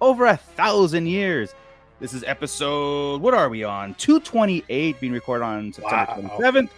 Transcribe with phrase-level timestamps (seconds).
[0.00, 1.54] over a thousand years.
[2.00, 3.94] This is episode, what are we on?
[3.94, 6.38] 228, being recorded on September Wow.
[6.38, 6.68] 27th,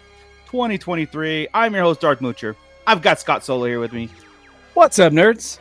[0.47, 1.47] 2023.
[1.53, 2.55] I'm your host, Darth Moocher.
[2.87, 4.09] I've got Scott Solo here with me.
[4.73, 5.59] What's up, nerds?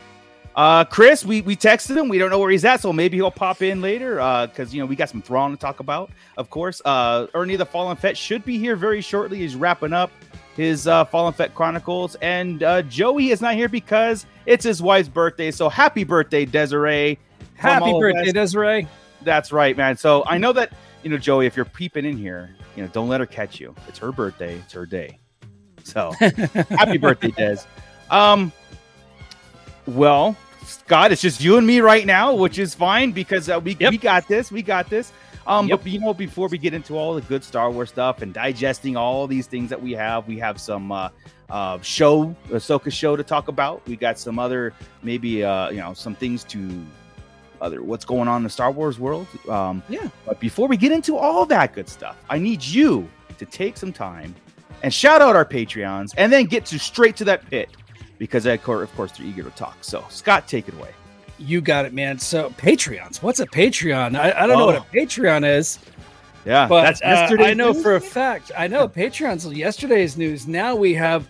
[0.57, 2.09] Uh, Chris, we, we texted him.
[2.09, 4.19] We don't know where he's at, so maybe he'll pop in later.
[4.19, 6.81] Uh, because you know we got some Thrawn to talk about, of course.
[6.85, 9.39] Uh, Ernie the Fallen Fett should be here very shortly.
[9.39, 10.11] He's wrapping up
[10.57, 15.09] his uh, Fallen Fett Chronicles, and uh, Joey is not here because it's his wife's
[15.09, 15.51] birthday.
[15.51, 17.19] So happy birthday, Desiree!
[17.61, 18.33] Happy birthday.
[18.33, 18.89] Desiree.
[19.23, 19.97] That's right, man.
[19.97, 21.47] So I know that you know Joey.
[21.47, 23.75] If you're peeping in here, you know don't let her catch you.
[23.89, 24.57] It's her birthday.
[24.57, 25.19] It's her day.
[25.85, 26.13] So
[26.71, 27.59] happy birthday, Des.
[28.11, 28.53] Um,
[29.87, 33.77] well, Scott, it's just you and me right now, which is fine because uh, we
[33.79, 33.91] Yep.
[33.91, 34.51] we got this.
[34.51, 35.13] We got this.
[35.47, 35.81] Um, Yep.
[35.83, 38.97] but you know, before we get into all the good Star Wars stuff and digesting
[38.97, 41.09] all these things that we have, we have some uh,
[41.49, 43.87] uh, show, Ahsoka show to talk about.
[43.87, 46.85] We got some other maybe uh, you know some things to
[47.61, 49.27] other what's going on in the Star Wars world.
[49.49, 50.09] Um, Yeah.
[50.27, 53.09] But before we get into all that good stuff, I need you
[53.39, 54.35] to take some time
[54.83, 57.69] and shout out our Patreons, and then get to straight to that pit
[58.19, 59.77] because of course, of course they're eager to talk.
[59.83, 60.91] So Scott, take it away.
[61.39, 62.19] You got it, man.
[62.19, 63.23] So Patreons.
[63.23, 64.15] What's a Patreon?
[64.19, 64.87] I, I don't know what Oh.
[64.91, 65.79] a Patreon is,
[66.47, 67.83] Yeah, but that's uh, I know news?
[67.83, 68.53] for a fact.
[68.57, 70.47] I know Patreon's yesterday's news.
[70.49, 71.27] Now we have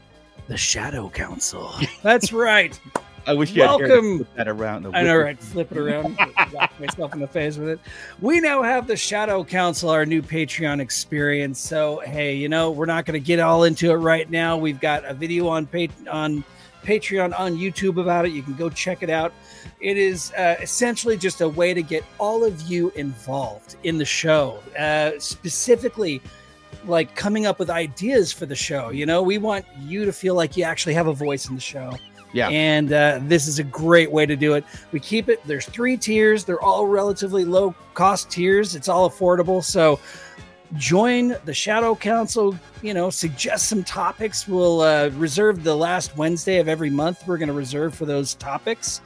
[0.49, 1.73] the Shadow Council.
[2.03, 2.79] That's right.
[3.31, 4.83] I wish you had hair to welcome- flip that around.
[4.85, 5.39] the I know, right?
[5.39, 6.17] Flip it around,
[6.53, 7.81] whack myself in the face with it.
[8.21, 11.59] We now have the Shadow Council, our new Patreon experience.
[11.61, 14.57] So, hey, you know, we're not going to get all into it right now.
[14.57, 16.45] We've got a video on pa- on
[16.85, 18.33] Patreon on YouTube about it.
[18.33, 19.33] You can go check it out.
[19.81, 24.05] It is uh, essentially just a way to get all of you involved in the
[24.05, 26.21] show, uh, specifically
[26.87, 28.89] like coming up with ideas for the show.
[28.91, 31.61] You know, we want you to feel like you actually have a voice in the
[31.61, 31.93] show.
[32.33, 32.49] Yeah.
[32.49, 34.65] And uh, this is a great way to do it.
[34.93, 36.45] We keep it, there's three tiers.
[36.45, 38.77] They're all relatively low cost tiers.
[38.77, 39.63] It's all affordable.
[39.63, 39.99] So
[40.75, 44.47] join the Shadow Council, you know, suggest some topics.
[44.47, 47.27] We'll uh, reserve the last Wednesday of every month.
[47.27, 49.01] We're going to reserve for those topics.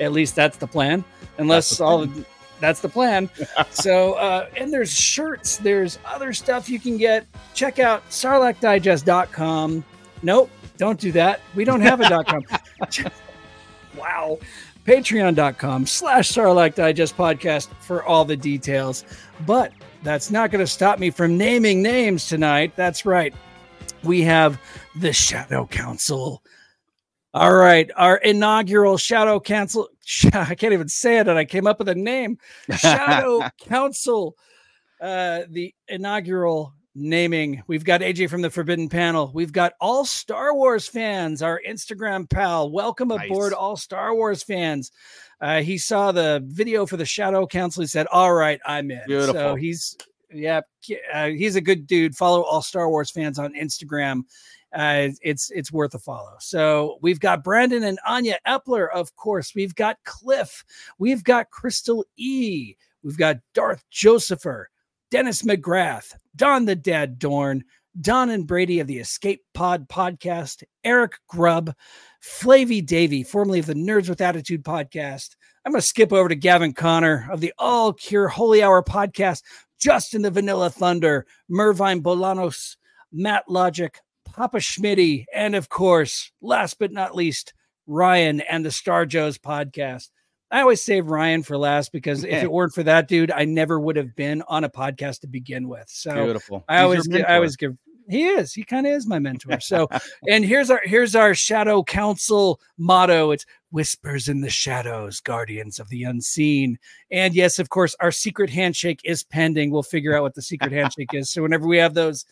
[0.00, 1.04] At least that's the plan.
[1.38, 2.06] Unless That's the all
[2.60, 3.28] that's the plan.
[3.70, 7.26] so, uh, and there's shirts, there's other stuff you can get.
[7.54, 9.84] Check out sarlaccdigest.com.
[10.22, 11.40] Nope, don't do that.
[11.54, 12.44] We don't have a .com.
[13.96, 14.38] wow.
[14.84, 19.04] Patreon.com slash Sarlacc Digest podcast for all the details.
[19.44, 19.72] But
[20.02, 22.72] that's not going to stop me from naming names tonight.
[22.76, 23.34] That's right.
[24.04, 24.60] We have
[24.94, 26.42] the Shadow Council.
[27.34, 27.90] All right.
[27.96, 29.88] Our inaugural Shadow Council.
[30.32, 32.38] I can't even say it, and I came up with a name.
[32.78, 34.36] Shadow Council.
[35.00, 37.62] Uh, the inaugural naming.
[37.66, 39.30] We've got AJ from the Forbidden Panel.
[39.34, 42.70] We've got all Star Wars fans, our Instagram pal.
[42.70, 43.26] Welcome Nice.
[43.26, 44.90] aboard, all Star Wars fans.
[45.40, 47.82] Uh, he saw the video for the Shadow Council.
[47.82, 49.96] He said, "All right, I'm in." So he's
[50.32, 50.62] yeah,
[51.12, 52.16] uh, he's a good dude.
[52.16, 54.22] Follow all Star Wars fans on Instagram.
[54.72, 56.34] Uh, it's it's worth a follow.
[56.40, 59.54] So we've got Brandon and Anya Epler, of course.
[59.54, 60.64] We've got Cliff.
[60.98, 62.74] We've got Crystal E.
[63.02, 64.68] We've got Darth Josepher,
[65.10, 67.62] Dennis McGrath, Don the Dad Dorn,
[68.00, 71.74] Don and Brady of the Escape Pod podcast, Eric Grubb,
[72.20, 75.36] Flavy Davy, formerly of the Nerds with Attitude podcast.
[75.64, 79.42] I'm going to skip over to Gavin Connor of the All Cure Holy Hour podcast,
[79.78, 82.76] Justin the Vanilla Thunder, Mervine Bolanos,
[83.12, 87.54] Matt Logic, Papa Schmitty, and of course, last but not least,
[87.86, 90.10] Ryan and the Star Joes podcast.
[90.50, 93.80] I always save Ryan for last because if it weren't for that dude, I never
[93.80, 95.88] would have been on a podcast to begin with.
[95.88, 96.64] So Beautiful.
[96.68, 97.76] I He's always, gi- I always give.
[98.08, 98.54] He is.
[98.54, 99.58] He kind of is my mentor.
[99.58, 99.88] So,
[100.28, 103.32] and here's our here's our Shadow Council motto.
[103.32, 106.78] It's whispers in the shadows, guardians of the unseen.
[107.10, 109.72] And yes, of course, our secret handshake is pending.
[109.72, 111.32] We'll figure out what the secret handshake is.
[111.32, 112.24] So whenever we have those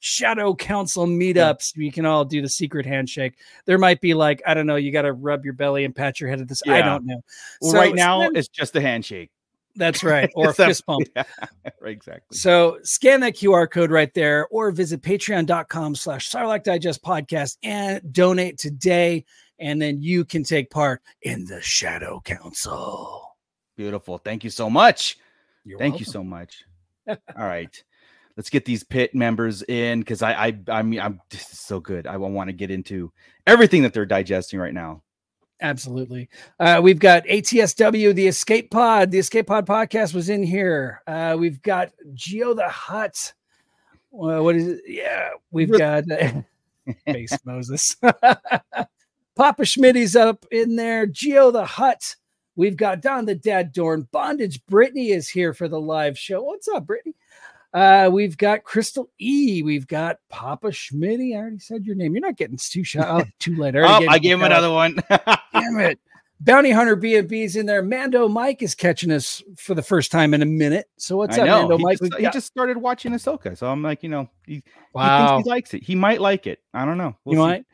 [0.00, 3.34] Shadow Council meetups, we can all do the secret handshake.
[3.66, 4.76] There might be like I don't know.
[4.76, 6.62] You got to rub your belly and pat your head at this.
[6.66, 7.22] I don't know.
[7.60, 9.30] Well, So right now it's just a handshake.
[9.76, 11.06] that's right, or a fist pump.
[11.16, 11.24] Yeah,
[11.80, 12.36] right, exactly.
[12.36, 18.00] So scan that QR code right there or visit patreon.com slash Sarlacc Digest podcast and
[18.12, 19.24] donate today.
[19.58, 23.36] And then you can take part in the Shadow Council.
[23.76, 24.16] Beautiful.
[24.16, 25.18] Thank you so much.
[25.64, 26.64] You're Thank you so much.
[27.08, 27.82] All right.
[28.36, 32.06] Let's get these pit members in because I I I mean I'm is so good.
[32.06, 33.12] I want to get into
[33.46, 35.02] everything that they're digesting right now.
[35.62, 36.28] Absolutely.
[36.58, 39.10] Uh, we've got ATSW, the Escape Pod.
[39.10, 41.02] The Escape Pod podcast was in here.
[41.06, 43.34] Uh, we've got Geo the Hut.
[44.12, 44.80] Uh, what is it?
[44.86, 46.04] Yeah, we've got
[47.06, 47.96] Base Moses.
[49.36, 51.06] Papa Schmitty's up in there.
[51.06, 52.16] Geo the Hut.
[52.56, 54.08] We've got Don the Dad Dorn.
[54.12, 56.42] Bondage Brittany is here for the live show.
[56.42, 57.14] What's up, Brittany?
[57.72, 59.62] Uh, we've got Crystal E.
[59.62, 61.34] We've got Papa Schmitty.
[61.34, 62.14] I already said your name.
[62.14, 63.06] You're not getting too shot.
[63.08, 63.76] Oh, too late.
[63.76, 64.96] I, Oh, already I gave him another one.
[65.52, 66.00] Damn it.
[66.42, 67.82] Bounty Hunter B&B's in there.
[67.82, 70.86] Mando Mike is catching us for the first time in a minute.
[70.96, 71.58] So what's I up, know.
[71.60, 71.98] Mando He Mike?
[71.98, 74.62] just, he just started watching Ahsoka, so I'm like, you know, he, he
[74.94, 75.34] wow.
[75.36, 75.82] thinks he likes it.
[75.84, 76.60] He might like it.
[76.72, 77.14] I don't know.
[77.26, 77.66] We'll you might.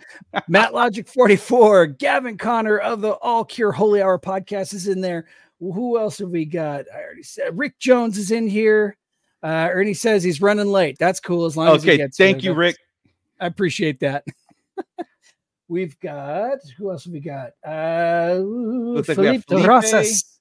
[0.49, 5.27] Matt Logic 44, Gavin Connor of the All Cure Holy Hour podcast is in there.
[5.61, 6.87] Who else have we got?
[6.93, 8.97] I already said Rick Jones is in here.
[9.47, 10.97] Uh, Ernie says he's running late.
[10.99, 12.51] That's cool as long as he Okay, gets thank here.
[12.53, 12.77] you, That's- Rick.
[13.41, 14.25] I appreciate that.
[15.69, 17.51] We've got who else have we got?
[17.67, 19.67] Uh Looks like Felipe Felipe.
[19.69, 20.39] Rosas.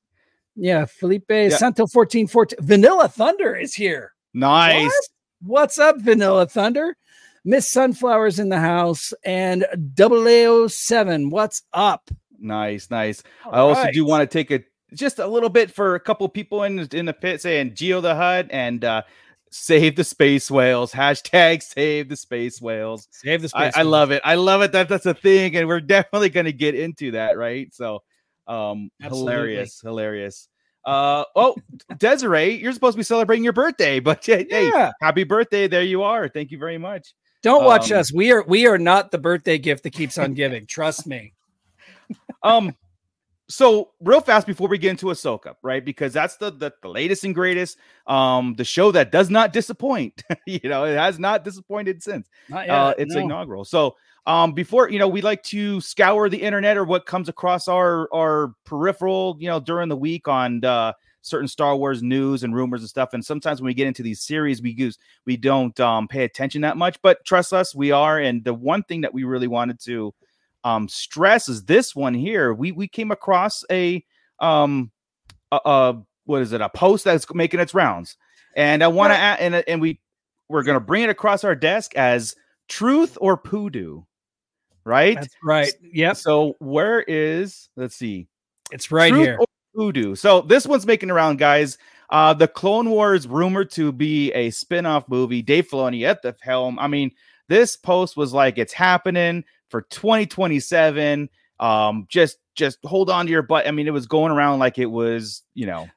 [0.55, 2.57] Yeah, Felipe Santo 1414.
[2.65, 4.13] Vanilla Thunder is here.
[4.33, 4.85] Nice.
[4.85, 5.61] What?
[5.61, 6.95] What's up, Vanilla Thunder?
[7.43, 9.65] Miss Sunflower's in the house and
[9.97, 11.29] 007.
[11.29, 12.09] What's up?
[12.39, 13.21] Nice, nice.
[13.51, 13.93] I also Alright.
[13.93, 14.63] do want to take a
[14.93, 18.01] just a little bit for a couple people in the- in the pit saying Geo
[18.01, 19.01] the Hut and uh
[19.55, 20.91] save the space whales.
[20.91, 23.07] Hashtag save the space whales.
[23.11, 23.77] save the I, space.
[23.77, 24.21] I love it.
[24.25, 27.37] I love it that that's a thing, and we're definitely going to get into that,
[27.37, 27.73] right?
[27.73, 28.03] So,
[28.47, 29.31] um, Absolutely.
[29.33, 30.49] hilarious, hilarious.
[30.85, 31.55] Uh, oh,
[31.97, 35.67] Desiree, you're supposed to be celebrating your birthday, but yeah, hey, happy birthday!
[35.67, 36.27] There you are.
[36.27, 37.13] Thank you very much.
[37.41, 38.11] Don't watch um, us.
[38.11, 40.65] We are we are not the birthday gift that keeps on giving.
[40.65, 41.33] Trust me.
[42.43, 42.75] Um,
[43.47, 45.83] so real fast before we get into Ahsoka, right?
[45.83, 47.77] Because that's the, the the latest and greatest.
[48.07, 50.23] Um, the show that does not disappoint.
[50.45, 52.27] you know, it has not disappointed since.
[52.49, 53.21] Not uh, it's no.
[53.21, 53.65] inaugural.
[53.65, 53.95] So
[54.25, 58.09] um, before you know, we like to scour the internet or what comes across our
[58.13, 62.81] our peripheral, you know, during the week on uh, certain Star Wars news and rumors
[62.81, 63.13] and stuff.
[63.13, 66.61] And sometimes when we get into these series, we use we don't um, pay attention
[66.61, 66.99] that much.
[67.03, 68.19] But trust us, we are.
[68.19, 70.13] And the one thing that we really wanted to
[70.65, 72.53] um, stress is this one here.
[72.53, 74.03] We we came across a
[74.39, 74.91] um
[75.51, 78.17] a, a what is it a post that's making its rounds,
[78.55, 80.01] and I want to add and and we
[80.49, 82.35] we're gonna bring it across our desk as
[82.67, 84.01] truth or poodoo,
[84.83, 85.15] right?
[85.15, 85.71] That's right.
[85.93, 86.17] Yep.
[86.17, 88.27] So where is let's see
[88.71, 89.37] It's right Truth here.
[89.39, 89.45] or
[89.75, 90.15] Voodoo.
[90.15, 91.77] So this one's making around, guys.
[92.09, 95.41] Uh, the Clone Wars rumored to be a spin-off movie.
[95.41, 96.79] Dave Filoni at the helm.
[96.79, 97.11] I mean,
[97.49, 99.43] this post was like, it's happening
[99.75, 101.29] for 2027.
[101.59, 103.67] Um, just just hold on to your butt.
[103.67, 105.89] I mean, it was going around like it was, you know,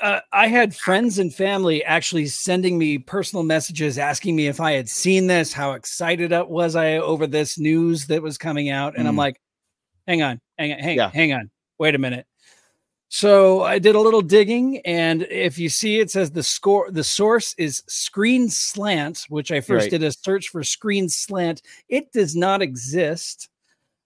[0.00, 4.72] uh, I had friends and family actually sending me personal messages asking me if I
[4.72, 8.96] had seen this, how excited up was I over this news that was coming out,
[8.96, 9.18] and I'm Mm.
[9.18, 9.40] like,
[10.06, 11.10] hang on, hang on, hang, Yeah.
[11.10, 12.26] hang on, wait a minute.
[13.14, 17.04] So I did a little digging, and if you see, it says the score, the
[17.04, 19.90] source is Screen Slant, which I first Right.
[19.90, 21.60] did a search for Screen Slant.
[21.90, 23.50] It does not exist.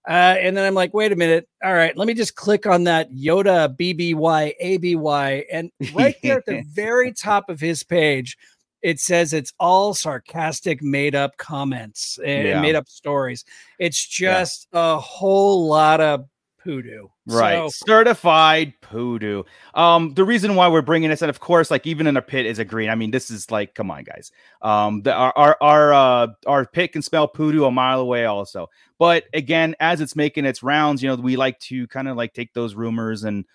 [0.09, 1.47] Uh, and then I'm like, wait a minute.
[1.63, 5.45] All right, let me just click on that Yoda BBY ABY.
[5.53, 8.37] And right there at the very top of his page,
[8.81, 12.61] it says it's all sarcastic, made up comments and Yeah.
[12.61, 13.45] made up stories.
[13.79, 14.41] It's Yeah.
[14.41, 16.25] just a whole lot of
[16.67, 17.07] poodoo.
[17.27, 17.71] right?
[17.71, 19.43] So, Certified poodoo.
[19.73, 22.45] Um, the reason why we're bringing this, and of course, like even in a pit
[22.45, 22.89] is a green.
[22.89, 24.31] I mean, this is like, come on, guys.
[24.61, 28.67] Um, the, our our our uh, our pit can smell poodoo a mile away, also.
[28.99, 32.33] But again, as it's making its rounds, you know, we like to kind of like
[32.33, 33.45] take those rumors and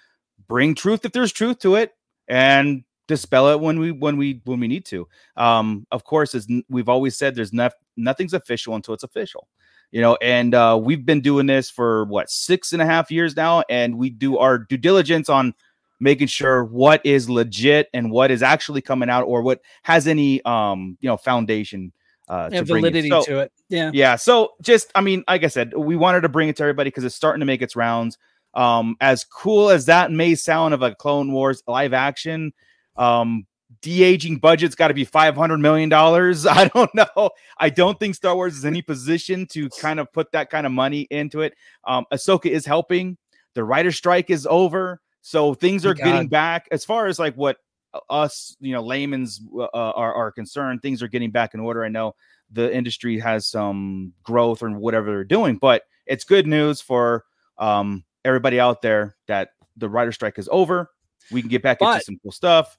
[0.49, 1.93] bring truth if there's truth to it,
[2.29, 5.07] and dispel it when we when we when we need to.
[5.37, 9.49] Um, of course, as we've always said, there's no, nothing's official until it's official
[9.93, 13.37] you know and uh we've been doing this for what six and a half years
[13.37, 15.55] now and we do our due diligence on
[16.01, 20.43] making sure what is legit and what is actually coming out or what has any
[20.45, 21.93] um you know foundation
[22.29, 23.53] uh yeah, to validity So- to it.
[23.69, 23.91] Yeah.
[23.95, 26.89] yeah so just i mean like i said we wanted to bring it to everybody
[26.89, 28.19] because it's starting to make its rounds
[28.55, 32.53] um as cool as that may sound of a clone wars live action
[32.97, 33.47] um
[33.81, 36.47] de-aging budget's got to be 500 million dollars.
[36.47, 37.31] I don't know.
[37.59, 40.73] I don't think star wars is any position to kind of put that kind of
[40.73, 41.55] money into it.
[41.85, 43.17] Um ahsoka is helping.
[43.55, 45.01] The writer strike is over.
[45.21, 46.69] So things are Thank getting back.
[46.73, 47.59] As far as like what
[47.95, 51.85] uh, us you know layman's uh, are, are concerned things are getting back in order.
[51.85, 52.15] I know
[52.51, 57.25] the industry has some growth or whatever they're doing but it's good news for
[57.59, 60.91] um everybody out there that the writer strike is over.
[61.31, 62.77] We can get back But- into some cool stuff.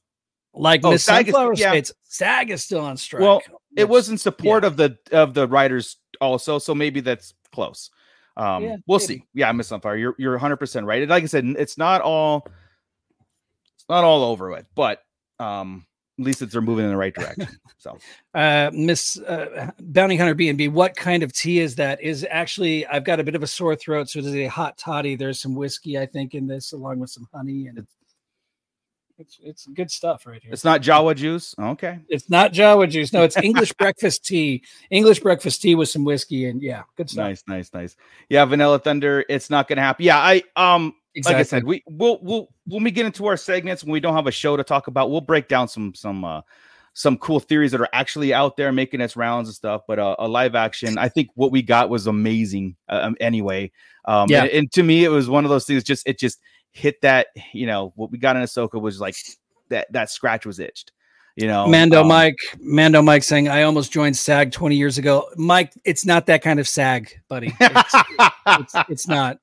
[0.54, 1.70] Like Oh, Miss SAG is- Sunflower yeah.
[1.72, 3.22] states, SAG is still on strike.
[3.22, 3.42] Well,
[3.76, 7.90] It was in support of the of the writers also, so maybe that's close.
[8.38, 9.06] Um, Yeah, we'll maybe.
[9.20, 9.24] see.
[9.34, 11.02] Yeah, Miss Sunfire, you're you're 100 percent right.
[11.02, 12.46] And Like I said, it's not all
[13.76, 15.02] it's not all over it, but
[15.40, 15.86] um,
[16.20, 17.48] at least it's they're moving in the right direction.
[17.84, 17.98] So
[18.34, 23.04] uh miss uh, bounty hunter b&b what kind of tea is that is actually i've
[23.04, 25.54] got a bit of a sore throat so it is a hot toddy there's some
[25.54, 27.94] whiskey i think in this along with some honey and it's
[29.18, 31.54] it's, it's good stuff right here it's not Jawa juice.
[31.60, 32.00] Okay.
[32.10, 33.14] it's not Jawa juice.
[33.14, 34.64] No, it's English breakfast tea.
[34.90, 37.26] English breakfast tea with some whiskey and yeah, good stuff.
[37.26, 37.96] Nice, nice, nice.
[38.30, 39.24] Yeah, Vanilla Thunder.
[39.30, 40.06] It's not gonna happen.
[40.06, 41.34] Yeah, I um Exactly.
[41.36, 44.16] like I said, we we'll we'll when we get into our segments when we don't
[44.16, 46.42] have a show to talk about, we'll break down some some uh
[46.94, 49.82] some cool theories that are actually out there making its rounds and stuff.
[49.88, 52.76] But uh, a live action, I think what we got was amazing.
[52.88, 53.72] Uh, um, anyway,
[54.06, 54.44] um, Yeah.
[54.44, 55.84] and, and to me, it was one of those things.
[55.84, 56.40] Just it just
[56.74, 57.28] hit that.
[57.54, 59.16] You know, what we got in Ahsoka was like
[59.70, 59.92] that.
[59.92, 60.92] That scratch was itched.
[61.36, 65.30] You know, Mando um, Mike, Mando Mike saying, I almost joined SAG 20 years ago.
[65.36, 67.52] Mike, it's not that kind of SAG, buddy.
[67.60, 67.96] It's,
[68.46, 69.40] it's, it's not.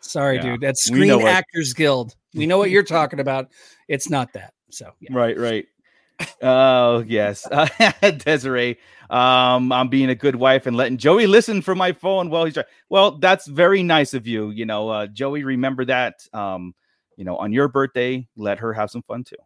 [0.00, 0.60] Sorry, Yeah, dude.
[0.60, 2.14] That's Screen Actors Guild.
[2.34, 3.50] We know what you're talking about.
[3.88, 4.52] It's not that.
[4.70, 5.16] So, yeah.
[5.16, 5.66] Right, right.
[6.42, 7.46] Oh yes,
[8.18, 8.78] Desiree.
[9.08, 12.54] Um, I'm being a good wife and letting Joey listen for my phone while he's
[12.54, 12.66] trying.
[12.88, 14.50] Well, that's very nice of you.
[14.50, 16.26] You know, uh, Joey, remember that.
[16.32, 16.74] Um,
[17.16, 19.36] you know, on your birthday, let her have some fun too.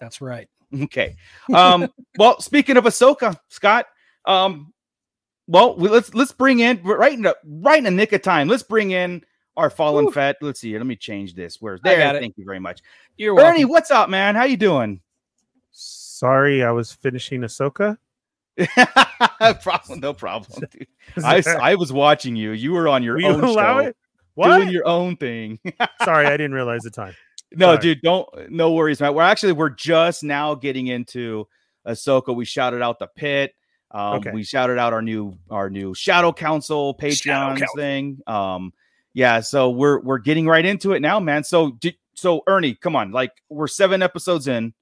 [0.00, 0.48] That's right.
[0.74, 1.16] Okay.
[1.52, 3.86] Um, well, speaking of Ahsoka, Scott.
[4.24, 4.72] Um,
[5.46, 8.48] well, we, let's let's bring in right in the right in the nick of time.
[8.48, 9.22] Let's bring in
[9.56, 10.12] our fallen Woo.
[10.12, 10.36] Fett.
[10.40, 10.76] Let's see.
[10.76, 11.58] Let me change this.
[11.60, 12.12] Where's there?
[12.18, 12.80] Thank you very much,
[13.16, 13.68] You're welcome.
[13.68, 14.34] What's up, man?
[14.34, 15.00] How you doing?
[16.16, 17.98] Sorry, I was finishing Ahsoka.
[19.62, 20.62] problem, no problem.
[20.70, 20.86] Dude.
[21.22, 22.52] I, I was watching you.
[22.52, 23.92] You were on your Will you own allow show,
[24.42, 25.58] doing your own thing.
[26.04, 27.14] Sorry, I didn't realize the time.
[27.52, 27.78] no, Sorry.
[27.78, 28.26] dude, don't.
[28.50, 29.12] No worries, man.
[29.14, 31.46] We're actually we're just now getting into
[31.86, 32.34] Ahsoka.
[32.34, 33.54] We shouted out the pit.
[33.90, 34.30] Um, Okay.
[34.32, 37.66] We shouted out our new our new Shadow Council Patreon Council.
[37.76, 38.18] thing.
[38.26, 38.72] Um,
[39.12, 41.44] yeah, so we're we're getting right into it now, man.
[41.44, 44.72] So di- so Ernie, come on, like we're seven episodes in.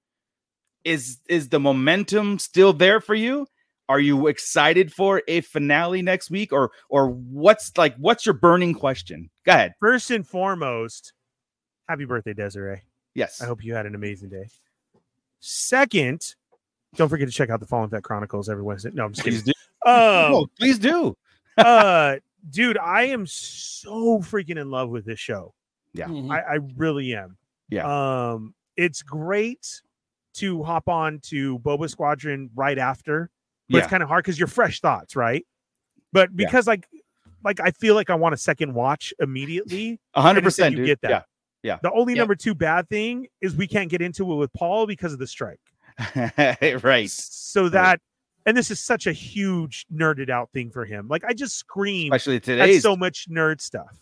[0.85, 3.47] Is is the momentum still there for you?
[3.89, 8.75] Are you excited for a finale next week, or or what's like what's your burning
[8.75, 9.31] question?
[9.45, 9.75] Go ahead.
[9.81, 11.13] First and foremost,
[11.89, 12.83] happy birthday, Desiree.
[13.15, 13.41] Yes.
[13.41, 14.47] I hope you had an amazing day.
[15.41, 16.35] Second,
[16.97, 18.91] don't forget to check out the Fallen Fett Chronicles every Wednesday.
[18.93, 19.55] No, I'm just Please kidding.
[19.85, 19.91] do.
[19.91, 21.17] Um, Oh, please do.
[21.59, 22.17] uh,
[22.51, 25.55] dude, I am so freaking in love with this show.
[25.93, 26.07] Yeah.
[26.09, 26.31] Mhm.
[26.31, 27.37] I, I really am.
[27.69, 28.33] Yeah.
[28.33, 29.83] Um, it's great
[30.35, 33.31] to hop on to Boba Squadron right after,
[33.69, 33.83] but Yeah.
[33.83, 35.47] it's kind of hard because you're fresh thoughts, right?
[36.13, 36.47] But Yeah.
[36.47, 36.87] because like
[37.45, 40.01] like I feel like I want a second watch immediately.
[40.15, 40.87] A hundred percent you dude.
[40.87, 41.27] get that.
[41.63, 41.79] Yeah.
[41.83, 42.21] The only Yeah.
[42.21, 45.27] number two bad thing is we can't get into it with Paul because of the
[45.27, 45.61] strike.
[46.83, 47.11] Right.
[47.11, 48.01] So that
[48.47, 51.09] and this is such a huge nerded out thing for him.
[51.09, 53.97] Like I just scream Especially today so much nerd stuff.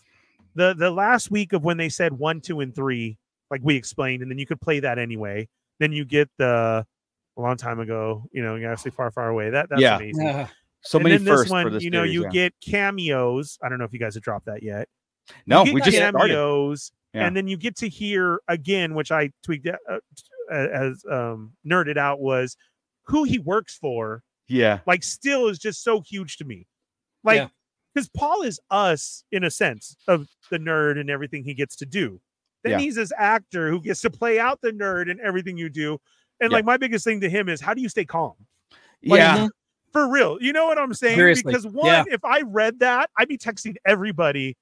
[0.54, 3.18] The the last week of when they said one, two, and three,
[3.50, 5.48] like we explained, and then you could play that anyway.
[5.82, 6.86] Then you get the
[7.36, 9.50] a long time ago, you know, you gotta say far, far away.
[9.50, 9.96] That that's Yeah.
[9.96, 10.26] amazing.
[10.26, 10.46] Yeah.
[10.82, 12.30] so and many then this firsts one, for this you know, series, you yeah.
[12.30, 13.58] get cameos.
[13.62, 14.88] I don't know if you guys have dropped that yet.
[15.46, 16.18] No, we just started.
[16.18, 17.26] cameos, Yeah.
[17.26, 21.96] and then you get to hear again, which I tweaked uh, uh, as um nerded
[21.96, 22.56] out was
[23.06, 24.22] who he works for.
[24.46, 24.80] Yeah.
[24.86, 26.66] Like, still is just so huge to me.
[27.24, 27.48] Like, Yeah.
[27.94, 31.86] because Paul is us in a sense of the nerd and everything he gets to
[31.86, 32.20] do.
[32.62, 32.78] Then Yeah.
[32.78, 35.98] he's this actor who gets to play out the nerd and everything you do.
[36.40, 36.56] And Yeah.
[36.56, 38.34] like my biggest thing to him is how do you stay calm?
[39.04, 39.48] Like, yeah.
[39.92, 40.38] For real.
[40.40, 41.16] You know what I'm saying?
[41.16, 41.52] Seriously.
[41.52, 42.04] Because one, Yeah.
[42.08, 44.56] if I read that, I'd be texting everybody.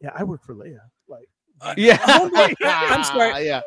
[0.00, 0.80] Yeah, I work for Leia.
[1.08, 1.28] Like
[1.76, 1.96] Yeah.
[1.98, 3.44] Homeboy- I'm sorry.
[3.46, 3.60] Yeah.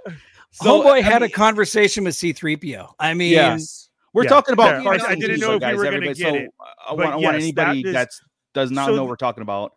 [0.62, 2.94] Homeboy I had mean, a conversation with C3PO.
[3.00, 3.90] I mean, Yes.
[4.13, 4.84] We're Yeah, talking about.
[4.84, 7.10] yeah, I- I didn't know if we were gonna get so it, I but want,
[7.10, 8.22] I want yes, anybody that is- that's
[8.54, 9.74] does not so know what we're talking about.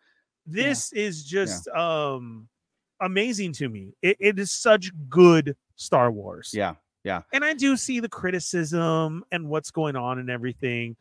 [0.47, 2.47] this is just um
[3.01, 3.95] amazing to me.
[4.03, 6.51] It, it is such good Star Wars.
[6.55, 6.75] Yeah.
[7.05, 7.23] Yeah.
[7.33, 10.97] And I do see the criticism and what's going on and everything.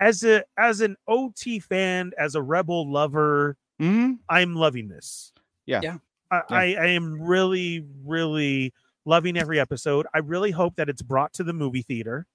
[0.00, 5.32] As a as an OT fan, as a rebel lover, hmm I'm loving this.
[5.66, 5.80] Yeah.
[5.82, 5.98] Yeah.
[6.30, 6.42] I, Yeah.
[6.50, 8.72] I, I am really, really
[9.04, 10.06] loving every episode.
[10.12, 12.26] I really hope that it's brought to the movie theater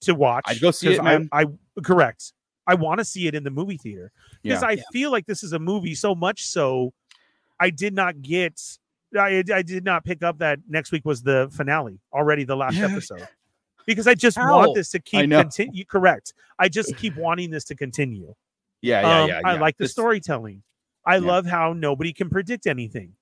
[0.00, 0.44] to watch.
[0.46, 1.28] I'd go see 'cause it, man.
[1.32, 1.46] I, I
[1.82, 2.32] correct.
[2.66, 4.10] I want to see it in the movie theater
[4.42, 4.68] because Yeah.
[4.68, 6.92] I feel like this is a movie so much so
[7.60, 8.60] I did not get
[9.16, 12.76] I, I did not pick up that next week was the finale already the last
[12.78, 13.26] episode
[13.86, 14.56] because I just How?
[14.58, 18.34] want this to keep continue correct I just keep wanting this to continue
[18.82, 19.00] Yeah.
[19.02, 19.22] Yeah.
[19.22, 20.62] Um, yeah, I like the This- storytelling
[21.06, 21.26] I Yeah.
[21.26, 23.14] love how nobody can predict anything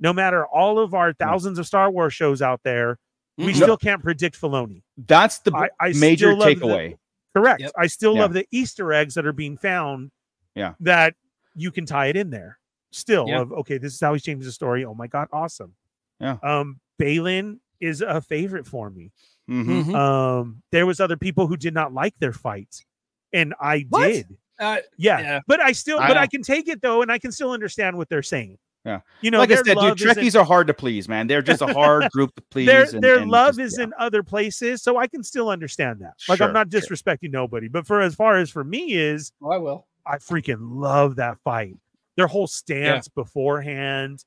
[0.00, 2.98] no matter all of our thousands of Star Wars shows out there,
[3.36, 3.56] we Mhm.
[3.56, 4.82] still can't predict Filoni.
[4.96, 6.98] That's the I, I major love the- takeaway.
[7.34, 7.62] correct.
[7.62, 7.72] Yep.
[7.76, 8.20] I still Yeah.
[8.20, 10.12] love the Easter eggs that are being found.
[10.54, 10.74] Yeah.
[10.80, 11.14] That
[11.56, 12.57] you can tie it in there.
[12.90, 13.40] Still, Yeah.
[13.40, 14.84] of okay, this is how he changed the story.
[14.84, 15.74] Oh my god, awesome.
[16.20, 16.36] Yeah.
[16.42, 19.12] Um, Baylan is a favorite for me.
[19.48, 19.84] Mhm.
[19.84, 19.94] Mhm.
[19.94, 22.84] Um, there was other people who did not like their fight,
[23.32, 24.08] and I What?
[24.08, 24.36] did.
[24.58, 25.20] Uh, Yeah.
[25.20, 25.40] Yeah.
[25.46, 27.96] but I still, but I- I can take it though, and I can still understand
[27.96, 28.58] what they're saying.
[28.84, 29.00] Yeah.
[29.20, 31.26] you know, like I said, dude, love is in- Trekkies are hard to please, man.
[31.26, 32.66] They're just a hard group to please.
[32.66, 33.84] their and- their and love just- is yeah.
[33.84, 36.14] in other places, so I can still understand that.
[36.28, 36.80] Like Sure, I'm not sure.
[36.80, 39.86] disrespecting nobody, but for as far as for me is, oh, I will.
[40.06, 41.76] I freaking love that fight.
[42.18, 44.24] Their whole stance beforehand.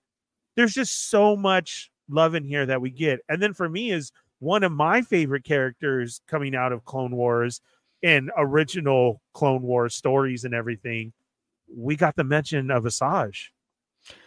[0.55, 3.19] There's just so much love in here that we get.
[3.29, 7.62] And then for me is one of my favorite characters coming out of Clone Wars
[8.01, 11.13] and original Clone Wars stories and everything.
[11.69, 13.36] We got the mention of Asajj.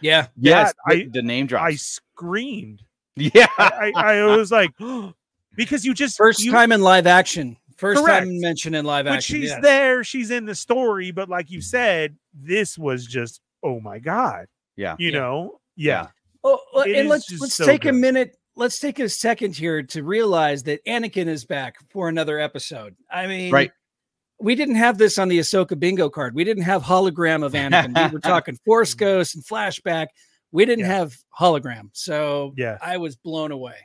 [0.00, 0.28] Yeah.
[0.37, 1.64] Yes, that- the, I- the name drop.
[1.64, 2.83] I screamed.
[3.16, 4.71] yeah, I, I, I was like,
[5.56, 7.56] because you just First you- time in live action.
[7.76, 8.26] First Correct.
[8.26, 9.37] time mentioned in live but action.
[9.37, 9.59] she's yes.
[9.62, 14.47] there, she's in the story, but like you said, this was just oh my god,
[14.76, 14.94] yeah.
[14.99, 15.18] you Yeah.
[15.18, 16.06] know, yeah,
[16.44, 18.37] Oh, well, and let's let's so take a minute.
[18.56, 22.94] Let's take a second here to realize that Anakin is back for another episode.
[23.11, 23.73] I mean, Right.
[24.40, 26.35] We didn't have this on the Ahsoka bingo card.
[26.35, 27.97] We didn't have hologram of Anakin.
[28.09, 30.09] we were talking Force Ghost and flashback.
[30.52, 30.97] We didn't Yeah.
[30.99, 32.76] have hologram, so yeah.
[32.83, 33.76] I was blown away.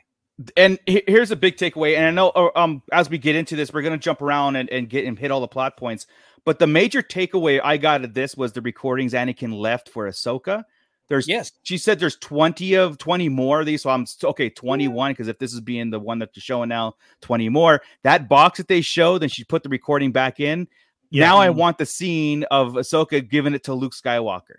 [0.56, 3.74] and here's a big takeaway and i know uh, um as we get into this
[3.74, 6.06] we're going to jump around and, and get and hit all the plot points
[6.44, 10.64] but the major takeaway i got of this was the recordings anakin left for ahsoka.
[11.08, 15.10] There's Yes, she said there's 20 of 20 more of these so i'm okay 21
[15.12, 17.82] because if this is being the one that they're showing now 20 more.
[18.04, 20.68] That box that they showed then she put the recording back in.
[21.10, 21.26] Yeah.
[21.26, 24.58] now i want the scene of ahsoka giving it to luke skywalker.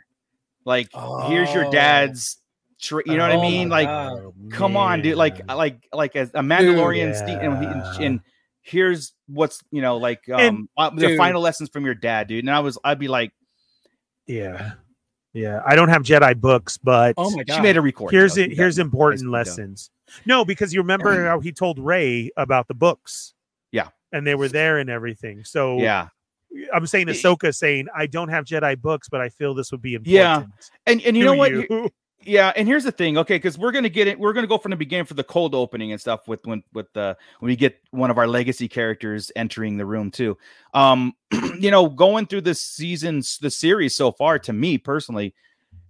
[0.65, 0.89] Like
[1.27, 1.71] here's your Oh.
[1.71, 2.37] dad's
[2.89, 3.69] you know what i Oh mean?
[3.69, 3.87] like.
[3.87, 8.21] Oh, come on dude like like like as a mandalorian Ste- and, he- and,
[8.61, 11.17] here's what's you know like um And- uh, the Dude.
[11.17, 13.31] final lessons from your dad dude and i was i'd be like
[14.27, 14.73] yeah,
[15.33, 15.61] yeah.
[15.65, 17.55] I don't have Jedi books, but Oh my god!
[17.55, 18.11] she made a record.
[18.11, 18.51] here's it.
[18.53, 19.31] Here's important done.
[19.31, 19.89] lessons.
[20.25, 23.33] No, because you remember how he told Rey about the books.
[23.71, 23.87] Yeah.
[24.13, 25.43] and they were there and everything.
[25.43, 26.09] So yeah
[26.73, 29.95] I'm saying Ahsoka saying, I don't have Jedi books, but I feel this would be
[29.95, 30.13] important.
[30.13, 30.43] Yeah,
[30.85, 31.89] and and you know what you.
[32.23, 34.19] Yeah, and here's the thing, okay, because we're gonna get it.
[34.19, 36.91] We're gonna go from the beginning for the cold opening and stuff with when with
[36.93, 40.37] the when we get one of our legacy characters entering the room too.
[40.73, 41.13] Um,
[41.59, 45.33] you know, going through the seasons, the series so far, to me personally,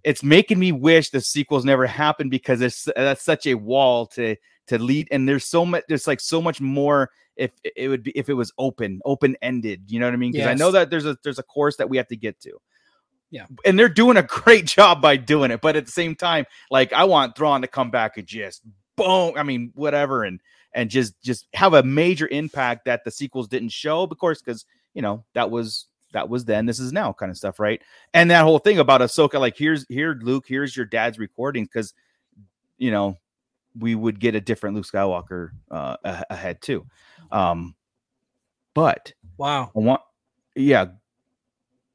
[0.04, 4.36] it's making me wish the sequels never happened because it's that's such a wall to
[4.68, 7.10] to lead, and there's so much, there's like so much more.
[7.36, 10.32] If it would be if it was open, open ended, you know what I mean?
[10.32, 12.58] Because I know that there's a there's a course that we have to get to
[13.64, 15.60] and they're doing a great job by doing it.
[15.60, 18.62] But at the same time, like I want Thrawn to come back and just
[18.96, 19.34] boom.
[19.36, 20.40] I mean, whatever, and
[20.72, 24.64] and just just have a major impact that the sequels didn't show, of course, because
[24.94, 27.80] you know that was that was then, this is now kind of stuff, right?
[28.14, 31.94] And that whole thing about Ahsoka, like here's here, Luke, here's your dad's recordings, because
[32.78, 33.18] you know
[33.78, 36.86] we would get a different Luke Skywalker uh, ahead too.
[37.30, 37.74] Um,
[38.74, 39.70] but wow.
[39.74, 40.00] I want,
[40.54, 40.86] yeah,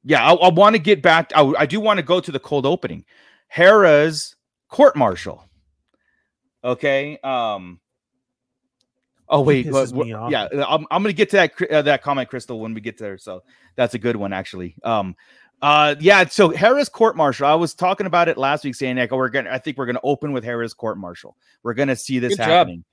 [0.07, 0.25] yeah.
[0.25, 1.31] I, I want to get back.
[1.35, 3.05] I, I do want to go to the cold opening.
[3.47, 4.35] Hera's
[4.69, 5.43] court martial.
[6.63, 7.17] Okay.
[7.23, 7.79] Um.
[9.29, 10.31] Oh wait, pisses what- me what- off.
[10.31, 10.47] yeah.
[10.67, 13.17] I'm, I'm gonna get to that uh, that comment, Crystal, when we get there.
[13.17, 13.43] So
[13.75, 14.75] that's a good one, actually.
[14.83, 15.15] Um.
[15.61, 15.95] Uh.
[15.99, 16.25] Yeah.
[16.27, 17.45] So Hera's court martial.
[17.47, 19.49] I was talking about it last week, saying like, oh, we're gonna.
[19.49, 21.35] I think we're gonna open with Hera's court martial.
[21.63, 22.83] We're gonna see this Good happening.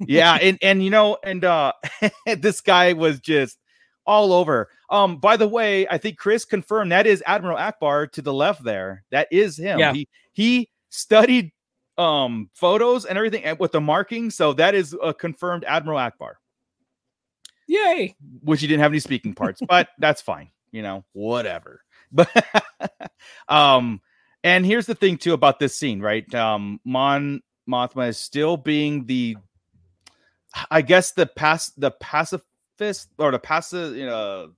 [0.00, 1.72] yeah, and and you know, and uh,
[2.38, 3.58] this guy was just
[4.06, 4.68] all over.
[4.90, 8.62] Um, by the way, I think Chris confirmed that is Admiral Ackbar to the left
[8.64, 9.04] there.
[9.10, 9.78] That is him.
[9.78, 9.92] Yeah.
[9.92, 11.52] He he studied
[11.98, 16.34] um photos and everything with the marking, so that is a confirmed Admiral Ackbar,
[17.66, 18.14] Yay!
[18.42, 21.82] which he didn't have any speaking parts, but that's fine, you know, whatever.
[22.14, 22.28] But
[23.48, 24.02] um,
[24.44, 26.32] and here's the thing too about this scene, right?
[26.34, 29.36] Um, Mon Mothma is still being the,
[30.70, 31.90] I guess the past the
[32.82, 34.50] pacifist or the passive, you know,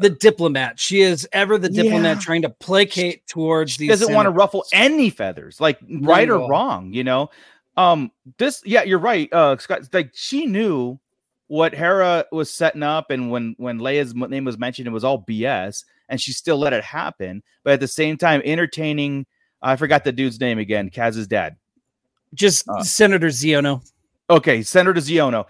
[0.00, 0.78] The diplomat.
[0.78, 2.20] She is ever the diplomat Yeah.
[2.22, 3.88] trying to placate towards she these.
[3.88, 7.30] doesn't want to ruffle any feathers, like right at or wrong, you know.
[7.76, 9.88] Um, this, yeah, you're right, uh, Scott.
[9.92, 10.98] Like she knew
[11.48, 15.24] what Hera was setting up, and when when Leia's name was mentioned, it was all
[15.24, 17.42] BS, and she still let it happen.
[17.64, 19.26] But at the same time, entertaining.
[19.62, 20.88] I forgot the dude's name again.
[20.90, 21.56] Kaz's dad.
[22.32, 23.82] Just Uh, Senator Xiono.
[24.30, 25.46] okay, Senator Xiono,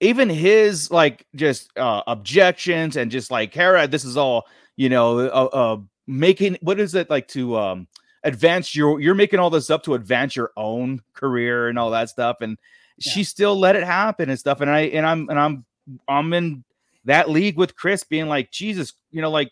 [0.00, 5.20] even his like just uh objections and just like Hera, this is all you know,
[5.20, 5.76] uh, uh
[6.06, 7.86] making what is it like to um
[8.24, 12.08] advance your you're making all this up to advance your own career and all that
[12.08, 12.58] stuff and
[12.98, 15.64] she still let it happen and stuff and i and i'm and i'm
[16.08, 16.64] i'm in
[17.04, 19.50] that league with chris being like jesus you know like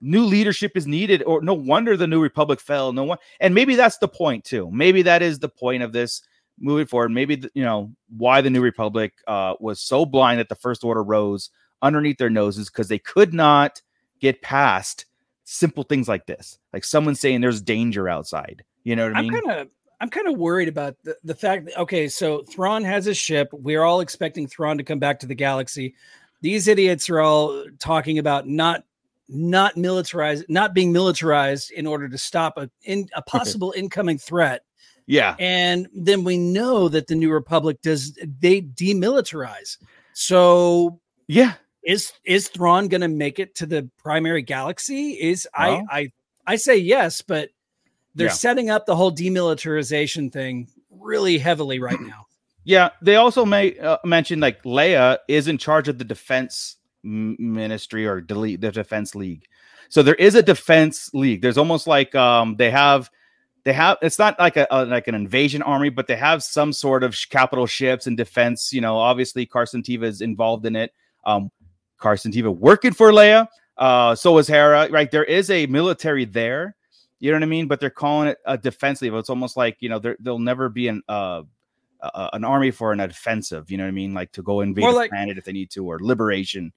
[0.00, 3.74] new leadership is needed or no wonder the new republic fell no one and maybe
[3.74, 6.22] that's the point too maybe that is the point of this
[6.58, 10.48] moving forward maybe the, you know why the new republic uh was so blind that
[10.48, 11.50] the first order rose
[11.82, 13.82] underneath their noses because they could not
[14.20, 15.04] get past
[15.44, 19.34] simple things like this like someone saying there's danger outside you know what i mean?
[19.34, 19.68] I'm kind of
[20.00, 23.48] I'm kind of worried about the, the fact that okay, so Thrawn has a ship.
[23.52, 25.94] We're all expecting Thrawn to come back to the galaxy.
[26.42, 28.84] These idiots are all talking about not
[29.28, 34.64] not militarized, not being militarized in order to stop a in a possible incoming threat.
[35.06, 39.76] Yeah And then we know that the New Republic does they demilitarize.
[40.12, 45.12] So yeah is is Thrawn going to make it to the primary galaxy?
[45.12, 46.12] Is Well- I I
[46.46, 47.50] I say yes, but
[48.14, 48.32] they're Yeah.
[48.32, 52.26] setting up the whole demilitarization thing really heavily right now.
[52.68, 58.04] Yeah, they also may uh, mention like Leia is in charge of the defense ministry
[58.08, 59.44] or delete the defense league.
[59.88, 61.42] So there is a defense league.
[61.42, 63.08] There's almost like um they have
[63.66, 66.72] they have it's not like a, a like an invasion army, but they have some
[66.72, 68.72] sort of sh- capital ships and defense.
[68.72, 70.92] You know, obviously Carson Teva is involved in it.
[71.24, 71.50] Um,
[71.98, 73.48] Carson Teva working for Leia.
[73.76, 74.88] Uh, so is Hera.
[74.88, 76.76] Right, there is a military there.
[77.18, 77.66] You know what I mean?
[77.66, 79.12] But they're calling it a defensive.
[79.14, 81.42] It's almost like you know there there'll never be an uh
[82.00, 83.68] uh, an army for an offensive.
[83.68, 84.14] You know what I mean?
[84.14, 86.72] Like to go invade a like- planet if they need to, or liberation.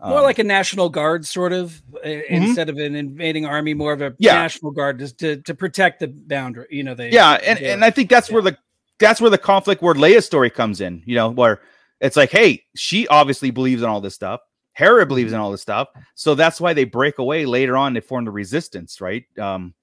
[0.00, 3.92] More Um, like a national guard sort of uh, instead of an invading army, more
[3.92, 4.34] of a Yeah.
[4.34, 6.66] national guard just to, to protect the boundary.
[6.70, 8.56] You know, they yeah, and, they- and I think that's where the
[9.00, 11.02] that's where the conflict where Leia's story comes in.
[11.04, 11.60] You know, where
[12.00, 14.40] it's like, hey, she obviously believes in all this stuff.
[14.74, 17.92] Hera believes in all this stuff, so that's why they break away later on.
[17.94, 19.24] They form the resistance, right?
[19.36, 19.74] Um,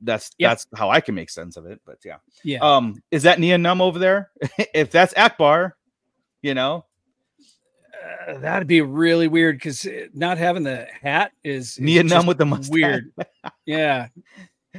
[0.00, 0.48] that's Yeah.
[0.48, 1.80] that's how I can make sense of it.
[1.86, 2.58] But yeah, yeah.
[2.58, 4.30] um, is that Nien Nunb over there?
[4.74, 5.74] if that's Ackbar,
[6.42, 6.84] you know,
[8.28, 12.26] Uh, that'd be really weird because not having the hat is, is Nien Nunb just
[12.26, 12.70] with the mustache.
[12.72, 13.12] weird.
[13.66, 14.08] yeah,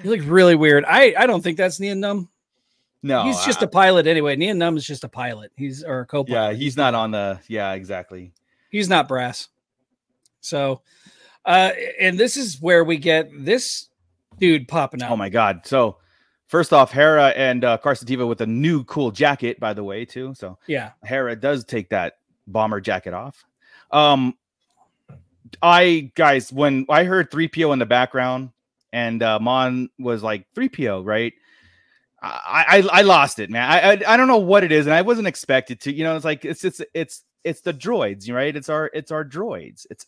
[0.01, 0.85] he looks really weird.
[0.85, 2.27] I I don't think that's Nien Nunb.
[3.01, 4.35] No, he's just I- a pilot anyway.
[4.35, 5.51] Nien Nunb is just a pilot.
[5.55, 6.51] He's or a co-pilot.
[6.51, 6.53] yeah.
[6.57, 8.31] He's not on the yeah exactly.
[8.69, 9.47] he's not brass.
[10.41, 10.81] So,
[11.45, 13.89] uh, and this is where we get this
[14.39, 15.11] dude popping out.
[15.11, 15.61] Oh my god!
[15.65, 15.97] So
[16.47, 20.05] first off, Hera and uh, Carson Teva with a new cool jacket, by the way,
[20.05, 20.33] too.
[20.35, 23.45] So Yeah, Hera does take that bomber jacket off.
[23.91, 24.35] Um,
[25.61, 28.51] I guys, when I heard 3PO in the background
[28.91, 31.33] and uh, Mon was like 3PO, right?
[32.21, 33.69] I, I I lost it, man.
[33.69, 35.93] I, I I don't know what it is, and I wasn't expected to.
[35.93, 38.55] You know, it's like it's it's it's it's the droids, right?
[38.55, 39.85] It's our it's our droids.
[39.91, 40.07] It's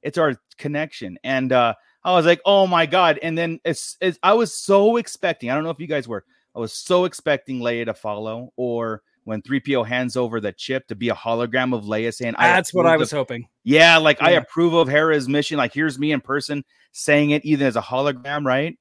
[0.00, 3.18] it's our connection, and uh I was like, oh my god!
[3.22, 5.50] And then it's, it's I was so expecting.
[5.50, 6.24] I don't know if you guys were.
[6.54, 10.94] I was so expecting Leia to follow, or when 3PO hands over the chip to
[10.94, 13.48] be a hologram of Leia saying, I that's what I was of- hoping.
[13.64, 15.56] yeah, like I approve of Hera's mission.
[15.58, 18.78] Like here's me in person saying it either as a hologram, right?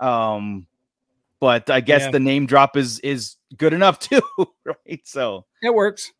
[0.00, 0.66] Um,
[1.40, 2.10] but I guess Yeah.
[2.12, 4.22] the name drop is is good enough too,
[4.64, 5.00] right?
[5.04, 6.10] So It works.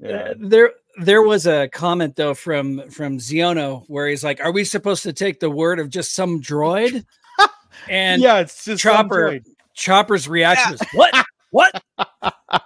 [0.00, 0.10] yeah.
[0.10, 4.62] Uh, there there was a comment though from from Xiono where he's like, "Are we
[4.64, 7.04] supposed to take the word of just some droid?"
[7.88, 9.40] And yeah, it's just Chopper.
[9.74, 11.26] Chopper's reaction was, "What?
[11.50, 11.82] What?"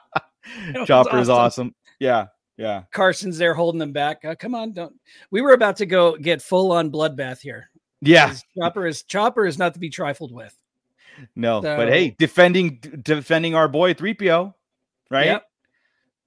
[0.74, 1.28] was is awesome.
[1.28, 1.74] awesome.
[1.98, 2.82] Yeah, yeah.
[2.92, 4.24] Carson's there holding them back.
[4.24, 4.94] Uh, come on, don't.
[5.30, 7.70] We were about to go get full on bloodbath here.
[8.00, 8.34] Yeah.
[8.58, 10.56] Chopper is Chopper is not to be trifled with.
[11.34, 14.52] no, but hey, defending defending our boy 3PO,
[15.10, 15.26] right?
[15.26, 15.42] Yep.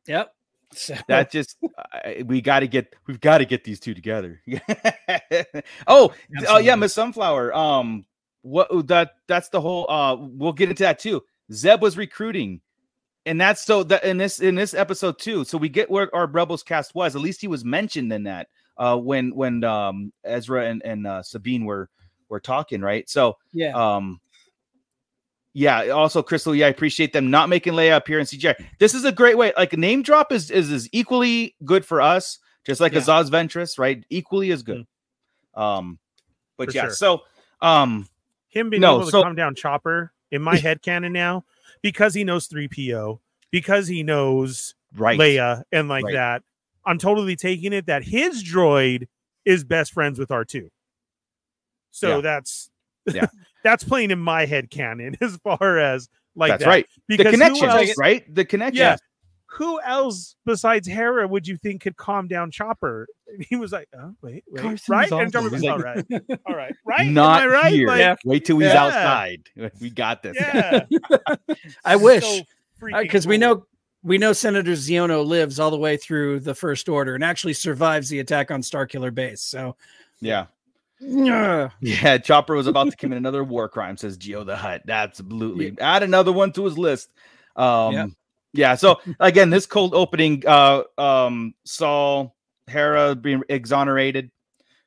[0.08, 0.34] Yep.
[0.74, 1.58] So That just
[1.94, 4.42] I we got to get we've got to get these two together.
[5.88, 6.14] oh,
[6.48, 7.54] oh yeah, Miss Sunflower.
[7.56, 8.06] Um,
[8.42, 9.90] what that that's the whole.
[9.90, 11.24] Uh, we'll get into that too.
[11.52, 12.62] Zeb was recruiting,
[13.26, 15.44] and that's so that in this in this episode too.
[15.44, 17.16] So we get where our Rebels cast was.
[17.16, 18.48] At least he was mentioned in that.
[18.78, 21.90] Uh, when when um Ezra and and uh, Sabine were
[22.30, 23.10] were talking, right?
[23.10, 23.72] So yeah.
[23.74, 24.20] um
[25.54, 29.04] yeah also crystal yeah i appreciate them not making leia appear in cgi this is
[29.04, 32.94] a great way like name drop is is, is equally good for us just like
[32.94, 33.00] Yeah.
[33.00, 34.86] Asajj Ventress right equally as good
[35.56, 35.98] um
[36.56, 36.92] but For yeah sure.
[36.92, 37.22] so
[37.64, 38.08] um
[38.50, 41.46] Him being No, able to so- calm down Chopper in my head canon now
[41.82, 43.20] because he knows 3PO,
[43.52, 46.14] because he knows right Leia and like Right.
[46.14, 46.44] that.
[46.86, 49.08] I'm totally taking it that his droid
[49.46, 50.70] is best friends with R2.
[51.92, 52.22] So Yeah.
[52.22, 52.70] that's
[53.12, 53.26] Yeah.
[53.64, 56.70] that's playing in my head canon as far as like that's that.
[56.70, 58.98] right Because the who else- right the connection Yeah.
[59.54, 63.08] Who else besides Hera would you think could calm down Chopper?
[63.28, 65.12] And he was like, oh, wait, wait, Carson's right?
[65.12, 65.32] And.
[65.34, 66.06] Chopper was like, right,
[66.48, 67.08] all right, right?
[67.08, 67.74] Am Not I right?
[67.74, 67.88] here.
[67.88, 68.16] Like, Yeah.
[68.26, 68.84] Wait till he's Yeah.
[68.86, 69.50] outside.
[69.82, 70.38] We got this.
[70.40, 70.86] yeah.
[71.86, 72.42] I wish So
[73.02, 73.66] because we know
[74.04, 78.08] we know Senator Xiono lives all the way through the First Order and actually survives
[78.08, 79.42] the attack on Starkiller Base.
[79.42, 79.76] So
[80.22, 80.46] Yeah.
[81.02, 84.84] yeah, Yeah, Chopper was about to commit another war crime, says Geo the Hut.
[84.88, 85.76] Absolutely.
[85.82, 87.10] Add another one to his list.
[87.56, 88.16] Um
[88.54, 88.76] Yeah.
[88.76, 92.30] so again, this cold opening uh um saw
[92.68, 94.32] Hera being exonerated.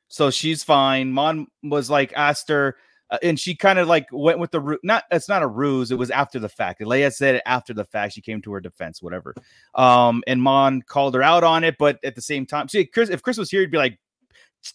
[0.07, 1.11] So she's fine.
[1.11, 2.77] Mon was like asked her
[3.09, 5.91] uh, and she kind of like went with the ru- not it's not a ruse,
[5.91, 6.81] it was after the fact.
[6.81, 8.13] Leia said it after the fact.
[8.13, 9.33] She came to her defense, whatever.
[9.75, 13.09] Um and Mon called her out on it, but at the same time, see Chris
[13.09, 13.99] if Chris was here, he'd be like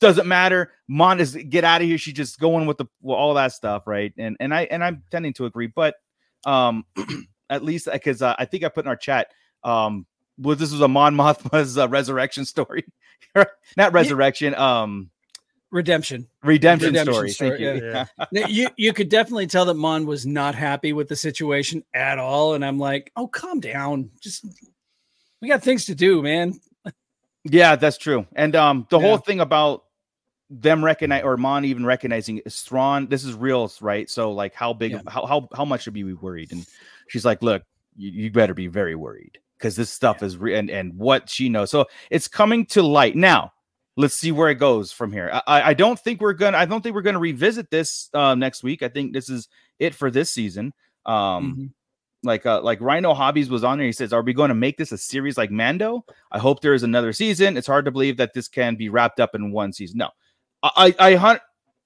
[0.00, 0.72] doesn't matter.
[0.86, 1.96] Mon is get out of here.
[1.98, 4.12] She's just going with the well, all that stuff, right?
[4.18, 5.94] And and I and I'm tending to agree, but
[6.44, 6.84] um,
[7.50, 9.28] at least because uh, I think I put in our chat
[9.64, 10.06] um,
[10.38, 12.84] well, this was a Mon Mothma's uh, resurrection story,
[13.76, 15.10] not resurrection, um,
[15.70, 16.28] redemption.
[16.42, 17.30] redemption, Redemption story.
[17.30, 17.88] story, Thank you.
[17.90, 18.06] yeah.
[18.32, 22.18] Now, you you could definitely tell that Mon was not happy with the situation at
[22.18, 24.10] all, and I'm like, oh, calm down.
[24.20, 24.44] Just
[25.40, 26.58] we got things to do, man.
[27.44, 28.26] Yeah, that's true.
[28.34, 29.06] And um, the Yeah.
[29.06, 29.84] whole thing about
[30.50, 33.06] them recognize or Mon even recognizing is Thrawn.
[33.08, 34.08] This is real, right?
[34.08, 35.00] So like, how big, Yeah.
[35.08, 36.52] how how how much should we be worried?
[36.52, 36.66] And
[37.08, 37.62] she's like, look,
[37.96, 41.48] you, you better be very worried because this stuff is real and and what she
[41.48, 41.70] knows.
[41.70, 43.52] So it's coming to light now.
[43.96, 45.28] Let's see where it goes from here.
[45.46, 46.56] I, I- don't think we're gonna.
[46.56, 48.82] I don't think we're gonna revisit this uh, next week.
[48.84, 49.48] I think this is
[49.80, 50.72] it for this season.
[51.04, 51.70] Um, Mhm.
[52.22, 53.86] like uh like Rhino Hobbies was on there.
[53.86, 56.04] He says, "Are we going to make this a series like Mando?
[56.30, 57.56] I hope there is another season.
[57.56, 59.98] It's hard to believe that this can be wrapped up in one season.
[59.98, 60.10] No,
[60.62, 61.40] I I, I hunt.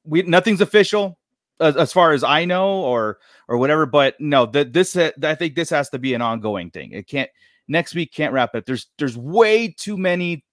[0.05, 1.19] We nothing's official
[1.63, 3.87] as, as far as I know, or or whatever.
[3.87, 6.93] But no, that this uh, I think this has to be an ongoing thing.
[6.93, 7.31] It can't
[7.69, 8.67] next week can't wrap it.
[8.67, 10.45] There's there's way too many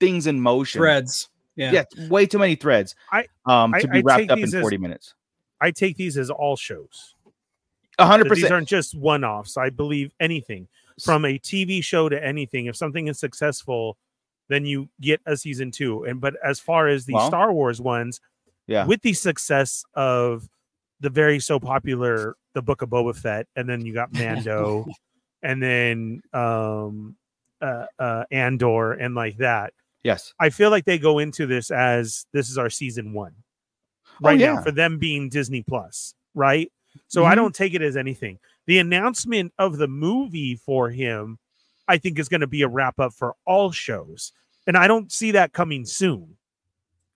[0.00, 0.78] things in motion.
[0.80, 1.28] Threads.
[1.56, 1.70] Yeah.
[1.72, 2.94] Yeah, way too many threads.
[3.12, 5.14] I- um I- to be wrapped up in these as- 40 minutes.
[5.60, 7.14] I take these as all shows.
[7.98, 8.52] A hundred That These percent.
[8.54, 9.56] aren't just one-offs.
[9.56, 10.66] I believe anything
[11.02, 12.66] from a TV show to anything.
[12.66, 13.96] If something is successful,
[14.48, 16.02] then you get a season two.
[16.04, 18.20] And but as far as the Well, Star Wars ones,
[18.66, 18.86] Yeah.
[18.86, 20.48] with the success of
[21.00, 24.86] the very so popular the Book of Boba Fett, and then you got Mando,
[25.42, 27.16] and then um
[27.60, 29.72] uh, uh Andor and like that.
[30.02, 30.32] Yes.
[30.38, 33.32] I feel like they go into this as this is our season one.
[34.20, 34.54] right yeah.
[34.54, 36.70] now for them being Disney Plus, right?
[37.08, 37.36] So I Mhm.
[37.36, 38.38] don't take it as anything.
[38.66, 41.38] The announcement of the movie for him,
[41.88, 44.32] I think, is going to be a wrap up for all shows,
[44.68, 46.36] and I don't see that coming soon.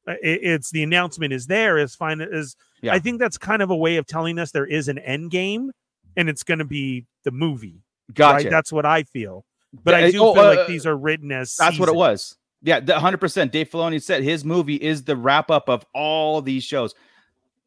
[0.09, 2.95] Uh, it- it's the announcement is there is fine as Yeah.
[2.95, 5.71] I think that's kind of a way of telling us there is an end game,
[6.17, 7.83] and it's going to be the movie.
[8.15, 8.45] Gotcha.
[8.45, 8.51] Right?
[8.51, 9.45] That's what I feel.
[9.85, 12.37] But I do oh, feel uh, like these are written as That's what it was.
[12.63, 13.53] Yeah, the hundred percent.
[13.53, 16.95] Dave Filoni said his movie is the wrap up of all these shows.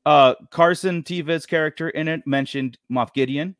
[0.05, 3.55] Uh, Carson Teva's character in it mentioned Moff Gideon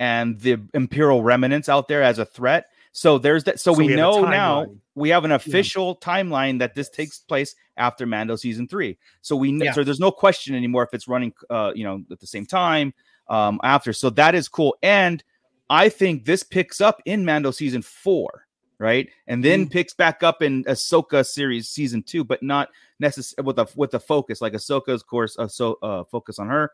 [0.00, 2.66] and the Imperial remnants out there as a threat.
[2.94, 3.58] So there's that.
[3.58, 7.54] So, So we, we know now we have an official timeline that this takes place
[7.76, 8.96] after Mando season three.
[9.20, 9.66] So we know.
[9.66, 9.72] Yeah.
[9.72, 11.34] So there's no question anymore if it's running.
[11.50, 12.94] Uh, you know, at the same time.
[13.28, 13.92] Um, after.
[13.92, 14.76] So that is cool.
[14.82, 15.22] And
[15.68, 18.44] I think this picks up in Mando season four
[18.78, 19.08] right?
[19.26, 23.68] And then picks back up in Ahsoka series season two, but not necessarily with a
[23.76, 26.70] with a focus like Ahsoka's course, uh, so uh, focus on her.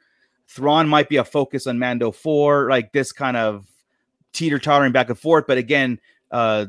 [0.48, 3.66] Thrawn might be a focus on Mando four, like this kind of
[4.32, 5.98] teeter tottering back and forth, but again,
[6.30, 6.66] uh,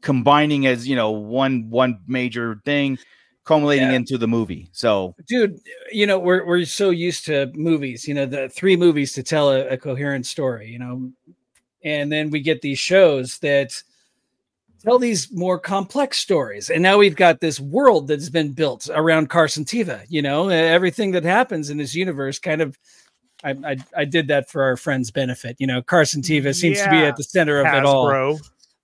[0.00, 2.98] combining as you know one one major thing,
[3.44, 3.96] culminating Yeah.
[3.96, 4.68] into the movie.
[4.72, 5.58] So dude
[5.92, 9.50] you know we're we're so used to movies you know the three movies to tell
[9.50, 11.10] a, a coherent story you know
[11.84, 13.82] and then we get these shows that
[14.84, 19.28] tell these more complex stories and now we've got this world that's been built around
[19.28, 22.78] carson teva you know everything that happens in this universe kind of
[23.42, 25.56] I, I, I did that for our friend's benefit.
[25.58, 28.38] You know, Carson Teva seems to be at the center of it all.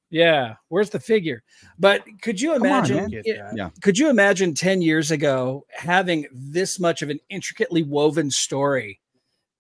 [0.09, 0.55] Yeah.
[0.69, 1.43] Where's the figure?
[1.79, 2.97] But could you imagine?
[2.97, 3.09] man.
[3.11, 3.71] Get it- Yeah.
[3.83, 9.01] could you imagine 10 years ago having this much of an intricately woven story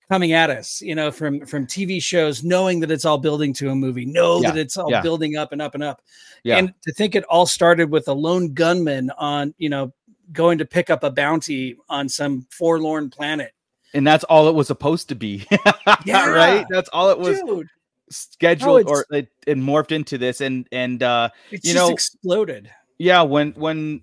[0.08, 3.70] coming at us you know from from tv shows knowing that it's all building to
[3.70, 5.02] a movie know Yeah, that it's all yeah.
[5.02, 6.00] building up and up and up
[6.44, 6.58] Yeah.
[6.58, 9.92] and to think it all started with a lone gunman on you know
[10.32, 13.52] going to pick up a bounty on some forlorn planet
[13.94, 15.46] and that's all it was supposed to be.
[16.04, 16.28] Yeah.
[16.30, 16.66] right?
[16.70, 17.68] That's all it was dude
[18.08, 21.92] scheduled it's- or it, it morphed into this and and uh it's You just know-
[21.92, 24.02] exploded yeah when when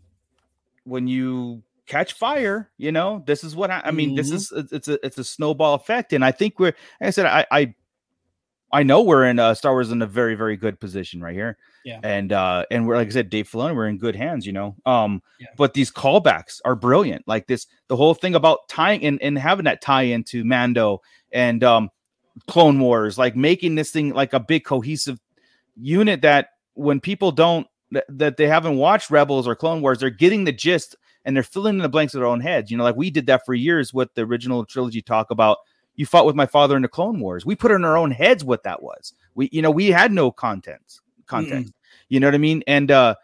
[0.84, 4.34] when you catch fire you know this is what i, I mean this Mhm.
[4.36, 6.68] is it's it's a it's a snowball effect and i think we're
[7.00, 7.74] like i said i i
[8.74, 11.58] I know we're in uh, Star Wars in a very very good position right here.
[11.86, 12.00] Yeah.
[12.04, 14.76] and uh, and we're like I said, Dave Filoni, we're in good hands, you know.
[14.86, 15.48] Um, Yeah.
[15.58, 17.28] but these callbacks are brilliant.
[17.28, 21.64] Like this, the whole thing about tying and and having that tie into Mando and
[21.64, 21.90] um,
[22.48, 25.20] Clone Wars, like making this thing like a big cohesive
[25.76, 30.10] unit that when people don't that, that they haven't watched Rebels or Clone Wars, they're
[30.10, 32.72] getting the gist and they're filling in the blanks of their own heads.
[32.72, 35.58] You know, like we did that for years with the original trilogy talk about
[35.96, 37.46] you fought with my father in the Clone Wars.
[37.46, 39.14] We put in our own heads what that was.
[39.36, 41.74] We, you know, we had no content context.
[42.10, 42.64] You know what I mean?
[42.68, 43.16] And uh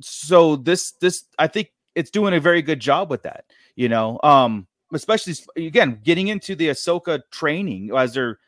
[0.00, 3.44] so this this I think it's doing a very good job with that,
[3.76, 4.18] you know.
[4.22, 8.38] Um especially again getting into the Ahsoka training as they're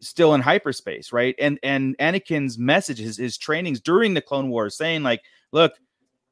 [0.00, 1.34] still in hyperspace, right?
[1.38, 5.74] And and Anakin's message, his, his trainings during the Clone Wars, saying like, look,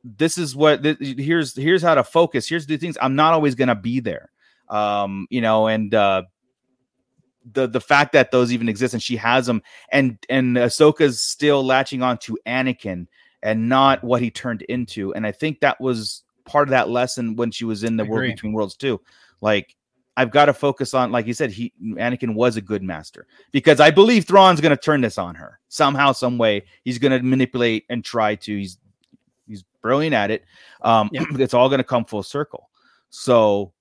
[0.05, 2.49] this is what th- here's here's how to focus.
[2.49, 2.99] Here's the things.
[3.01, 4.31] I'm not always gonna be there,
[4.69, 6.23] um, you know, and uh,
[7.53, 11.65] the the fact that those even exist and she has them, and and Ahsoka's still
[11.65, 13.07] latching on to Anakin
[13.43, 15.13] and not what he turned into.
[15.15, 18.31] And I think that was part of that lesson when she was in the World
[18.31, 19.01] Between Worlds too.
[19.41, 19.77] Like
[20.17, 23.81] I've got to focus on, like you said, he Anakin was a good master because
[23.81, 26.65] I believe Thrawn's going to turn this on her somehow, some way.
[26.85, 28.57] He's going to manipulate and try to.
[28.57, 28.79] He's
[29.47, 30.45] he's brilliant at it.
[30.83, 31.25] Um, Yeah.
[31.39, 32.69] it's all going to come full circle.
[33.11, 33.73] So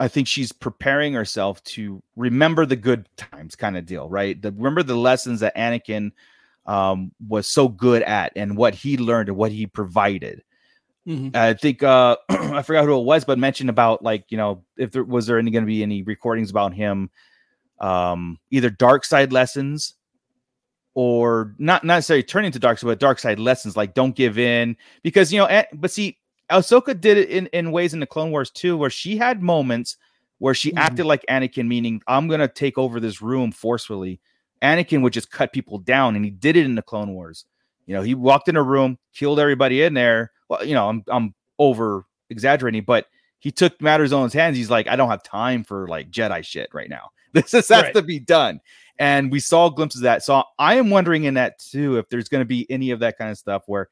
[0.00, 4.40] I think she's preparing herself to remember the good times, kind of deal, right?
[4.40, 6.12] The, remember the lessons that Anakin
[6.66, 10.42] um, was so good at and what he learned and what he provided.
[11.06, 11.34] Mhm.
[11.34, 14.90] I think uh I forgot who it was, but mentioned about like you know if
[14.90, 17.08] there was there any going to be any recordings about him,
[17.80, 19.94] um either dark side lessons
[20.94, 24.38] or not not necessarily turning to dark side, but dark side lessons like don't give
[24.38, 25.64] in because you know.
[25.72, 26.18] But see,
[26.50, 29.96] Ahsoka did it in in ways in the Clone Wars too, where she had moments
[30.38, 30.78] where she Mhm.
[30.78, 34.20] acted like Anakin, meaning I'm gonna take over this room forcefully.
[34.62, 37.44] Anakin would just cut people down, and he did it in the Clone Wars.
[37.86, 40.32] You know, he walked in a room, killed everybody in there.
[40.48, 43.06] Well, you know, I'm I'm over exaggerating, but
[43.40, 44.56] he took matters on his hands.
[44.56, 47.10] He's like, I don't have time for like Jedi shit right now.
[47.34, 47.94] This is has Right.
[47.94, 48.58] to be done.
[48.98, 50.24] And we saw glimpses of that.
[50.24, 53.18] So I am wondering in that too if there's going to be any of that
[53.18, 53.88] kind of stuff where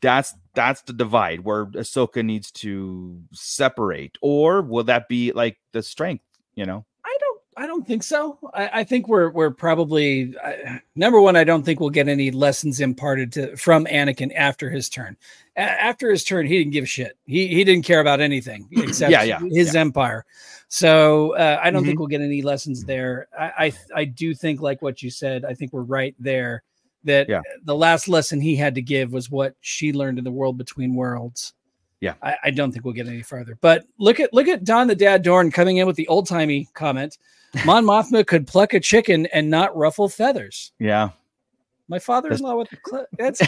[0.00, 5.82] that's that's the divide where Ahsoka needs to separate, or will that be like the
[5.82, 6.24] strength?
[6.54, 7.40] You know, I don't.
[7.58, 8.38] I don't think so.
[8.52, 11.36] I, I think we're we're probably I, number one.
[11.36, 15.16] I don't think we'll get any lessons imparted to from Anakin after his turn.
[15.56, 17.16] A- after his turn, he didn't give a shit.
[17.26, 20.26] He he didn't care about anything except Yeah, yeah, his empire.
[20.68, 21.88] So uh, I don't Mm-hmm.
[21.88, 23.28] think we'll get any lessons there.
[23.38, 25.44] I, I I do think like what you said.
[25.44, 26.62] I think we're right there.
[27.06, 27.40] That Yeah.
[27.64, 30.94] the last lesson he had to give was what she learned in the world between
[30.94, 31.54] worlds.
[32.00, 32.14] Yeah.
[32.22, 33.56] I, I don't think we'll get any further.
[33.60, 36.68] But look at look at Don the Dad Dorn coming in with the old timey
[36.74, 37.16] comment.
[37.64, 40.72] Mon Mothma could pluck a chicken and not ruffle feathers.
[40.78, 41.08] yeah,
[41.88, 43.40] My father-in-law with the cl- that's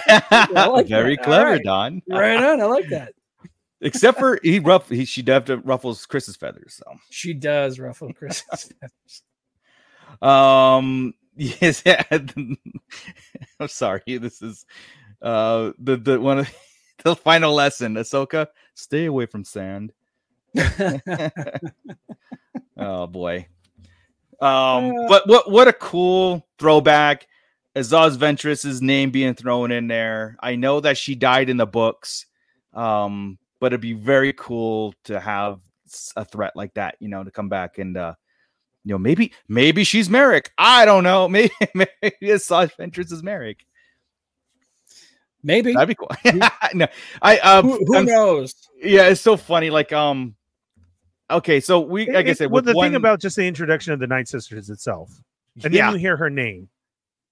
[0.73, 1.25] like very that.
[1.25, 1.63] Clever, right.
[1.63, 2.01] Don.
[2.09, 2.61] right on.
[2.61, 3.13] I like that.
[3.83, 6.81] Except for he ruff, he she definitely ruffles Chris's feathers.
[6.83, 6.97] So.
[7.11, 9.23] She does ruffle Chris's feathers.
[10.23, 11.13] Um.
[11.39, 11.83] Yes.
[11.87, 12.03] Yeah.
[12.11, 14.03] I'm sorry.
[14.07, 14.67] This is
[15.23, 16.51] uh the the one of
[17.05, 17.95] the final lesson.
[17.95, 19.93] Ahsoka, stay away from sand.
[22.81, 23.47] Oh boy.
[24.41, 24.91] Um.
[24.97, 27.27] Uh, But what what a cool throwback.
[27.77, 30.37] Asajj Ventress's name being thrown in there.
[30.41, 32.27] I know that she died in the books.
[32.73, 33.39] Um.
[33.61, 35.59] But it'd be very cool to have
[36.15, 36.95] a threat like that.
[37.01, 38.15] You know, to come back and uh
[38.89, 40.51] you know, maybe maybe she's Marrok.
[40.57, 41.29] I don't know.
[41.29, 43.59] Maybe maybe Asajj Ventress is Marrok.
[45.43, 45.75] Maybe.
[45.75, 46.09] That'd be cool.
[46.75, 46.87] no,
[47.21, 48.55] I um, Who, who knows?
[48.83, 49.69] yeah, it's so funny.
[49.69, 50.35] Like um,
[51.31, 53.93] okay, so we like I It- said, well, the one, thing about just the introduction
[53.93, 55.11] of the Night Sisters itself,
[55.63, 56.71] and yeah, then you hear her name.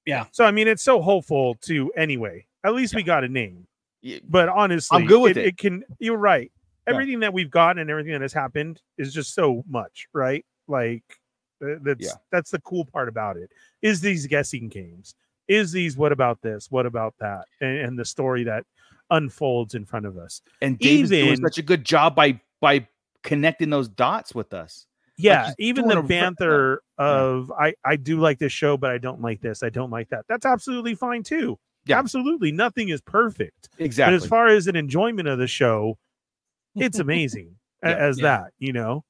[0.04, 0.26] Yeah.
[0.32, 2.44] So I mean, it's so hopeful to anyway.
[2.64, 3.66] At least we got a name.
[4.02, 4.18] Yeah.
[4.28, 5.46] But honestly, I'm good with it.
[5.46, 5.56] it.
[5.56, 5.84] can.
[6.00, 6.52] You're right.
[6.86, 6.92] Yeah.
[6.92, 10.44] Everything that we've gotten and everything that has happened is just so much, right?
[10.68, 11.18] Like th-
[11.60, 12.12] that's Yeah.
[12.30, 13.50] that's the cool part about it.
[13.82, 15.14] Is these guessing games?
[15.48, 16.70] Is these what about this?
[16.70, 17.44] What about that?
[17.60, 18.64] And, and the story that
[19.10, 20.42] unfolds in front of us.
[20.60, 22.86] and Dave's doing even- such a good job by by
[23.22, 24.86] connecting those dots with us.
[25.18, 28.90] yeah he's even doing the a banter of i i do like this show but
[28.90, 31.98] i don't like this i don't like that that's absolutely fine too Yeah.
[31.98, 34.12] absolutely nothing is perfect Exactly.
[34.18, 35.96] but as far as an enjoyment of the show
[36.74, 37.94] it's amazing Yeah.
[37.96, 38.22] as Yeah.
[38.24, 39.04] that you know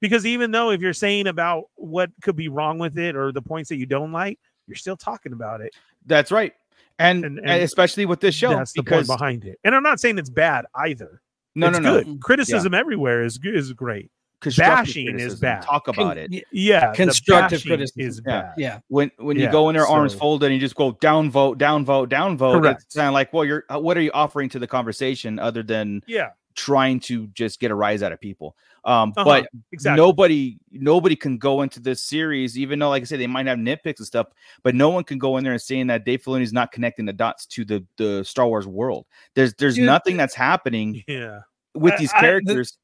[0.00, 3.42] because even though if you're saying about what could be wrong with it or the
[3.42, 5.74] points that you don't like you're still talking about it
[6.06, 6.52] That's right.
[6.98, 9.82] And, And- and, and especially with this show, that's the point behind it and i'm
[9.82, 11.20] not saying it's bad either
[11.54, 14.10] no, it's no, no, good criticism everywhere is good is great
[14.56, 15.60] Bashing is bad.
[15.64, 16.44] Talk about Con- it.
[16.50, 18.00] yeah, Constructive criticism.
[18.00, 18.40] is Yeah.
[18.40, 18.54] bad.
[18.56, 18.78] Yeah.
[18.88, 21.84] When when you go in there arms folded and you just go down vote, down
[21.84, 22.80] vote, down vote, Correct.
[22.86, 25.62] it's kind of like, well, you're uh, what are you offering to the conversation other
[25.62, 28.56] than Yeah, trying to just get a rise out of people?
[28.84, 29.96] Um, Uh-huh, but exactly.
[30.00, 33.58] nobody nobody can go into this series, even though, like I said, they might have
[33.58, 34.28] nitpicks and stuff,
[34.62, 37.04] but no one can go in there and saying that Dave Filoni is not connecting
[37.04, 39.06] the dots to the the Star Wars world.
[39.34, 41.40] There's there's Dude, nothing that's happening yeah,
[41.74, 42.78] with I- these I- the- characters.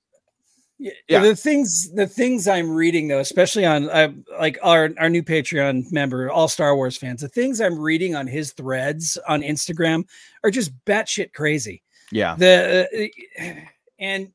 [0.78, 1.20] Yeah, Yeah.
[1.20, 5.90] the things the things I'm reading though, especially on uh, like our our new Patreon
[5.90, 10.05] member, all Star Wars fans, the things I'm reading on his threads on Instagram
[10.44, 11.82] are just batshit crazy.
[12.12, 13.44] yeah, The uh,
[13.99, 14.30] and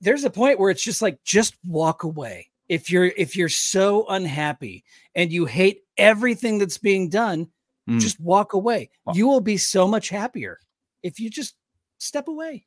[0.00, 4.06] there's a point where it's just like just walk away if you're if you're so
[4.08, 4.84] unhappy
[5.14, 7.48] and you hate everything that's being done.
[7.88, 8.00] Mm.
[8.00, 8.90] Just walk away.
[9.12, 10.60] You will be so much happier
[11.02, 11.54] if you just
[11.98, 12.66] step away.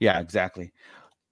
[0.00, 0.72] Yeah, exactly.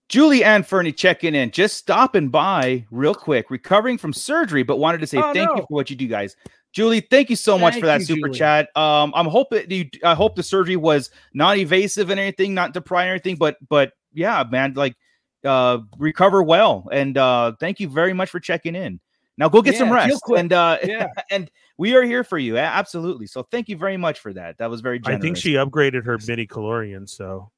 [0.08, 4.98] Julie Ann Fernie checking in, just stopping by real quick, recovering from surgery, but wanted
[5.00, 6.36] to say Oh, thank you for what you do, guys.
[6.72, 8.38] Julie, thank you so much Thank for that you, super Julie.
[8.38, 8.76] chat.
[8.76, 9.88] Um, I'm hoping you.
[10.04, 13.92] I hope the surgery was not evasive and anything, not depriving or anything, but but
[14.14, 14.96] yeah, man, like
[15.44, 19.00] uh, recover well, and uh, thank you very much for checking in.
[19.38, 21.08] Now go get some Yeah, feel rest, and uh, Yeah.
[21.30, 23.26] and we are here for you, absolutely.
[23.26, 24.58] So thank you very much for that.
[24.58, 27.50] That was very I think she upgraded her midichlorian, so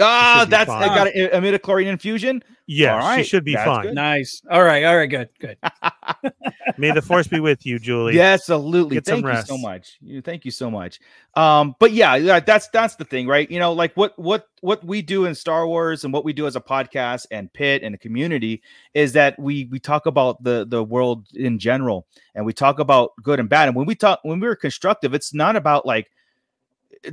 [0.00, 0.82] ah, should that's fine.
[0.82, 2.42] I got a, a midichlorian infusion.
[2.66, 3.82] yeah, All she should be that's fine.
[3.86, 3.94] good.
[3.94, 4.42] Nice.
[4.50, 4.84] All right.
[4.84, 5.08] All right.
[5.10, 5.28] Good.
[5.38, 5.56] Good.
[6.78, 8.16] May the force be with you, Julie.
[8.16, 8.96] Yeah, absolutely.
[8.96, 9.98] Get some Thank you so much.
[10.00, 11.00] You- Thank you so much.
[11.34, 13.50] Um, but yeah, yeah, that's that's the thing, right?
[13.50, 16.46] You know, like what what what we do in Star Wars and what we do
[16.46, 18.62] as a podcast and pit and a community
[18.94, 23.10] is that we we talk about the the world in general and we talk about
[23.22, 23.68] good and bad.
[23.68, 26.10] And when we talk when we're constructive, it's not about like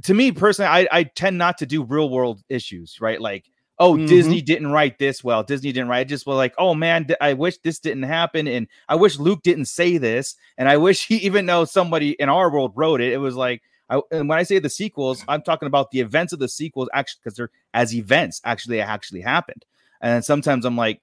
[0.04, 3.20] to me personally, I, I tend not to do real world issues, right?
[3.22, 3.46] Like,
[3.80, 4.08] oh, Mhm.
[4.08, 5.44] Disney didn't write this well.
[5.44, 6.00] Disney didn't write.
[6.00, 9.42] I just was like, oh man, I wish this didn't happen, and I wish Luke
[9.44, 13.14] didn't say this, and I wish he, even though somebody in our world wrote it,
[13.14, 13.62] it was like.
[13.90, 16.90] I, and when I say the sequels, I'm talking about the events of the sequels,
[16.94, 19.64] actually, because they're as events actually actually happened.
[20.02, 21.02] And sometimes I'm like,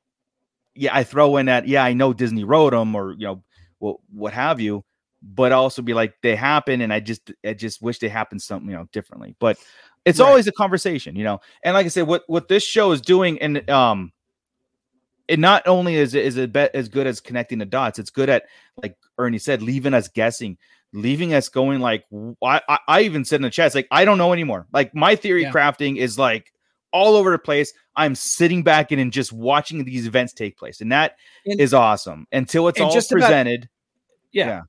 [0.75, 3.43] yeah, I throw in that, yeah, I know Disney wrote them, or you know,
[3.79, 4.85] what what have you,
[5.27, 8.69] but also be like they happen, and I just I just wish they happened something
[8.71, 9.35] you know differently.
[9.39, 9.59] But
[10.05, 10.29] it's Right.
[10.29, 11.41] always a conversation, you know.
[11.65, 14.13] And like I said, what what this show is doing, and um,
[15.29, 18.11] it not only is it is it bet as good as connecting the dots, it's
[18.11, 18.45] good at
[18.83, 20.59] like Ernie said, leaving us guessing,
[20.93, 22.05] leaving us going like
[22.43, 24.67] I I even said in the chat, it's like I don't know anymore.
[24.73, 25.53] Like my theory Yeah.
[25.53, 26.53] crafting is like
[26.93, 27.73] all over the place.
[27.97, 31.17] I'm sitting back in and just watching these events take place, and that
[31.47, 33.69] is And- awesome until it's all just about- presented.
[34.33, 34.47] Yeah.
[34.47, 34.63] Yeah.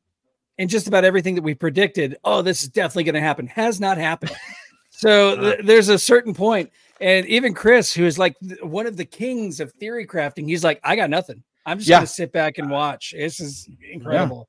[0.58, 3.80] And just about everything that we predicted, oh, this is definitely going to happen, has
[3.82, 4.32] not happened.
[4.90, 8.96] so th- there's a certain point, and even Chris, who is like th- one of
[8.96, 11.44] the kings of theory crafting, he's like, I got nothing.
[11.66, 11.98] I'm just Yeah.
[11.98, 13.14] going to sit back and watch.
[13.18, 14.48] This is incredible.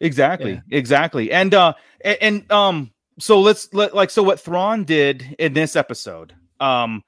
[0.00, 1.30] Exactly, exactly.
[1.30, 5.76] And uh and, and um so let's let like so what Thrawn did in this
[5.76, 6.34] episode.
[6.58, 7.04] Um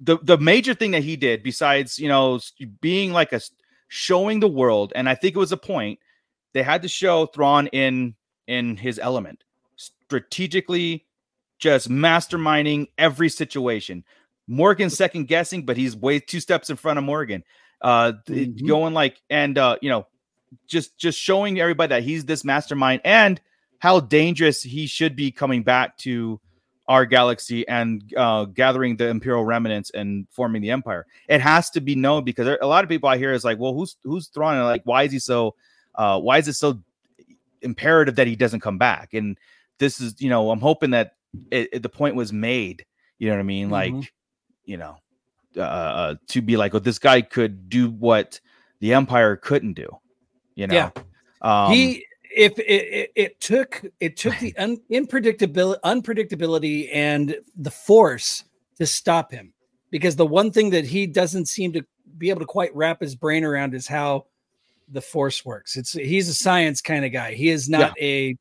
[0.00, 2.40] the the major thing that he did besides, you know,
[2.80, 3.40] being like a
[3.88, 6.00] showing the world and I think it was a point
[6.54, 8.14] they had to show Thrawn in
[8.46, 9.44] in his element.
[9.76, 11.04] Strategically
[11.58, 14.04] just masterminding every situation.
[14.46, 17.44] Morgan second guessing, but he's way two steps in front of Morgan.
[17.80, 18.66] Uh Mhm.
[18.66, 20.06] going like and uh you know
[20.66, 23.40] just just showing everybody that he's this mastermind and
[23.80, 26.40] how dangerous he should be coming back to
[26.86, 31.06] our galaxy and uh, gathering the imperial remnants and forming the empire.
[31.28, 33.58] It has to be known because there, a lot of people I hear is like,
[33.58, 34.56] well, who's who's Thrawn?
[34.56, 35.54] And like, why is he so?
[35.94, 36.80] Uh, why is it so
[37.62, 39.14] imperative that he doesn't come back?
[39.14, 39.38] And
[39.78, 41.12] this is, you know, I'm hoping that
[41.50, 42.84] it, it- the point was made.
[43.18, 43.70] You know what I mean?
[43.70, 44.08] Like, Mhm.
[44.64, 44.96] you know,
[45.56, 48.40] uh, uh, to be like, oh, this guy could do what
[48.80, 49.88] the empire couldn't do.
[50.56, 50.90] You know, Yeah.
[51.42, 52.04] um, he
[52.36, 58.42] if it, it, it took it took the un, unpredictability unpredictability and the force
[58.78, 59.52] to stop him
[59.90, 61.84] because the one thing that he doesn't seem to
[62.18, 64.26] be able to quite wrap his brain around is how
[64.88, 68.36] the force works it's he's a science kind of guy he is not a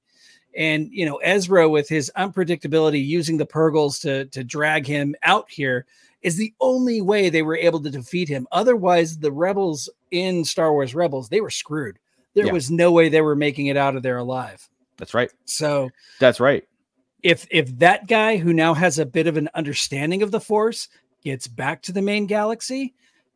[0.56, 5.50] and you know ezra with his unpredictability using the purrgils to to drag him out
[5.50, 5.86] here
[6.22, 10.72] is the only way they were able to defeat him otherwise the rebels in star
[10.74, 11.98] wars rebels they were screwed
[12.36, 12.52] there Yeah.
[12.54, 14.68] was no way they were making it out of there alive.
[14.98, 15.32] that's right.
[15.46, 15.90] So
[16.20, 16.68] That's right.
[17.22, 20.88] if if that guy who now has a bit of an understanding of the force
[21.24, 22.94] gets back to the main galaxy,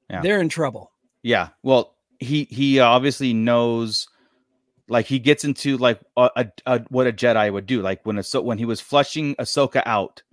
[0.09, 0.21] Yeah.
[0.21, 0.91] they're in trouble.
[1.23, 1.49] Yeah.
[1.61, 4.07] Well, he he obviously knows
[4.89, 7.81] like he gets into like a, a, a what a Jedi would do.
[7.81, 10.23] Like when so when he was flushing Ahsoka out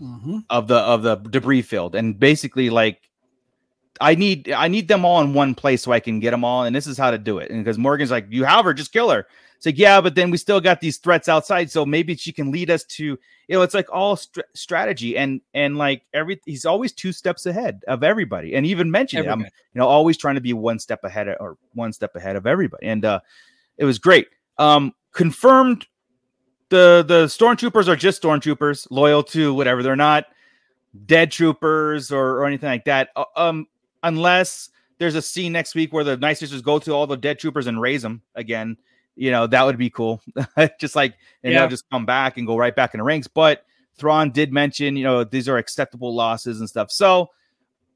[0.00, 0.44] Mhm.
[0.50, 3.00] of the of the debris field, and basically like
[4.00, 6.64] I need I need them all in one place so I can get them all,
[6.64, 7.50] and this is how to do it.
[7.50, 9.26] And because Morgan's like, you have her, just kill her.
[9.56, 12.50] It's like, yeah, but then we still got these threats outside, so maybe she can
[12.50, 16.64] lead us to, you know, it's like all str- strategy and and like every he's
[16.64, 19.28] always two steps ahead of everybody, and even mentioned.
[19.32, 22.36] I'm you know always trying to be one step ahead of, or one step ahead
[22.36, 23.20] of everybody, and uh,
[23.78, 24.28] it was great.
[24.58, 25.86] Um, confirmed
[26.68, 29.82] the the stormtroopers are just stormtroopers, loyal to whatever.
[29.82, 30.26] They're not
[31.04, 33.10] dead troopers or, or anything like that.
[33.14, 33.66] Uh, um,
[34.02, 37.38] unless there's a scene next week where the night sisters go to all the dead
[37.38, 38.76] troopers and raise them again.
[39.16, 40.22] You know that would be cool.
[40.78, 41.60] just like and Yeah.
[41.60, 43.26] they'll just come back and go right back in the ranks.
[43.26, 43.64] But
[43.96, 46.90] Thrawn did mention, you know, these are acceptable losses and stuff.
[46.90, 47.30] So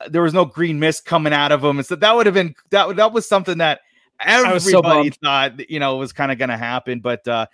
[0.01, 2.35] uh, there was no green mist coming out of them, and so that would have
[2.35, 2.97] been that.
[2.97, 3.81] That was something that
[4.25, 7.47] was so everybody thought you know was kind of going to happen, but uh,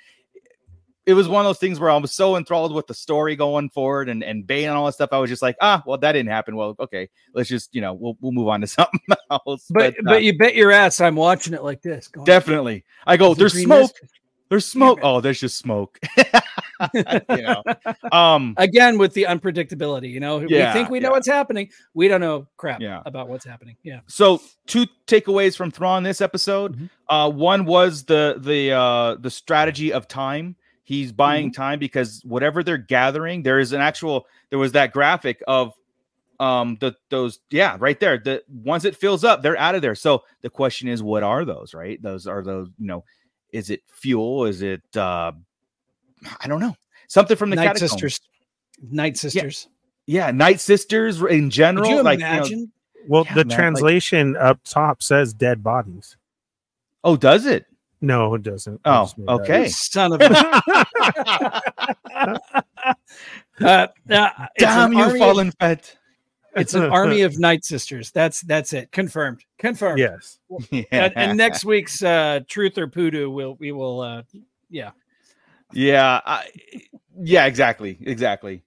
[1.06, 3.70] it was one of those things where I was so enthralled with the story going
[3.70, 5.10] forward and and Bane and all that stuff.
[5.12, 6.56] I was just like, ah, well, that didn't happen.
[6.56, 9.00] Well, okay, let's just you know we'll we'll move on to something
[9.30, 9.66] else.
[9.70, 12.10] But uh, but you bet your ass I'm watching it like this.
[12.24, 13.32] Definitely, I go.
[13.32, 13.80] "Is There's smoke.
[14.02, 14.12] mist?"
[14.48, 15.00] There's smoke.
[15.02, 15.98] Oh, there's just smoke.
[16.94, 17.02] you
[17.42, 17.62] know.
[18.12, 18.54] Um.
[18.58, 21.12] Again with the unpredictability, you know, Yeah, we think we know yeah.
[21.12, 21.70] what's happening.
[21.94, 23.02] We don't know crap Yeah.
[23.06, 23.76] about what's happening.
[23.82, 24.00] Yeah.
[24.06, 26.76] So two takeaways from Thrawn this episode.
[26.76, 26.90] Mhm.
[27.08, 30.54] Uh, one was the the uh, the strategy of time.
[30.86, 31.60] He's buying Mm-hmm.
[31.62, 34.26] time because whatever they're gathering, there is an actual.
[34.50, 35.74] There was that graphic of
[36.38, 39.94] um the those yeah right there the once it fills up they're out of there
[39.94, 43.02] so the question is what are those right those are those you know
[43.54, 45.32] is it fuel is it uh
[46.40, 46.76] i don't know
[47.08, 47.90] something from the Night catacombs.
[47.92, 48.20] sisters.
[48.90, 49.66] Night sisters.
[50.04, 52.66] yeah night sisters in general you like you know-
[53.08, 56.18] Well, Yeah, the man, like- translation up top says dead bodies.
[57.02, 57.64] oh does it
[58.06, 58.80] No, it doesn't.
[58.84, 59.40] Oh just made that up.
[59.40, 60.30] okay Son of a
[63.64, 65.96] uh, uh, damn you army Fallen Fett
[66.54, 68.12] Of, it's an army of night sisters.
[68.12, 68.92] That's that's it.
[68.92, 69.44] Confirmed.
[69.58, 69.98] Confirmed.
[69.98, 70.38] Yes.
[70.92, 74.22] And, and next week's uh truth or poodoo will we will uh
[74.70, 74.92] yeah.
[75.72, 76.46] Yeah, I,
[77.18, 78.62] yeah, exactly, exactly.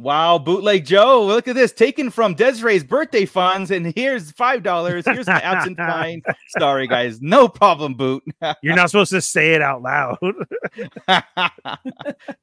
[0.00, 5.04] Wow, bootleg Joe, look at this, taken from Desiree's birthday funds, and here's five dollars.
[5.04, 6.22] Here's my absent fine.
[6.56, 8.22] Sorry, guys, no problem, boot.
[8.62, 10.16] You're not supposed to say it out loud.
[11.08, 11.24] Thank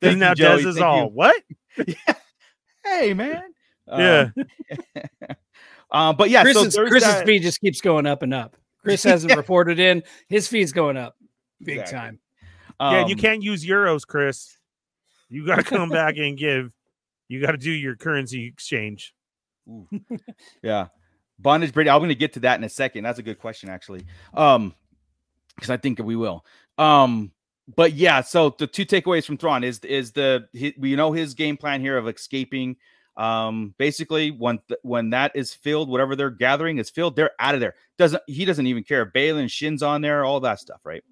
[0.02, 0.64] Then now you, Joey.
[0.64, 1.10] Des is Thank all you.
[1.12, 1.36] what?
[2.84, 3.42] Hey, man.
[3.88, 4.30] Yeah.
[4.98, 5.36] Um,
[5.92, 8.58] uh, but yeah, Chris's, so Chris's that- feed just keeps going up and up.
[8.84, 10.04] Chris hasn't reported in.
[10.28, 11.16] His feed's going up
[11.64, 11.98] big Exactly.
[12.00, 12.20] time.
[12.82, 14.58] yeah, you um, can't use euros, Chris.
[15.30, 16.72] You got to come back and give.
[17.28, 19.14] You got to do your currency exchange.
[20.62, 20.88] Yeah.
[21.38, 21.90] Bondage Brady.
[21.90, 23.04] I'm going to get to that in a second.
[23.04, 24.06] That's a good question, actually.
[24.34, 24.74] Um,
[25.56, 26.46] because I think we will.
[26.78, 27.32] Um,
[27.76, 31.34] but yeah, so the two takeaways from Thrawn is is the he, we know his
[31.34, 32.78] game plan here of escaping.
[33.18, 37.56] Um, basically, when th- when that is filled, whatever they're gathering is filled, they're out
[37.56, 37.76] of there.
[37.98, 39.06] Doesn't he doesn't even care.
[39.06, 41.04] Baylan, Shin's on there, all that stuff, right?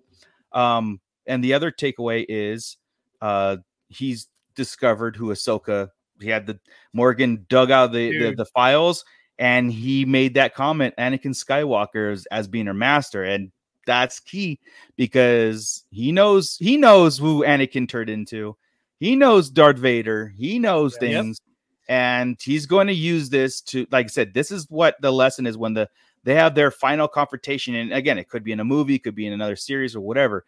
[0.52, 2.78] Um, and the other takeaway is
[3.22, 3.58] uh
[3.88, 5.90] he's discovered who Ahsoka.
[6.24, 6.60] He had the
[6.94, 9.06] Morgan dug out the, the the files,
[9.38, 13.52] and he made that comment, Anakin Skywalker as, as being her master, and
[13.86, 14.60] that's key
[14.96, 18.56] because he knows he knows who Anakin turned into.
[19.00, 20.34] He knows Darth Vader.
[20.38, 21.00] He knows Yep.
[21.00, 21.42] things,
[21.90, 25.46] and he's going to use this to, like I said, this is what the lesson
[25.46, 25.90] is when the
[26.24, 27.76] they have their final confrontation.
[27.76, 30.00] And again, it could be in a movie, it could be in another series or
[30.02, 30.46] whatever.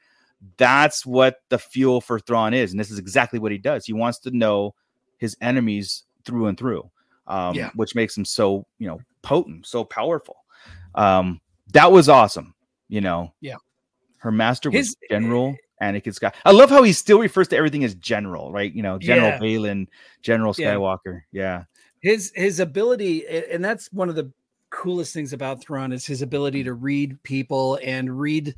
[0.57, 3.86] That's what the fuel for Thrawn is, and this is exactly what he does.
[3.86, 4.76] He wants to know
[5.18, 6.89] his enemies through and through,
[7.28, 7.72] um, Yeah.
[7.76, 10.38] which makes him so you know potent, so powerful.
[10.95, 11.41] Um,
[11.74, 12.53] that was awesome.
[12.88, 13.55] You know, Yeah.
[14.18, 16.36] her master was His- General Anakin Skywalker.
[16.45, 18.74] I love how he still refers to everything as General, right?
[18.74, 19.39] You know, General Yeah.
[19.39, 19.88] Baylan,
[20.22, 21.22] General Skywalker.
[21.32, 21.63] Yeah,
[21.99, 24.32] his his ability and that's one of the
[24.70, 28.55] coolest things about Thrawn is his ability to read people and read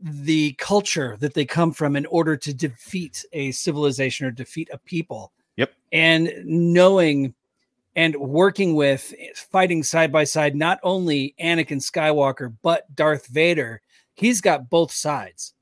[0.00, 4.78] the culture that they come from in order to defeat a civilization or defeat a
[4.78, 5.32] people.
[5.58, 5.72] Yep.
[5.92, 7.34] And knowing
[7.96, 9.12] and working with
[9.50, 13.82] fighting side by side not only Anakin Skywalker but Darth Vader.
[14.14, 15.52] He's got both sides.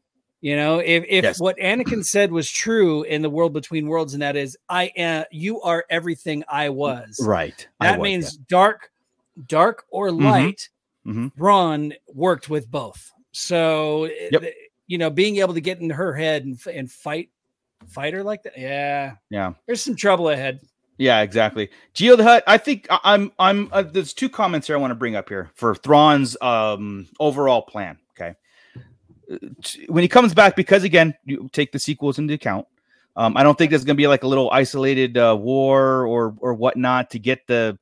[0.42, 1.40] You know, if if Yes.
[1.40, 5.24] what Anakin said was true in the world between worlds, and that is, I am,
[5.32, 7.18] you are everything I was.
[7.22, 7.66] right.
[7.80, 8.90] That was, means dark,
[9.49, 10.22] dark or Mhm.
[10.24, 10.68] light.
[11.07, 11.34] Mhm.
[11.36, 14.53] Thrawn worked with both, so Yep.
[14.88, 17.30] you know, being able to get in her head and, and fight,
[17.89, 18.59] fight her like that.
[18.59, 19.53] Yeah, Yeah.
[19.66, 20.61] there's some trouble ahead.
[20.99, 21.68] Yeah, exactly.
[21.93, 22.43] Geo the Hut.
[22.47, 23.31] I think I'm.
[23.39, 23.68] I'm.
[23.70, 27.61] Uh, there's two comments here I want to bring up here for Thrawn's um overall
[27.61, 27.99] plan.
[28.12, 28.35] Okay,
[29.89, 32.66] when he comes back, because again, you take the sequels into account.
[33.14, 36.35] Um, I don't think there's going to be like a little isolated uh, war or
[36.39, 37.79] or whatnot to get the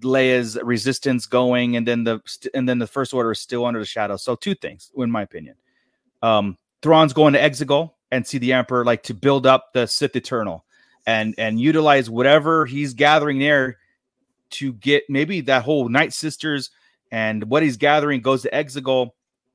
[0.00, 3.78] Leia's resistance going, and then the st- and then the first order is still under
[3.78, 4.16] the shadow.
[4.16, 5.54] So two things, in my opinion.
[6.22, 10.14] Um, Thrawn's going to Exegol and see the Emperor like to build up the Sith
[10.14, 10.64] Eternal
[11.04, 13.78] and and utilize whatever he's gathering there
[14.50, 16.70] to get maybe that whole Night Sisters
[17.10, 19.10] and what he's gathering goes to Exegol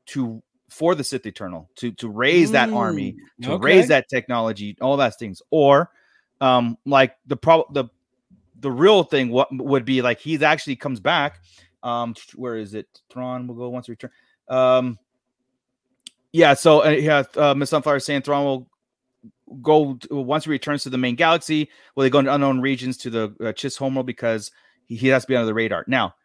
[0.07, 3.63] to for the Sith Eternal to to raise that army, Mm, to okay.
[3.63, 5.41] raise that technology, all that things.
[5.51, 5.89] Or
[6.41, 7.85] um like the pro the
[8.59, 11.39] the real thing what would be like he's actually comes back.
[11.81, 12.87] Um where is it?
[13.09, 14.11] Thrawn will go once return.
[14.49, 14.99] Um
[16.31, 18.69] yeah, so uh, yeah, uh, Miss Sunflower saying Thrawn will
[19.61, 21.69] go once he returns to the main galaxy.
[21.95, 24.51] Will they go into unknown regions to the uh, Chiss homeworld because
[24.85, 26.15] he, he has to be under the radar now?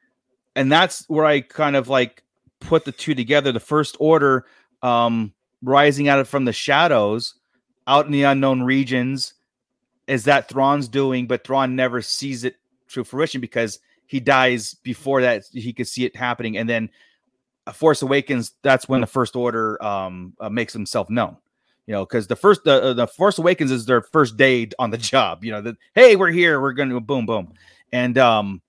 [0.57, 2.22] And that's where I kind of like
[2.61, 3.50] put the two together.
[3.50, 4.44] The first order,
[4.82, 5.32] um,
[5.62, 7.34] rising out of from the shadows,
[7.86, 9.34] out in the unknown regions,
[10.07, 12.57] is that Thrawn's doing, but Thrawn never sees it
[12.88, 16.90] to fruition because he dies before that he could see it happening, and then.
[17.72, 18.52] Force Awakens.
[18.62, 21.36] That's when the First Order um, uh, makes himself known
[21.86, 24.90] you know, because the first the, uh, the Force Awakens is their first day on
[24.90, 25.44] the job.
[25.44, 27.52] You know, that hey, we're here, we're gonna boom, boom,
[27.92, 28.62] and um,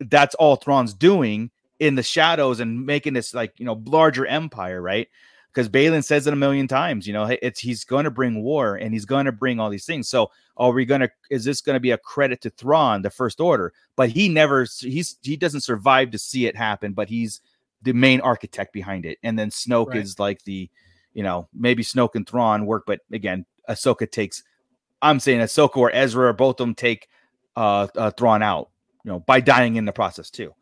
[0.00, 4.80] that's all Thrawn's doing in the shadows and making this like you know larger empire,
[4.80, 5.08] right?
[5.52, 8.76] Because Baylan says it a million times, you know, it's he's going to bring war
[8.76, 10.08] and he's going to bring all these things.
[10.08, 11.10] So, are we going to?
[11.30, 13.72] Is this going to be a credit to Thrawn, the First Order?
[13.96, 17.40] But he never, he's he doesn't survive to see it happen, but he's
[17.82, 19.18] the main architect behind it.
[19.22, 19.98] And then Snoke Right.
[19.98, 20.70] is like the
[21.14, 24.44] you know, maybe Snoke and Thrawn work, but again, Ahsoka takes.
[25.02, 27.08] I'm saying Ahsoka or Ezra or both of them take
[27.56, 28.70] uh, uh Thrawn out,
[29.04, 30.54] you know, by dying in the process too.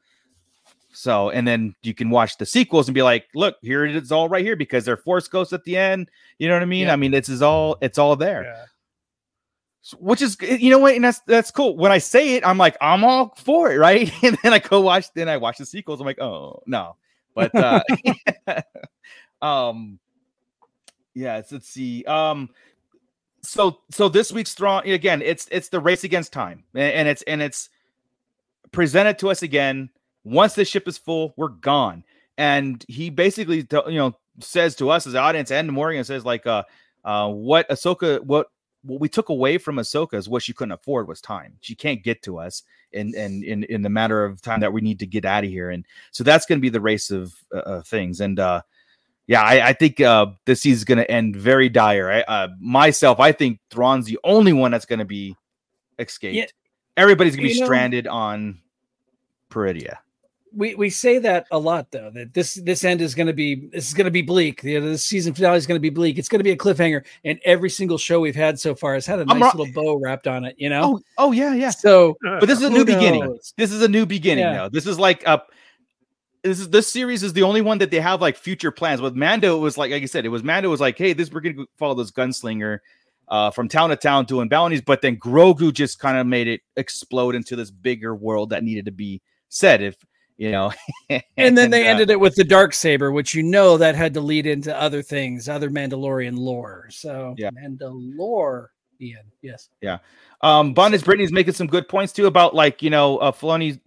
[0.93, 4.11] So, and then you can watch the sequels and be like, look, here it is
[4.11, 6.11] all right here because they're Force Ghosts at the end.
[6.39, 6.87] You know what I mean?
[6.87, 6.95] Yeah.
[6.95, 8.65] I mean, this is all it's all there Yeah.
[9.99, 12.77] Which is you know what and that's that's cool when i say it i'm like
[12.81, 16.01] i'm all for it right and then i go watch then i watch the sequels
[16.01, 16.97] i'm like oh no
[17.37, 17.81] but uh
[19.43, 20.01] um
[21.15, 22.49] yeah let's see um
[23.43, 27.41] so so this week's Thrawn again it's it's the race against time and it's and
[27.41, 27.69] it's
[28.73, 29.89] presented to us again
[30.25, 32.05] once the ship is full we're gone.
[32.37, 36.47] And he basically you know says to us as the audience and Morgan says like
[36.47, 36.65] uh
[37.05, 38.51] uh what Ahsoka what
[38.87, 41.57] what we took away from Ahsoka is what she couldn't afford was time.
[41.61, 42.63] She can't get to us
[42.93, 45.51] in in in, in the matter of time that we need to get out of
[45.51, 48.21] here, and so that's going to be the race of uh, things.
[48.21, 48.63] And uh,
[49.27, 52.11] yeah, I, I think uh, this season's going to end very dire.
[52.11, 55.37] I, uh, myself, I think Thrawn's the only one that's going to be
[55.99, 56.37] escaped.
[56.37, 56.47] Yeah.
[56.97, 58.61] Everybody's going to be know- stranded on
[59.51, 59.99] Peridea.
[60.55, 63.69] We we say that a lot though that this this end is going to be
[63.73, 66.19] this is going to be bleak the, the season finale is going to be bleak
[66.19, 69.05] it's going to be a cliffhanger and every single show we've had so far has
[69.05, 71.71] had a nice little bow wrapped on it you know Oh, oh yeah, yeah.
[71.71, 73.39] so But this is a new beginning.
[73.57, 74.45] This is a new beginning.
[74.45, 74.55] Yeah.
[74.65, 74.69] Though.
[74.69, 75.43] This is like a.
[76.43, 79.01] This is this series is the only one that they have like future plans.
[79.01, 81.33] With Mando, it was like like I said, it was Mando was like, hey, this
[81.33, 82.79] we're gonna follow this gunslinger
[83.29, 84.83] uh, from town to town doing bounties.
[84.83, 88.85] But then Grogu just kind of made it explode into this bigger world that needed
[88.85, 89.83] to be said.
[89.83, 89.97] If
[90.39, 90.73] you know,
[91.37, 94.15] and then they uh, ended it with the dark saber which you know that had
[94.15, 97.51] to lead into other things other mandalorian lore so Yeah.
[97.51, 98.69] mandalorian
[99.43, 99.99] yes Yeah.
[100.43, 103.81] Um, Bondage Brittany's making some good points too about like you know uh, Filoni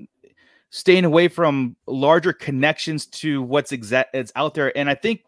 [0.72, 5.22] staying away from larger connections to what's exact it's out there, and I think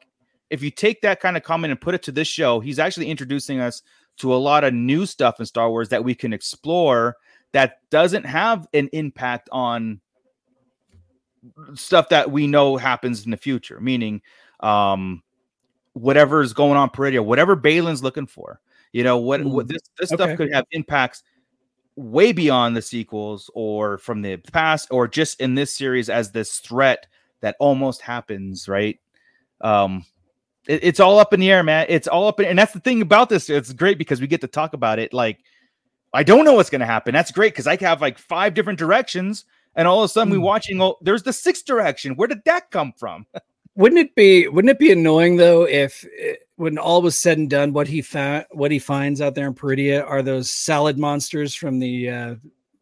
[0.49, 3.07] if you take that kind of comment and put it to this show, he's actually
[3.09, 3.81] introducing us
[4.17, 7.15] to a lot of new stuff in Star Wars that we can explore
[7.53, 10.01] that doesn't have an impact on
[11.73, 14.21] stuff that we know happens in the future, meaning
[14.61, 15.23] um
[15.95, 18.59] is going on Peridea, whatever Baylan's looking for.
[18.93, 20.23] You know, what, what this this Okay.
[20.23, 21.23] stuff could have impacts
[21.95, 26.59] way beyond the sequels or from the past or just in this series as this
[26.59, 27.07] threat
[27.41, 28.99] that almost happens, right?
[29.61, 30.05] Um
[30.67, 31.85] it- it's all up in the air, man.
[31.89, 33.49] It's all up in, and that's the thing about this.
[33.49, 35.11] It's great because we get to talk about it.
[35.13, 35.39] Like,
[36.13, 37.13] I don't know what's going to happen.
[37.13, 40.37] That's great because I have like five different directions, and all of a sudden we
[40.39, 40.43] Mm.
[40.43, 40.81] watching.
[40.81, 42.15] Oh, there's the sixth direction.
[42.15, 43.25] Where did that come from?
[43.75, 47.49] wouldn't it be wouldn't it be annoying though if eh, when all was said and
[47.49, 51.55] done what he found what he finds out there in Peridea are those salad monsters
[51.55, 52.35] from the uh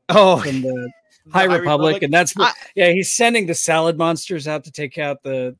[0.09, 0.89] Oh, from the
[1.31, 2.01] High Republic, Republic?
[2.03, 5.55] and that's what, I- yeah, he's sending the salad monsters out to take out the,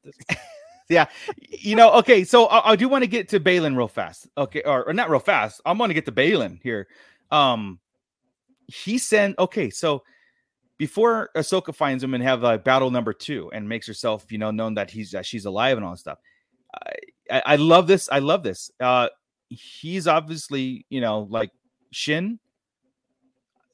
[0.87, 1.07] the
[1.51, 4.27] you know, okay, so I, I do want to get to Baylan real fast.
[4.35, 5.61] Okay, or, or not real fast.
[5.63, 6.87] I'm going to get to Baylan here.
[7.29, 7.77] Um,
[8.65, 10.01] he sent okay, so
[10.79, 14.49] before Ahsoka finds him and have like battle number two and makes herself, you know,
[14.49, 16.19] known that he's that she's alive and all that stuff.
[17.29, 18.07] I, I, love this.
[18.09, 18.71] I love this.
[18.79, 19.09] Uh,
[19.49, 21.51] he's obviously, you know, like
[21.91, 22.39] Shin.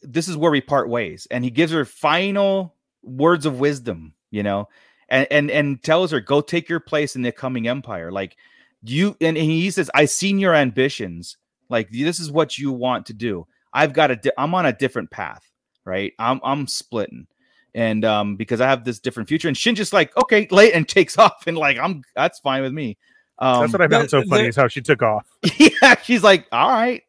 [0.02, 4.44] This is where we part ways, and he gives her final words of wisdom, you
[4.44, 4.68] know,
[5.10, 8.12] and and and tells her go take your place in the coming empire.
[8.12, 8.36] Like
[8.84, 11.38] you, and, and he says, "I seen your ambitions.
[11.70, 13.48] Like this is what you want to do.
[13.74, 15.52] I've got a, I'm on a different path,
[15.86, 16.14] right?
[16.20, 17.28] I'm I'm splitting."
[17.74, 20.88] And um, because I have this different future, and Shin just like okay, late and
[20.98, 22.98] takes off, and like I'm that's fine with me.
[23.38, 25.28] Um, That's what I found the- so funny the- is how she took off.
[25.58, 27.04] yeah, she's like, all right,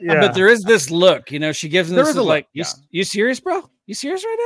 [0.00, 0.20] Yeah.
[0.20, 2.26] But there is this look, you know, she gives him There this is a look,
[2.26, 2.66] look, like, you, yeah.
[2.66, 3.68] s- you serious, bro?
[3.86, 4.36] You serious right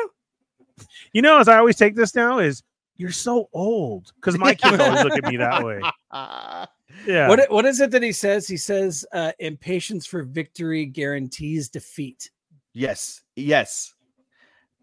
[0.78, 0.84] now?
[1.12, 2.62] you know, as I always take this now is
[2.96, 5.82] you're so old because my kids always look at me that way.
[7.06, 7.28] Yeah.
[7.28, 8.48] What what is it that he says?
[8.48, 12.30] He says uh, impatience for victory guarantees defeat.
[12.72, 13.94] yes, yes.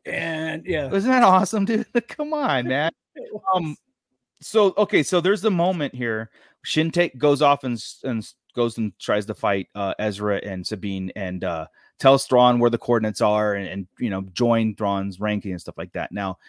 [0.05, 1.85] And yeah, Isn't that awesome, dude?
[2.07, 2.91] Come on, man.
[3.53, 3.77] Um,
[4.41, 6.31] so okay, so there's the moment here.
[6.63, 11.11] Shin take goes off and and goes and tries to fight uh, Ezra and Sabine
[11.15, 11.67] and uh,
[11.99, 15.77] tells Thrawn where the coordinates are and, and you know join Thrawn's ranking and stuff
[15.77, 16.11] like that.
[16.11, 16.39] Now,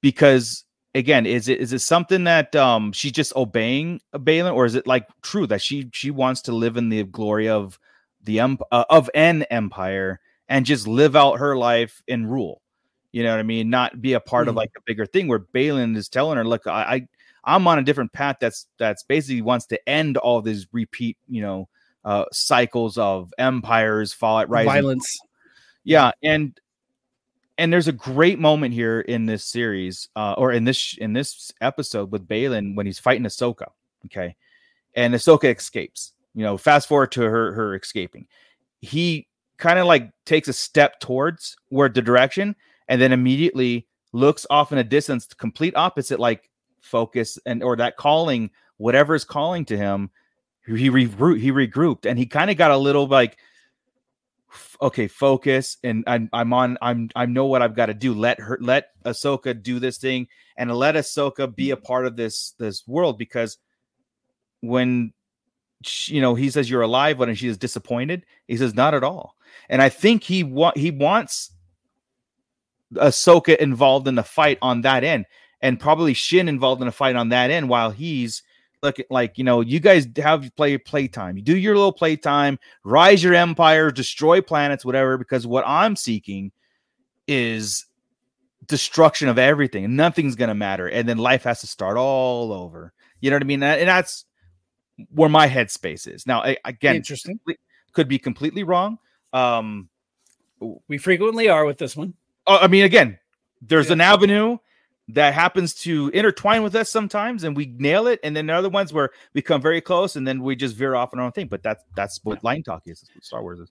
[0.00, 0.64] because
[0.94, 4.86] again, is it is it something that um she's just obeying Baylan, or is it
[4.86, 7.78] like true that she she wants to live in the glory of
[8.22, 12.60] the emp- uh, of an empire and just live out her life and rule?
[13.12, 13.70] You know what I mean?
[13.70, 14.58] Not be a part of Mhm.
[14.58, 17.08] like a bigger thing where Baylan is telling her, "Look, I, I
[17.56, 18.36] I'm on a different path.
[18.40, 21.68] That's that's basically wants to end all these repeat, you know,
[22.04, 25.18] uh cycles of empires fall at rising violence.
[25.84, 26.58] yeah and
[27.56, 31.50] and there's a great moment here in this series uh or in this in this
[31.62, 33.68] episode with Baylan when he's fighting Ahsoka
[34.06, 34.36] okay
[34.94, 38.26] and Ahsoka escapes you know fast forward to her her escaping
[38.82, 39.26] he
[39.58, 42.56] kind of like takes a step towards where the direction
[42.88, 46.50] and then immediately looks off in a distance complete opposite like
[46.80, 50.10] focus and or that calling whatever is calling to him
[50.66, 53.36] he regrouped he regrouped and he kind of got a little like
[54.80, 58.14] okay focus and I'm, I'm on i'm i know what i've got to do.
[58.14, 62.54] Let her let ahsoka do this thing and let ahsoka be a part of this
[62.58, 63.58] this world because
[64.60, 65.12] when
[65.82, 69.04] she, you know he says you're alive when she is disappointed he says not at
[69.04, 69.36] all
[69.68, 71.50] and i think he want he wants
[72.94, 75.24] ahsoka involved in the fight on that end
[75.60, 78.42] and probably shin involved in a fight on that end while he's
[78.82, 81.36] look at like you know you guys have play playtime.
[81.38, 86.52] You do your little playtime rise your empire destroy planets whatever because what i'm seeking
[87.26, 87.86] is
[88.66, 89.84] destruction of everything.
[89.84, 90.86] And nothing's gonna matter.
[90.86, 92.92] And then life has to start all over.
[93.20, 93.62] You know what i mean?
[93.62, 94.24] And that's
[95.10, 96.26] where my headspace is.
[96.26, 97.40] Now again Interesting.
[97.92, 98.98] could be completely wrong
[99.34, 99.88] um
[100.88, 102.14] We frequently are with this one.
[102.46, 103.18] uh, i mean again
[103.60, 103.94] there's Yeah.
[103.94, 104.56] an avenue
[105.08, 108.60] that happens to intertwine with us sometimes and we nail it and then there are
[108.60, 111.26] other ones where we come very close and then we just veer off on our
[111.26, 113.70] own thing but that's that's what line talk is that's what star wars is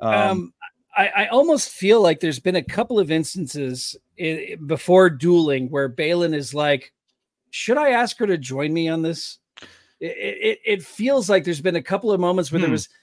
[0.00, 0.52] um, Um,
[0.96, 5.88] I, I almost feel like there's been a couple of instances i before dueling where
[5.88, 6.92] Baylan is like,
[7.50, 9.38] "Should I ask her to join me on this?"
[10.00, 12.72] It, it, it feels like there's been a couple of moments where there Hmm.
[12.72, 13.01] was uh,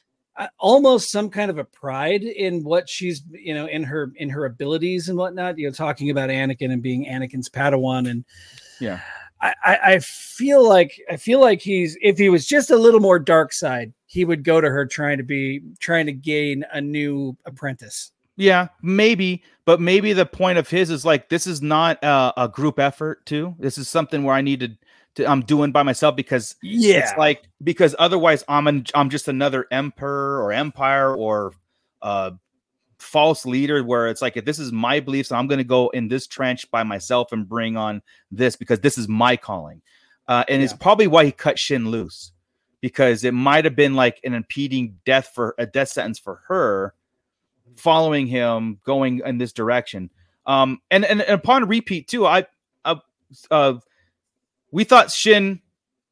[0.59, 4.45] almost some kind of a pride in what she's, you know, in her in her
[4.45, 5.57] abilities and whatnot.
[5.57, 8.25] You know, talking about Anakin and being Anakin's Padawan, and
[8.79, 9.01] Yeah.
[9.41, 13.19] I, I, feel like I feel like he's if he was just a little more
[13.19, 17.37] dark side, he would go to her trying to be trying to gain a new
[17.45, 18.11] apprentice.
[18.35, 22.47] yeah maybe but maybe the point of his is like this is not a, a
[22.49, 24.69] group effort too this is something where i need to,
[25.15, 29.27] to i'm doing by myself because yeah, it's like because otherwise i'm an, i'm just
[29.27, 31.53] another emperor or empire or
[32.01, 32.31] uh
[32.99, 36.09] false leader where it's like if this is my beliefs i'm going to go in
[36.09, 38.01] this trench by myself and bring on
[38.31, 39.81] this because this is my calling.
[40.27, 42.33] Uh, and it's probably why he cut shin loose
[42.81, 46.93] because it might have been like an impeding death for a death sentence for her
[47.75, 50.09] following him going in this direction.
[50.45, 52.45] Um and and, and upon repeat too i
[52.85, 52.95] uh,
[53.49, 53.75] uh
[54.71, 55.61] we thought shin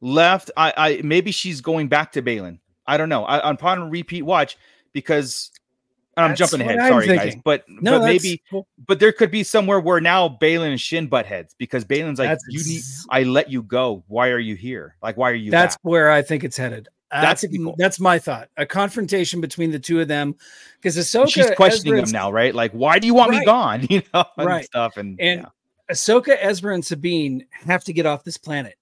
[0.02, 4.22] left i i maybe she's going back to baylan i don't know I'm upon repeat
[4.24, 4.58] watch
[4.94, 5.52] because
[6.16, 8.68] and i'm That's jumping ahead I'm sorry guys but No, but maybe cool.
[8.88, 12.30] but there could be somewhere where now baylan and shin butt heads because baylan's like
[12.30, 15.50] That's you need i let you go why are you here like why are you
[15.52, 15.80] that's back?
[15.84, 16.90] where I think it's headed.
[17.10, 17.74] That's That's cool.
[17.78, 18.50] that's my thought.
[18.58, 20.36] A confrontation between the two of them
[20.76, 23.88] because Ahsoka she's questioning Ezra, him now right like why do you want me gone
[23.90, 24.66] you know and Right.
[24.66, 25.48] stuff and, And yeah.
[25.92, 28.76] Ahsoka, Ezra, and Sabine have to get off this planet.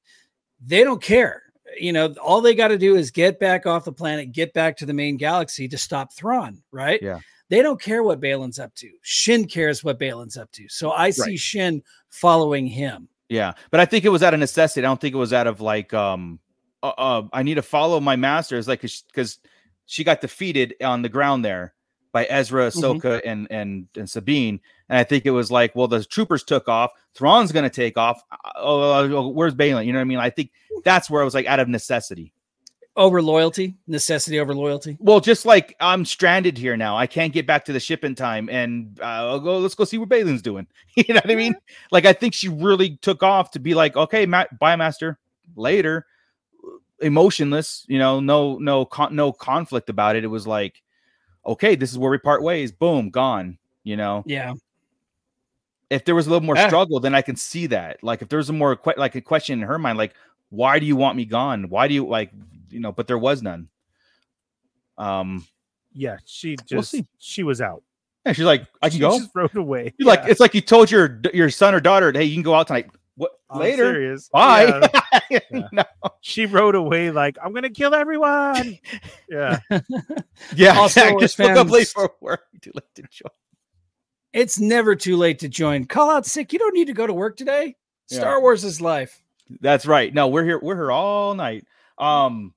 [0.66, 1.44] They don't care.
[1.80, 4.78] You know, all they got to do is get back off the planet, get back
[4.78, 7.02] to the main galaxy to stop Thrawn, right?
[7.02, 7.20] Yeah.
[7.50, 8.90] They don't care what Baylan's up to.
[9.02, 10.68] Shin cares what Baylan's up to.
[10.68, 11.40] So I see Right.
[11.40, 13.08] Shin following him.
[13.30, 14.86] Yeah, but I think it was out of necessity.
[14.86, 16.40] I don't think it was out of like um
[16.82, 18.58] uh, uh I need to follow my master.
[18.58, 19.40] It's like because
[19.86, 21.75] she got defeated on the ground there
[22.16, 24.62] by Ezra, Ahsoka, and and and Sabine.
[24.88, 26.92] And I think it was like, well, the troopers took off.
[27.14, 28.24] Thrawn's going to take off.
[28.32, 29.86] Uh, Oh, oh, where's Baylan?
[29.86, 30.20] You know what I mean?
[30.20, 30.52] I think
[30.86, 32.32] that's where I was like, out of necessity.
[32.96, 34.96] Over loyalty, necessity over loyalty.
[35.02, 38.16] Well, just like I'm stranded here now, I can't get back to the ship in
[38.16, 39.58] time, and uh, I'll go.
[39.58, 40.68] Let's go see what Baylan's doing.
[40.96, 41.56] you know what I mean?
[41.92, 45.20] Like I think she really took off to be like, okay, Ma- bye, master.
[45.58, 46.06] Later,
[47.02, 47.84] emotionless.
[47.90, 50.24] You know, no, no, con- no conflict about it.
[50.24, 50.82] It was like,
[51.46, 52.72] okay, this is where we part ways.
[52.72, 53.58] Boom, gone.
[53.84, 54.54] You know, Yeah.
[55.90, 56.68] if there was a little more Yeah.
[56.68, 58.04] struggle, then I can see that.
[58.04, 60.14] Like if there's a more que- like a question in her mind, like
[60.50, 61.70] why do you want me gone?
[61.70, 62.32] Why do you like
[62.70, 62.92] you know?
[62.92, 63.68] But there was none.
[64.98, 65.46] Um,
[65.94, 67.84] Yeah, she just We'll she was out.
[68.26, 69.18] and she's like, I can She go.
[69.20, 69.94] just rode away.
[69.98, 72.54] You're like it's like you told your your son or daughter, hey, you can go
[72.56, 72.90] out tonight.
[73.18, 73.94] What I'm later?
[73.94, 74.28] serious.
[74.30, 74.90] Bye.
[75.30, 75.40] Yeah,
[75.72, 75.84] no.
[76.22, 78.78] she rode away like I'm gonna kill everyone.
[79.30, 79.60] Yeah,
[80.56, 81.12] Yeah, All Star exactly.
[81.14, 82.42] Wars Just look up late fans- for work.
[82.62, 83.32] Too late to join.
[84.34, 85.86] It's never too late to join.
[85.86, 86.52] Call out sick.
[86.52, 87.76] You don't need to go to work today.
[88.10, 88.20] Yeah.
[88.20, 89.22] Star Wars is life.
[89.62, 90.14] That's right.
[90.14, 90.60] No, we're here.
[90.62, 91.66] We're here all night.
[91.98, 92.54] Um,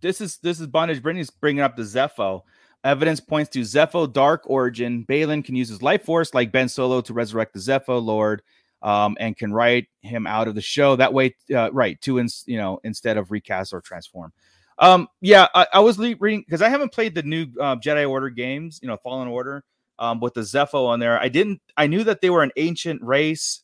[0.00, 1.02] this is this is bondage.
[1.02, 2.42] Brittany's bringing up the Zeffo.
[2.84, 5.04] Evidence points to Zeffo dark origin.
[5.08, 8.42] Baylan can use his life force like Ben Solo to resurrect the Zepho Lord,
[8.86, 11.34] um, and can write him out of the show that way.
[11.54, 14.32] Uh, right to you know instead of recast or transform.
[14.78, 18.30] Um, yeah, I, I was reading because I haven't played the new uh, Jedi Order
[18.30, 18.78] games.
[18.82, 19.64] You know, Fallen Order.
[19.98, 21.62] Um, with the Zeffo on there, I didn't.
[21.74, 23.62] I knew that they were an ancient race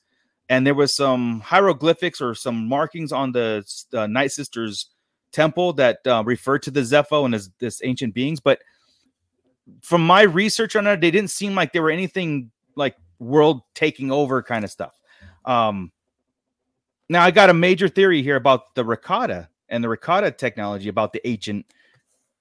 [0.48, 3.64] and there was some hieroglyphics or some markings on the
[3.94, 4.90] uh, Night Sisters
[5.32, 8.38] temple that uh, referred to the Zeffo and as this ancient beings.
[8.38, 8.60] But
[9.80, 14.10] from my research on it, they didn't seem like they were anything like world taking
[14.10, 14.92] over kind of stuff.
[15.44, 15.90] Um,
[17.08, 21.12] now I got a major theory here about the Rakata and the Rakata technology about
[21.12, 21.66] the ancient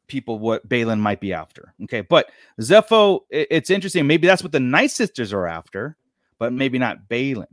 [0.07, 1.73] people what Baylan might be after.
[1.83, 2.29] Okay, but
[2.59, 4.07] Zeffo, i- it's interesting.
[4.07, 5.95] Maybe that's what the Night Sisters are after,
[6.37, 7.45] but maybe not Baylan.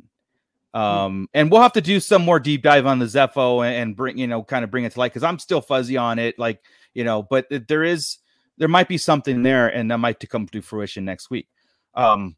[0.74, 3.96] Um, and we'll have to do some more deep dive on the Zepho and, and
[3.96, 6.38] bring, you know, kind of bring it to light because I'm still fuzzy on it.
[6.38, 6.62] Like,
[6.94, 8.18] you know, but there is,
[8.58, 11.48] there might be something there and that might to come to fruition next week.
[11.94, 12.36] Um,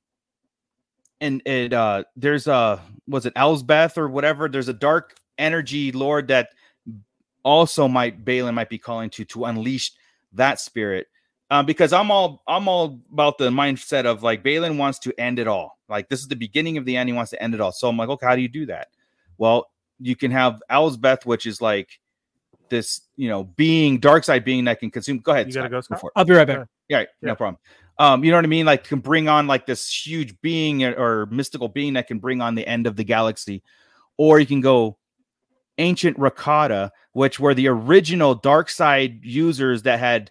[1.20, 4.48] and it, uh, there's a, was it Elsbeth or whatever?
[4.48, 6.50] There's a dark energy lord that
[7.42, 9.92] also might, Baylan might be calling to, to unleash
[10.32, 11.08] that spirit.
[11.52, 15.40] Um, because I'm all I'm all about the mindset of like Baylan wants to end
[15.40, 15.78] it all.
[15.88, 17.08] Like this is the beginning of the end.
[17.08, 17.72] He wants to end it all.
[17.72, 18.86] So I'm like, okay, how do you do that?
[19.36, 19.68] Well,
[19.98, 21.98] you can have Elsbeth, which is like
[22.68, 25.18] this, you know, being dark side being that can consume.
[25.18, 25.48] Go ahead.
[25.48, 26.00] You gotta Scott, go, Scott?
[26.00, 26.12] for it.
[26.14, 26.68] I'll be right back.
[26.88, 27.58] Yeah, right, no problem.
[28.00, 28.64] Um, you know what I mean?
[28.64, 32.40] Like can bring on like this huge being or, or mystical being that can bring
[32.40, 33.62] on the end of the galaxy,
[34.16, 34.96] or you can go
[35.76, 40.30] ancient Rakata, which were the original dark side users that had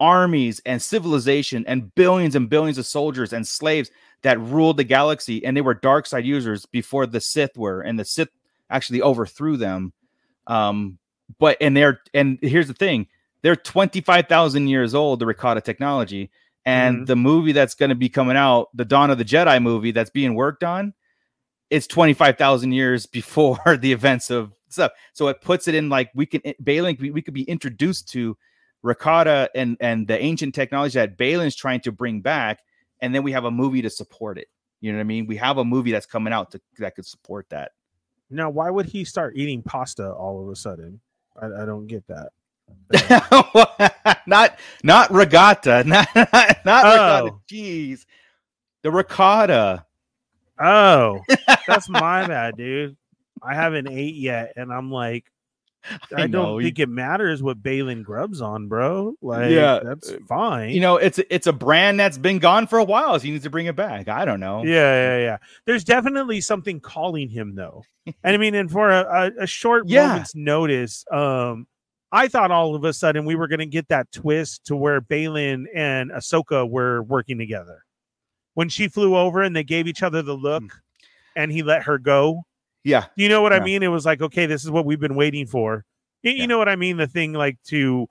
[0.00, 3.90] armies and civilization and billions and billions of soldiers and slaves
[4.22, 7.98] that ruled the galaxy, and they were dark side users before the Sith were, and
[7.98, 8.30] the Sith
[8.70, 9.92] actually overthrew them.
[10.46, 10.96] Um,
[11.38, 13.06] but and they're and here's the thing
[13.42, 16.30] they're 25,000 years old, the Rakata technology.
[16.66, 17.06] And Mhm.
[17.06, 20.10] the movie that's going to be coming out, the Dawn of the Jedi movie that's
[20.10, 20.92] being worked on,
[21.70, 23.06] it's 25,000 years
[23.66, 24.92] before the events of stuff.
[25.12, 28.36] So it puts it in like we can, Baylan, we, we could be introduced to
[28.84, 32.60] Rakata and, and the ancient technology that Baylan's trying to bring back.
[33.00, 34.48] And then we have a movie to support it.
[34.80, 35.26] You know what I mean?
[35.26, 37.72] We have a movie that's coming out to, that could support that.
[38.28, 41.00] Now, why would he start eating pasta all of a sudden?
[41.40, 42.30] I, I don't get that.
[44.26, 47.40] not not regatta, not not, not Oh.
[47.48, 48.06] cheese.
[48.82, 49.84] The ricotta.
[50.58, 51.20] Oh,
[51.66, 52.96] that's my bad, dude.
[53.42, 55.24] I haven't ate yet, and I'm like,
[56.16, 59.14] I, I don't think it matters what Baylan grubs on, bro.
[59.20, 60.70] Like, Yeah, that's uh, fine.
[60.70, 63.18] You know, it's a- it's a brand that's been gone for a while.
[63.18, 64.08] So he needs to bring it back.
[64.08, 64.64] I don't know.
[64.64, 65.36] Yeah, yeah, yeah.
[65.66, 67.82] There's definitely something calling him though.
[68.06, 70.08] And I mean, and for a, a, a short Yeah.
[70.08, 71.66] moment's notice, um,
[72.16, 75.66] I thought all of a sudden we were gonna get that twist to where Baylan
[75.74, 77.82] and Ahsoka were working together.
[78.54, 80.64] When she flew over and they gave each other the look
[81.36, 82.44] and he let her go.
[82.84, 83.04] Yeah.
[83.16, 83.82] You know what I mean?
[83.82, 85.84] It was like, okay, this is what we've been waiting for.
[86.22, 86.46] You Yeah.
[86.46, 86.96] know what I mean?
[86.96, 88.06] The thing like to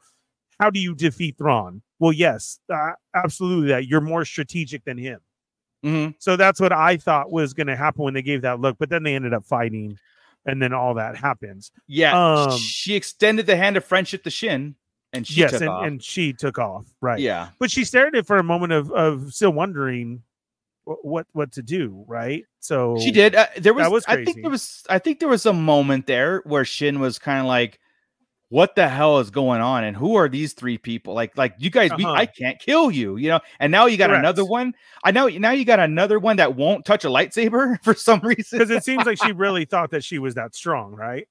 [0.59, 1.81] how do you defeat Thrawn?
[1.97, 3.87] Well, yes, uh, absolutely that.
[3.87, 5.19] You're more strategic than him.
[5.83, 6.15] Mhm.
[6.19, 8.89] So that's what I thought was going to happen when they gave that look, but
[8.89, 9.97] then they ended up fighting,
[10.45, 11.71] and then all that happens.
[11.87, 12.17] Yeah.
[12.17, 14.75] Um, she extended the hand of friendship to Shin,
[15.13, 15.85] and she yes, took and, off.
[15.85, 17.19] and she took off, right?
[17.19, 17.49] yeah.
[17.59, 20.23] but she stared at it for a moment of of still wondering
[20.85, 22.45] what what to do, right?
[22.59, 23.35] So She did.
[23.35, 24.83] Uh, there was, was I think there was.
[24.89, 27.79] I think there was a moment there where Shin was kind of like,
[28.49, 31.69] what the hell is going on and who are these three people like like you
[31.69, 32.11] guys Uh-huh.
[32.11, 34.19] i can't kill you you know and now you got Correct.
[34.19, 34.73] another one
[35.03, 38.59] i know now you got another one that won't touch a lightsaber for some reason
[38.59, 41.27] Because it seems like she really thought that she was that strong, right?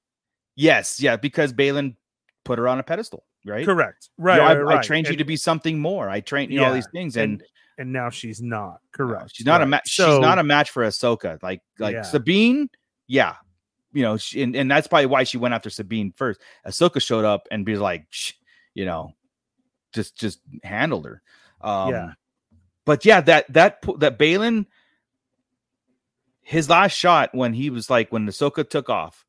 [0.55, 1.95] yes yeah because baylan
[2.43, 4.09] put her on a pedestal right Correct.
[4.17, 4.37] You Right.
[4.37, 4.83] know, I, right, I right.
[4.83, 7.33] trained you And- to be something more i trained you know all these things and,
[7.33, 7.43] and
[7.77, 8.77] and now she's not.
[8.93, 9.31] Correct.
[9.35, 12.01] she's not a match So- she's not a match for ahsoka like like Yeah.
[12.03, 12.69] sabine
[13.07, 13.35] yeah
[13.95, 17.25] you know she, and, and that's probably why she went after sabine first ahsoka showed
[17.25, 18.05] up and be like
[18.75, 19.11] you know
[19.93, 21.21] just just handled her
[21.61, 22.09] um Yeah.
[22.85, 24.65] but yeah that that that baylan
[26.41, 29.25] his last shot when he was like when ahsoka took off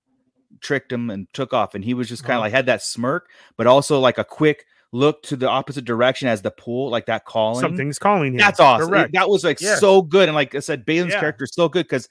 [0.60, 2.44] tricked him and took off and he was just kind of Uh-huh.
[2.46, 6.42] like had that smirk but also like a quick look to the opposite direction as
[6.42, 8.38] the pool like that calling Something's calling him.
[8.38, 8.88] that's awesome.
[8.88, 9.12] Correct.
[9.12, 9.74] That was like Yeah.
[9.76, 10.28] so good.
[10.28, 11.20] And like I said, Baylan's Yeah.
[11.20, 12.08] character is so good because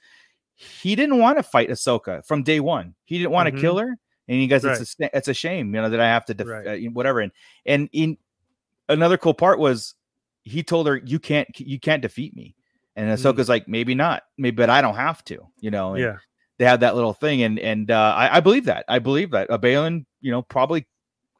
[0.55, 2.95] he didn't want to fight Ahsoka from day one.
[3.05, 3.59] He didn't want to Mhm.
[3.61, 3.97] kill her.
[4.27, 4.79] And he goes, Right.
[4.79, 6.67] it's, a, it's a shame, you know, that I have to, def- Right.
[6.67, 7.19] uh, whatever.
[7.19, 7.31] And,
[7.65, 8.17] and in
[8.89, 9.95] another cool part was
[10.43, 12.55] he told her, you can't, you can't defeat me.
[12.95, 13.13] And Mhm.
[13.21, 15.93] Ahsoka's like, maybe not, maybe, but I don't have to, you know?
[15.93, 16.17] And Yeah.
[16.57, 17.43] They had that little thing.
[17.43, 18.85] And, and, uh, I, I believe that.
[18.87, 19.47] I believe that.
[19.49, 20.87] A Baylan, you know, probably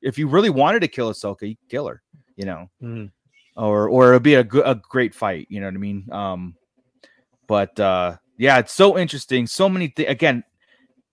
[0.01, 2.03] if you really wanted to kill Ahsoka, you kill her,
[2.36, 2.70] you know?
[2.84, 3.11] Mhm.
[3.57, 6.53] or or it'll be a good a great fight you know what i mean um
[7.47, 9.47] but uh yeah it's so interesting.
[9.47, 10.43] So many things again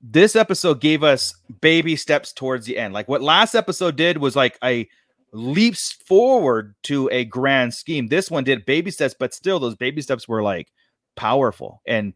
[0.02, 2.92] this episode gave us baby steps towards the end.
[2.92, 4.88] Like what last episode did was like a
[5.32, 8.08] leaps forward to a grand scheme.
[8.08, 10.72] This one did baby steps but still those baby steps were like
[11.14, 12.14] powerful and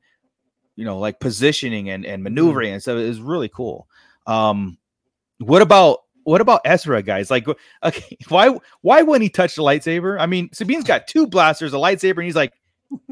[0.74, 2.72] you know like positioning and and maneuvering.
[2.72, 3.88] And so it was really cool.
[4.26, 4.78] Um
[5.38, 7.30] what about what about Ezra, guys?
[7.30, 7.46] Like,
[7.84, 10.20] okay, why why wouldn't he touch the lightsaber?
[10.20, 12.52] I mean, Sabine's got two blasters, a lightsaber, and he's like,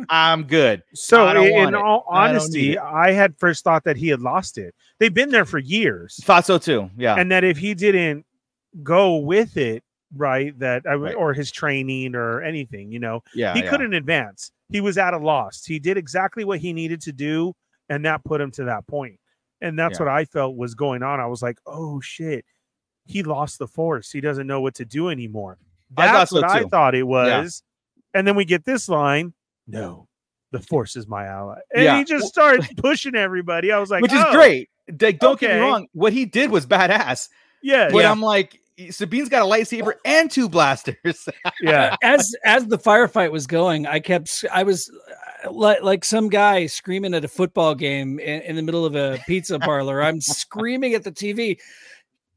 [0.09, 0.83] I'm good.
[0.95, 1.81] So I in want it.
[1.83, 2.79] all I honesty.
[2.79, 4.75] I had first thought that he had lost it.
[4.99, 6.21] They've been there for years.
[6.25, 6.91] Thought so too.
[6.97, 7.17] Yeah.
[7.17, 8.25] and that if he didn't
[8.83, 9.83] go with it
[10.17, 11.15] right that I Right.
[11.15, 13.53] or his training or anything you know yeah.
[13.55, 13.71] he yeah.
[13.71, 17.53] couldn't advance he was at a loss he did exactly what he needed to do
[17.89, 19.19] and that put him to that point.
[19.61, 20.07] and that's Yeah.
[20.07, 22.45] what i felt was going on i was like oh shit
[23.07, 25.59] he lost the force he doesn't know what to do anymore
[25.97, 27.63] I that's so what i thought it was
[28.13, 29.35] and then we get this line
[29.67, 30.07] no
[30.53, 31.99] the force is my ally and Yeah.
[31.99, 34.69] he just started pushing everybody i was like Which is oh, great.
[35.01, 35.87] Like, don't get me wrong.
[35.95, 37.29] What he did was badass.
[37.63, 38.61] yeah But yeah I'm like,
[38.91, 41.27] Sabine's got a lightsaber and two blasters.
[41.63, 44.91] yeah as as the firefight was going, I kept I was
[45.45, 48.95] uh, like like some guy screaming at a football game in, in the middle of
[48.95, 50.03] a pizza parlor.
[50.03, 51.59] I'm screaming at the TV,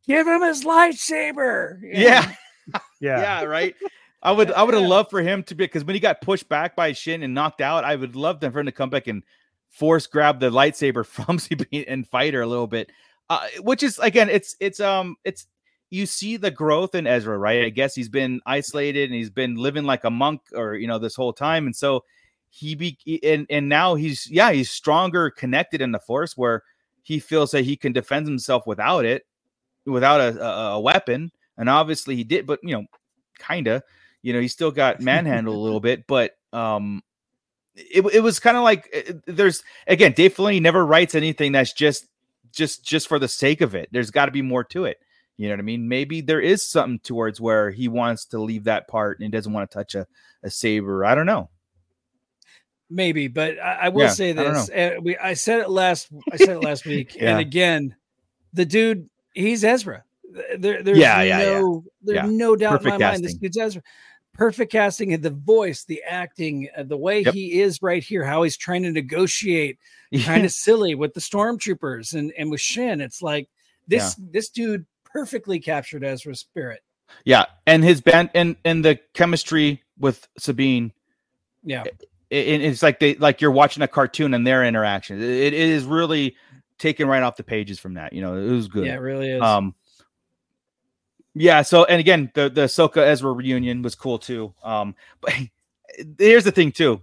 [0.07, 1.99] "Give him his lightsaber!" You know?
[1.99, 2.32] yeah.
[2.73, 3.75] yeah yeah, right.
[4.22, 6.49] I would I would have loved for him to be because when he got pushed
[6.49, 9.07] back by Shin and knocked out, I would love them for him to come back
[9.07, 9.24] and
[9.70, 12.91] force grab the lightsaber from Sabine and fight her a little bit.
[13.30, 15.47] Uh, which is again, it's it's um it's
[15.89, 17.63] you see the growth in Ezra, right?
[17.63, 20.99] I guess he's been isolated and he's been living like a monk or you know
[20.99, 22.03] this whole time, and so
[22.49, 26.63] he be and and now he's yeah he's stronger connected in the force where
[27.03, 29.26] he feels that he can defend himself without it
[29.86, 32.86] without a, a, a weapon and obviously he did but you know
[33.38, 33.84] kind of
[34.28, 37.01] you know he still got manhandled a little bit but um
[37.75, 41.71] it, it was kind of like uh, there's again dave filoni never writes anything that's
[41.71, 42.07] just
[42.51, 44.97] just just for the sake of it there's got to be more to it
[45.38, 48.65] you know what i mean maybe there is something towards where he wants to leave
[48.65, 50.05] that part and he doesn't want to touch a,
[50.43, 51.49] a saber i don't know
[52.89, 56.09] maybe, but I, I will Yeah, say I this: uh, we I said it last
[56.32, 57.32] I said it last week, Yeah.
[57.32, 57.95] and again,
[58.53, 60.03] the dude he's Ezra.
[60.57, 61.59] There, there's Yeah, yeah, yeah.
[61.59, 63.82] no there's no doubt in Perfect my mind this dude's Ezra.
[64.38, 67.34] Perfect casting and the voice, the acting, uh, the way Yep.
[67.34, 69.80] he is right here, how he's trying to negotiate
[70.24, 73.02] kind of silly with the stormtroopers and and with Shin.
[73.02, 73.50] It's like
[73.88, 76.82] this this dude perfectly captured Ezra's spirit.
[77.26, 80.92] yeah and his band and and the chemistry with sabine
[81.64, 81.84] Yeah,
[82.30, 85.20] it, it's like they like you're watching a cartoon and their interaction.
[85.22, 86.36] It, it is really
[86.78, 88.14] taken right off the pages from that.
[88.14, 88.86] You know, it was good.
[88.86, 89.42] yeah, it really is.
[89.42, 89.74] Um,
[91.40, 91.62] yeah.
[91.62, 94.54] So, and again, the the Ahsoka Ezra reunion was cool too.
[94.64, 95.34] Um, but
[96.20, 97.02] here's the thing too.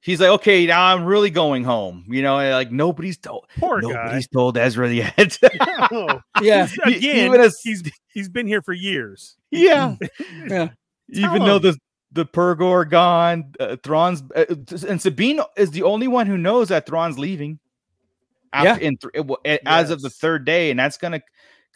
[0.00, 2.04] He's like, okay, now I'm really going home.
[2.08, 5.38] You know, and, like nobody's told poor guy nobody's told Ezra yet.
[5.90, 7.82] Oh, yeah, He- again, even as- he's
[8.12, 9.36] he's been here for years.
[9.50, 9.96] yeah.
[10.48, 10.68] yeah.
[11.08, 11.62] even Tell though him.
[11.62, 11.78] the
[12.12, 14.44] the purrgil gone, uh, Thrawn's uh,
[14.88, 17.58] and Sabine is the only one who knows that Thrawn's leaving.
[18.52, 21.20] After, in th- it wa- a- as of the third day, and that's gonna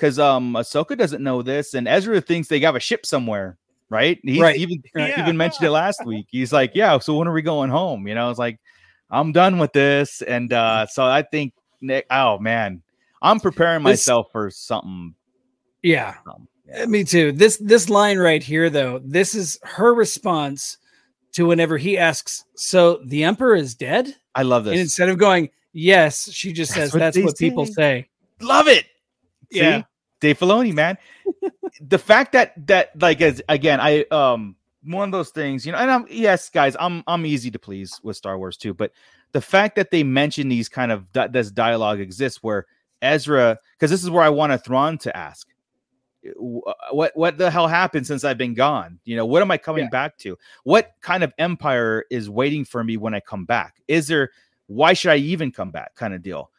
[0.02, 3.56] because um Ahsoka doesn't know this, and Ezra thinks they have a ship somewhere,
[3.88, 4.18] right?
[4.24, 4.56] He's Right.
[4.56, 5.22] even Yeah.
[5.22, 6.26] even mentioned it last week.
[6.28, 8.08] He's like, yeah, so when are we going home?
[8.08, 8.58] You know, it's like
[9.12, 12.82] I'm done with this, and uh so I think Nick, oh man,
[13.22, 15.14] I'm preparing This- myself for something
[15.82, 16.16] Yeah.
[16.26, 17.30] Um, Uh, Me too.
[17.32, 20.78] This this line right here, though, this is her response
[21.32, 24.82] to whenever he asks, "So the emperor is dead?" I love And this.
[24.82, 27.72] instead of going, "Yes," she just That's says, what "That's what people say.
[27.74, 28.08] say."
[28.40, 28.86] Love it.
[29.50, 29.82] Yeah.
[30.22, 30.96] Dave Filoni, man.
[31.80, 35.78] the fact that that like as again, I um one of those things, you know,
[35.78, 38.92] and I'm yes, guys, I'm I'm easy to please with Star Wars too, but
[39.32, 42.66] the fact that they mention these kind of di- this dialogue exists where
[43.02, 45.48] Ezra, because this is where I want a Thrawn to ask,
[46.90, 49.00] what what the hell happened since I've been gone?
[49.04, 49.90] You know, what am I coming Yeah.
[49.90, 50.38] back to?
[50.62, 53.82] What kind of empire is waiting for me when I come back?
[53.88, 54.30] Is there
[54.68, 55.96] why should I even come back?
[55.96, 56.50] Kind of deal.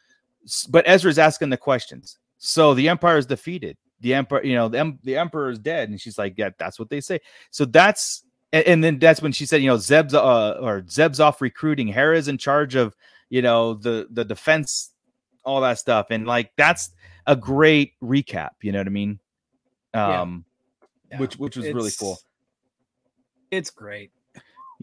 [0.68, 2.18] But Ezra's asking the questions.
[2.46, 3.78] So the empire is defeated.
[4.00, 6.78] The emperor, you know, the, em- the emperor is dead, and she's like, "Yeah, that's
[6.78, 7.20] what they say."
[7.50, 8.22] So that's
[8.52, 11.88] and, and then that's when she said, "You know, Zeb's uh, or Zeb's off recruiting.
[11.88, 12.94] Hera's in charge of
[13.30, 14.90] you know the the defense,
[15.42, 16.90] all that stuff." And like that's
[17.26, 18.50] a great recap.
[18.60, 19.20] You know what I mean?
[19.94, 20.44] Um,
[21.10, 21.18] Yeah.
[21.20, 22.18] which which was really cool.
[23.50, 24.10] It's great.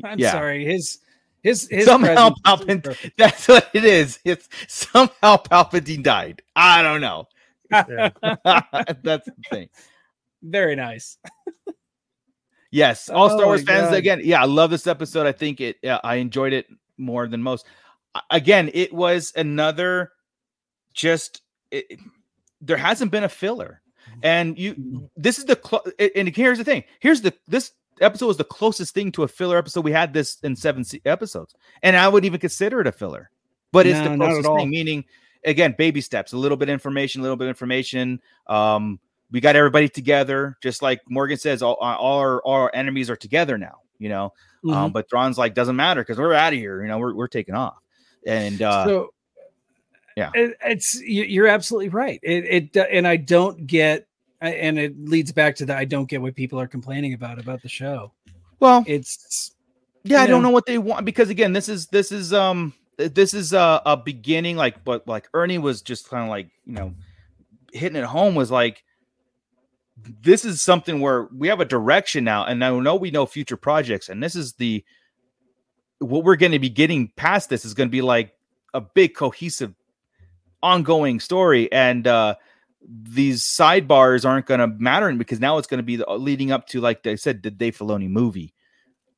[0.03, 0.31] I'm Yeah.
[0.31, 0.65] sorry.
[0.65, 0.97] His
[1.43, 4.19] his his Somehow Palpatine- That's what it is.
[4.25, 6.41] It's somehow Palpatine died.
[6.55, 7.27] I don't know.
[7.71, 8.09] Yeah.
[9.03, 9.69] that's the thing.
[10.43, 11.17] Very nice.
[12.71, 13.89] Yes, oh all Star Oh Wars fans.
[13.89, 13.95] God.
[13.95, 15.27] Again, yeah, I love this episode.
[15.27, 15.77] I think it.
[15.81, 16.67] Yeah, I enjoyed it
[16.97, 17.65] more than most.
[18.29, 20.13] Again, it was another.
[20.93, 21.99] Just it,
[22.61, 24.19] there hasn't been a filler, mm-hmm.
[24.23, 25.09] and you.
[25.17, 25.83] This is the clo-
[26.15, 26.85] and here's the thing.
[27.01, 30.37] Here's the this episode was the closest thing to a filler episode we had this
[30.41, 31.53] in seven episodes,
[31.83, 33.29] and I would even consider it a filler.
[33.73, 35.05] But it's No, the not closest thing, meaning
[35.45, 38.21] again, baby steps, a little bit of information, a little bit of information.
[38.47, 38.99] Um,
[39.31, 43.15] we got everybody together, just like Morgan says, all, all our all our enemies are
[43.15, 44.33] together now, you know.
[44.63, 44.77] Mm-hmm.
[44.77, 47.27] Um, but Thrawn's like, doesn't matter because we're out of here, you know, we're we're
[47.27, 47.77] taking off.
[48.27, 49.13] And uh so
[50.17, 50.29] yeah.
[50.33, 52.19] it, it's you- you're absolutely right.
[52.21, 54.05] It it and I don't get
[54.41, 57.61] and it leads back to that I don't get what people are complaining about about
[57.61, 58.11] the show.
[58.59, 59.51] well, It's
[60.03, 60.49] yeah, I you don't know.
[60.49, 62.73] know what they want because again, this is this is um
[63.07, 66.73] this is a, a beginning, like but like Ernie was just kind of like, you
[66.73, 66.93] know,
[67.73, 68.83] hitting it home was like
[70.21, 73.57] this is something where we have a direction now, and I know we know future
[73.57, 74.83] projects, and this is the
[75.99, 78.33] what we're going to be getting past this is going to be like
[78.73, 79.75] a big cohesive
[80.63, 82.33] ongoing story and uh
[82.87, 86.65] these sidebars aren't going to matter because now it's going to be the, leading up
[86.67, 88.53] to like they said the Dave Filoni movie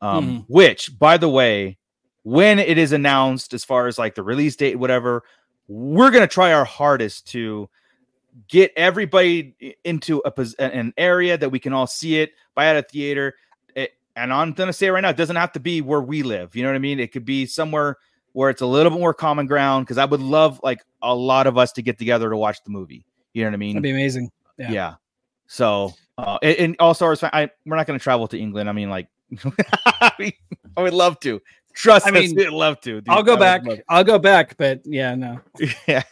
[0.02, 0.46] um Mhm.
[0.50, 1.78] which by the way
[2.24, 5.24] when it is announced as far as like the release date whatever
[5.68, 7.70] we're going to try our hardest to
[8.48, 12.82] get everybody into a an area that we can all see it buy at a
[12.82, 13.36] theater
[13.76, 16.24] it, and i'm going to say right now it doesn't have to be where we
[16.24, 17.98] live you know what i mean it could be somewhere
[18.32, 21.46] where it's a little bit more common ground because i would love like a lot
[21.46, 23.84] of us to get together to watch the movie you know what i mean that'd
[23.84, 24.32] be amazing.
[24.58, 24.96] yeah, yeah.
[25.46, 28.90] so uh and, and also I, we're not going to travel to england i mean
[28.90, 29.08] like
[30.78, 31.42] I would love to
[31.74, 33.10] trust I us mean, we'd love to dude.
[33.10, 33.62] I'll go I back.
[33.90, 35.40] I'll go back, but yeah, no.
[35.88, 36.04] yeah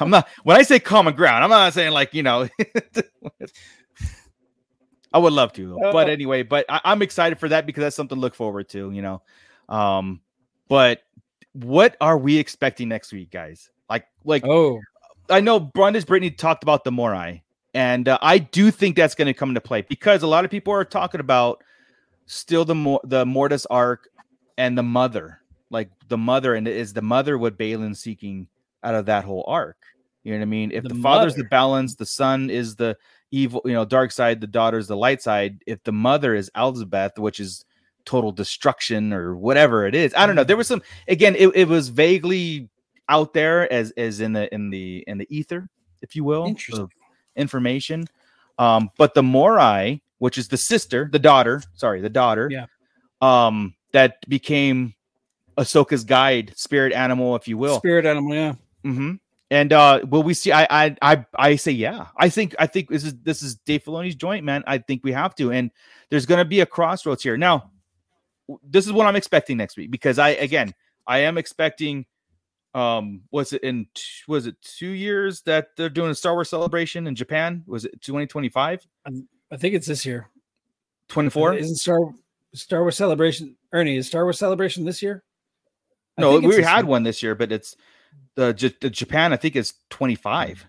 [0.00, 2.48] i'm not when i say common ground i'm not saying like you know
[5.12, 5.92] i would love to though.
[5.92, 6.12] but Uh.
[6.12, 9.02] anyway but I, i'm excited for that because that's something to look forward to you
[9.02, 9.22] know
[9.68, 10.20] um
[10.68, 11.02] but
[11.52, 14.80] what are we expecting next week guys like like Oh,
[15.30, 17.42] I know Brundage Brittany talked about the Morai,
[17.74, 20.50] and uh, I do think that's going to come into play because a lot of
[20.50, 21.62] people are talking about
[22.26, 24.08] still the Mor- the Mortis arc
[24.58, 25.40] and the mother,
[25.70, 28.48] like the mother, and is the mother what Baylan seeking
[28.82, 29.76] out of that whole arc?
[30.24, 30.70] You know what I mean?
[30.72, 32.96] If The the, father's the balance, the son is the
[33.30, 35.62] evil, you know, dark side, the daughter's the light side.
[35.66, 37.64] If the mother is Abeloth, which is
[38.04, 40.44] total destruction or whatever it is, I don't know.
[40.44, 42.68] There was some again, it, it was vaguely
[43.08, 45.68] out there as as in the in the in the ether,
[46.02, 46.54] if you will,
[47.36, 48.06] information.
[48.58, 52.66] Um, but the Morai, which is the sister, the daughter, sorry, the daughter, Yeah.
[53.20, 54.94] um, that became
[55.58, 57.78] Ahsoka's guide, spirit animal, if you will.
[57.78, 58.34] spirit animal.
[58.34, 58.54] Yeah.
[58.82, 59.14] hmm
[59.50, 60.50] And uh will we see?
[60.52, 62.06] I I I I say yeah.
[62.16, 64.64] I think I think this is this is Dave Filoni's joint, man.
[64.66, 65.70] I think we have to, and
[66.08, 67.36] there's gonna be a crossroads here.
[67.36, 67.70] Now,
[68.62, 70.74] this is what I'm expecting next week because I again
[71.06, 72.06] I am expecting
[72.74, 73.86] um was it in
[74.26, 77.62] was it two years that they're doing a Star Wars celebration in Japan?
[77.66, 78.86] Was it 2025?
[79.06, 80.30] I think it's this year.
[81.08, 81.54] 24?
[81.56, 81.98] Isn't Star
[82.54, 83.96] Star Wars Celebration Ernie?
[83.96, 85.22] Is Star Wars Celebration this year?
[86.18, 87.76] I No, we had one this year, but it's
[88.34, 89.32] the, J- the Japan.
[89.32, 90.66] I think is 25.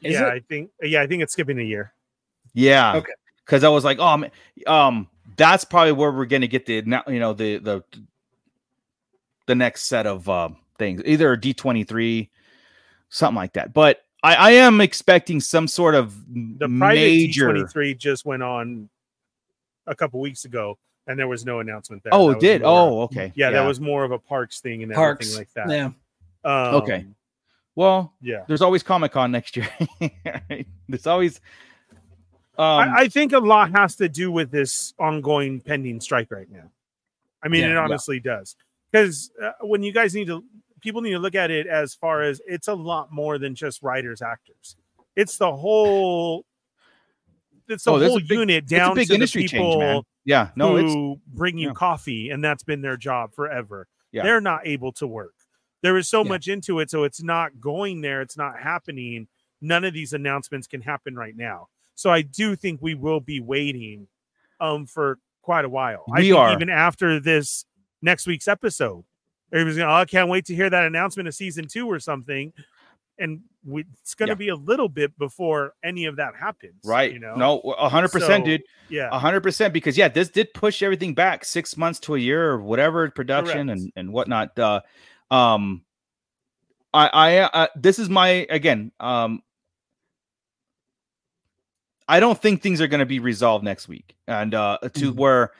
[0.00, 0.32] Yeah, it?
[0.32, 1.94] I think yeah, I think it's skipping a year.
[2.54, 2.96] Yeah.
[2.96, 3.12] Okay.
[3.46, 4.30] Because I was like, oh, man,
[4.66, 7.84] um, that's probably where we're gonna get the now, you know, the the
[9.46, 12.30] the next set of uh, things, either D twenty three,
[13.08, 13.72] something like that.
[13.72, 17.48] But I, I am expecting some sort of The private major.
[17.48, 18.88] D23 just went on
[19.86, 22.14] a couple weeks ago, and there was no announcement there.
[22.14, 22.62] Oh, That it did.
[22.62, 23.32] more- Oh, okay.
[23.34, 25.26] yeah, that was more of a parks thing and Parks.
[25.36, 25.94] everything like that.
[26.44, 26.48] Yeah.
[26.68, 27.06] Um, Okay.
[27.74, 28.44] Well, Yeah.
[28.48, 29.68] there's always Comic Con next year.
[30.88, 31.40] there's always.
[32.58, 36.50] Um, I, I think a lot has to do with this ongoing pending strike right
[36.50, 36.70] now.
[37.42, 37.84] I mean, Yeah, it yeah.
[37.84, 38.56] honestly does.
[38.90, 40.44] Because uh, when you guys need to,
[40.82, 43.82] people need to look at it as far as it's a lot more than just
[43.82, 44.76] writers, actors.
[45.16, 46.44] It's the whole,
[47.68, 49.62] it's the Oh, whole a big- unit it's a down big to industry the change,
[49.64, 50.02] people man.
[50.24, 51.74] Yeah, no, it's who bring you yeah.
[51.74, 53.86] coffee, and that's been their job forever.
[54.12, 54.22] Yeah.
[54.24, 55.34] They're not able to work.
[55.82, 56.28] There is so Yeah.
[56.28, 58.20] much into it, so it's not going there.
[58.22, 59.26] It's not happening.
[59.60, 61.68] None of these announcements can happen right now.
[61.94, 64.08] So I do think we will be waiting
[64.60, 66.04] um for quite a while.
[66.12, 66.52] I We think are.
[66.52, 67.64] even after this
[68.00, 69.04] next week's episode.
[69.52, 72.52] Everybody's going, oh, I can't wait to hear that announcement of season two or something.
[73.18, 74.36] And we, it's going to Yeah.
[74.36, 76.80] be a little bit before any of that happens.
[76.84, 77.12] right.
[77.12, 77.36] You know?
[77.36, 78.62] No, a hundred percent, So, dude.
[78.88, 79.08] Yeah.
[79.12, 79.72] A hundred percent.
[79.74, 83.66] Because yeah, this did push everything back six months to a year or whatever production
[83.68, 83.80] Correct.
[83.82, 84.58] and and whatnot.
[84.58, 84.80] Uh,
[85.30, 85.84] um,
[86.94, 88.90] I I uh, this is my again.
[88.98, 89.42] Um,
[92.08, 95.16] I don't think things are going to be resolved next week, and uh, to Mhm.
[95.16, 95.52] where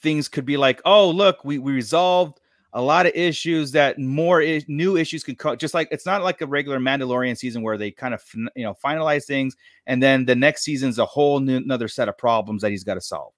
[0.00, 2.40] things could be like, oh, look, we we resolved
[2.76, 5.56] a lot of issues that more is, new issues could come.
[5.56, 8.22] Just like it's not like a regular Mandalorian season where they kind of
[8.56, 9.56] you know finalize things,
[9.86, 12.94] and then the next season's a whole new another set of problems that he's got
[12.94, 13.32] to solve.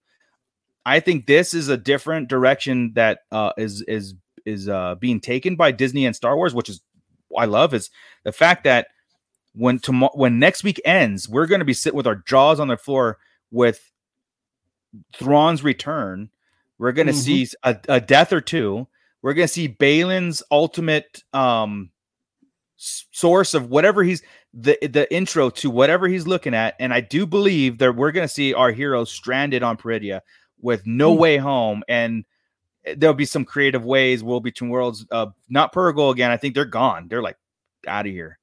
[0.86, 4.14] I think this is a different direction that uh, is is
[4.46, 6.80] is uh, being taken by Disney and Star Wars, which is
[7.36, 7.90] I love is
[8.24, 8.88] the fact that
[9.54, 12.68] when tomorrow when next week ends, we're going to be sitting with our jaws on
[12.68, 13.18] the floor
[13.50, 13.90] with
[15.14, 16.30] Thrawn's return.
[16.78, 17.16] We're going to Mhm.
[17.16, 18.86] see a, a death or two.
[19.26, 21.90] We're going to see Baylan's ultimate um
[22.76, 24.22] source of whatever he's
[24.54, 28.28] the the intro to whatever he's looking at, and I do believe that we're going
[28.28, 30.20] to see our heroes stranded on Peridea
[30.60, 31.18] with no Hmm.
[31.18, 32.24] way home, and
[32.84, 34.22] eh, there'll be some creative ways.
[34.22, 36.30] Will between worlds, uh, not purrgil again.
[36.30, 37.08] I think they're gone.
[37.08, 37.36] They're like
[37.88, 38.38] out of here,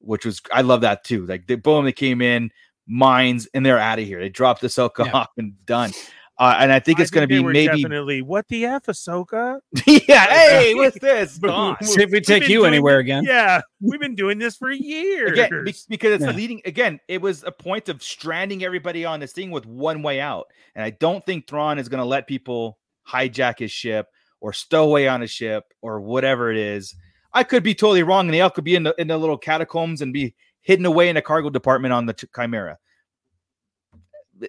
[0.00, 1.26] which was I love that too.
[1.26, 2.50] Like they boom, they came in
[2.88, 4.18] mines and they're out of here.
[4.18, 5.12] They dropped the Ahsoka Yeah.
[5.14, 5.92] off and done.
[6.36, 9.60] Uh, and I think it's going to be maybe definitely what the f Ahsoka.
[9.86, 10.26] yeah.
[10.26, 11.38] Hey, what's this?
[11.38, 13.22] But See if we take you anywhere it- again.
[13.24, 15.30] Yeah, we've been doing this for years.
[15.30, 16.32] again because it's Yeah.
[16.32, 20.20] leading again it was a point of stranding everybody on this thing with one way
[20.20, 22.78] out and i don't think Thrawn is going to let people
[23.08, 24.06] hijack his ship
[24.40, 26.94] or stow away on his ship or whatever it is
[27.32, 29.36] i could be totally wrong and they all could be in the in the little
[29.38, 32.78] catacombs and be hidden away in a cargo department on the Ch- chimera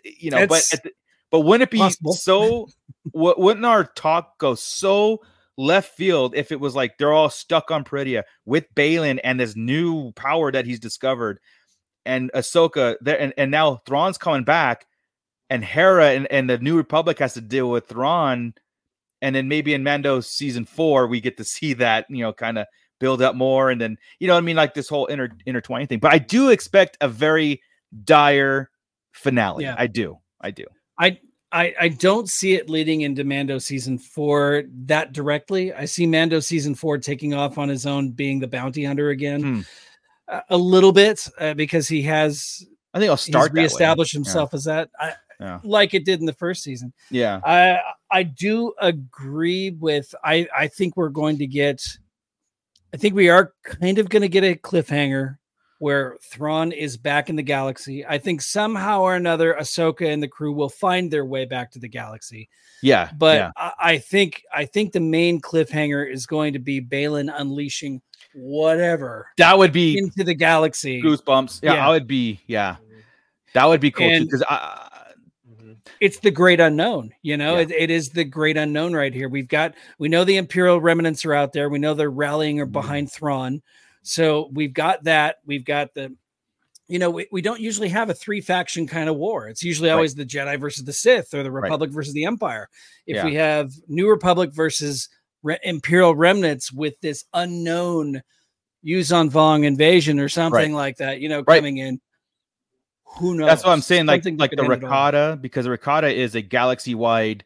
[0.04, 0.92] you know but It's at the,
[1.32, 2.14] but wouldn't it be possible.
[2.14, 2.68] so
[3.14, 5.22] wou- wouldn't our talk go so
[5.58, 9.56] left field if it was like they're all stuck on Peridea with Baylan and this
[9.56, 11.40] new power that he's discovered
[12.06, 14.86] and Ahsoka there and, and now Thrawn's coming back
[15.50, 18.54] and Hera and, and the New Republic has to deal with Thrawn.
[19.22, 22.58] And then maybe in Mando season four we get to see that you know kind
[22.58, 22.68] of
[23.00, 24.56] build up more and then you know what I mean?
[24.56, 26.00] Like this whole inter intertwining thing.
[26.00, 27.62] But I do expect a very
[28.04, 28.70] dire
[29.14, 29.64] finale.
[29.64, 29.76] Yeah.
[29.78, 30.20] I do.
[30.42, 30.66] I do
[30.98, 31.20] I,
[31.52, 35.74] I I don't see it leading into Mando season four that directly.
[35.74, 39.42] I see Mando season four taking off on his own, being the bounty hunter again,
[39.42, 39.62] Hmm.
[40.28, 44.64] a, a little bit uh, because he has I think I'll start reestablished himself as
[44.66, 45.60] that, I, Yeah.
[45.64, 46.94] like it did in the first season.
[47.12, 51.82] yeah I I do agree with I I think we're going to get
[52.94, 55.38] I think we are kind of going to get a cliffhanger
[55.80, 58.06] where Thrawn is back in the galaxy.
[58.06, 61.80] I think somehow or another Ahsoka and the crew will find their way back to
[61.80, 62.48] the galaxy.
[62.82, 63.52] yeah But yeah.
[63.58, 68.02] I, I think I think the main cliffhanger is going to be Baylan unleashing
[68.34, 71.02] whatever that would be into the galaxy.
[71.02, 71.88] goosebumps yeah, Yeah.
[71.88, 72.76] I would be yeah
[73.54, 74.82] that would be cool because I
[76.02, 77.62] it's the great unknown you know Yeah.
[77.62, 81.24] it, it is the great unknown right here we've got we know the imperial remnants
[81.26, 82.64] are out there we know they're rallying Mm-hmm.
[82.64, 83.62] or behind Thrawn
[84.06, 86.16] so we've got that we've got the
[86.88, 89.90] you know we, we don't usually have a three faction kind of war it's usually
[89.90, 89.96] Right.
[89.96, 91.64] always the jedi versus the sith or the Right.
[91.64, 92.70] republic versus the empire
[93.08, 93.26] if Yeah.
[93.26, 95.10] we have new republic versus
[95.42, 98.22] re- imperial remnants with this unknown
[98.86, 101.58] Yuuzhan Vong invasion or something like that you know Right.
[101.58, 102.00] coming in
[103.04, 104.58] who knows that's what I'm saying like Something like the.
[104.58, 107.44] Rakata because the Rakata is a galaxy wide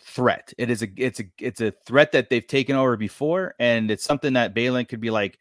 [0.00, 3.90] threat it is a it's a it's a threat that they've taken over before and
[3.90, 5.38] it's something that Baylan could be like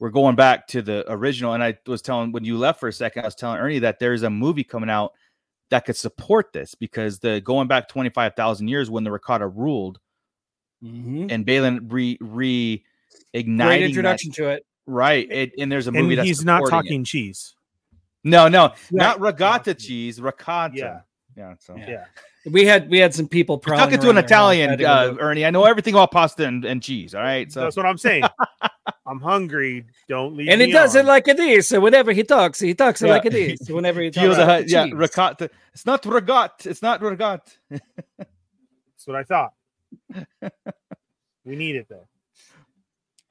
[0.00, 2.92] we're going back to the original and I was telling when you left for a
[2.92, 5.12] second I was telling Ernie that there's a movie coming out
[5.70, 10.00] that could support this because the going back 25,000 years when the Rakata ruled
[10.82, 11.30] Mhm.
[11.30, 12.84] and Baylan re re great
[13.34, 15.30] igniting that- introduction to it right.
[15.30, 16.82] It, and there's a movie and that's he's not supporting it.
[16.88, 17.54] talking cheese.
[18.24, 18.98] No, no, Yeah.
[18.98, 20.74] not regatta cheese, ricotta.
[20.76, 21.00] Yeah.
[21.36, 21.54] yeah.
[21.60, 22.06] So Yeah.
[22.44, 22.52] Yeah.
[22.52, 24.50] We had we had some people You're talking to an around their house.
[24.50, 25.16] I had Italian, to uh.
[25.24, 25.44] Ernie.
[25.44, 27.14] I know everything about pasta and, and cheese.
[27.14, 28.24] All right, so That's what I'm saying.
[29.06, 29.84] I'm hungry.
[30.08, 31.04] Don't leave and me he does on.
[31.04, 31.68] it like it is.
[31.68, 33.12] So whenever he talks, he talks it Yeah.
[33.12, 33.60] like it is.
[33.66, 34.94] So whenever he talks, Gio the about Hut, yeah, cheese.
[34.94, 35.50] ricotta.
[35.74, 36.66] It's not regat.
[36.66, 37.40] It's not regat.
[37.70, 39.52] That's what I thought.
[41.44, 42.06] we need it though.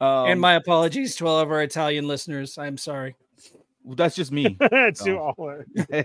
[0.06, 2.57] Um, and my apologies to all of our Italian listeners.
[2.57, 3.15] I'm sorry.
[3.85, 4.57] That's just me.
[4.72, 5.18] It's Oh.
[5.18, 5.64] all-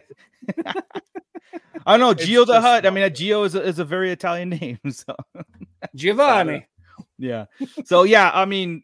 [1.86, 2.84] I don't know It's Gio the just Hut.
[2.86, 4.78] I not mean, Gio is a, is a very Italian name.
[4.90, 5.14] So
[5.94, 6.66] Giovanni.
[7.18, 7.46] yeah.
[7.84, 8.82] So yeah, I mean,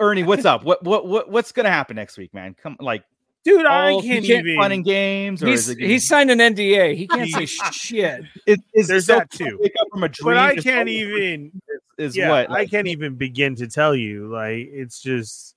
[0.00, 0.64] Ernie, what's up?
[0.64, 2.54] What what what what's gonna happen next week, man?
[2.60, 3.04] Come like
[3.44, 3.64] dude.
[3.66, 4.56] I all can't keep even.
[4.56, 6.96] fun and games, or is He's it he's signed an NDA.
[6.96, 8.24] He can't say shit.
[8.46, 9.58] is, is There's so that too.
[9.60, 10.34] Wake up from a dream.
[10.34, 11.52] but I can't even.
[11.98, 14.28] Is yeah, what I can't even begin to tell you.
[14.28, 15.54] Like it's just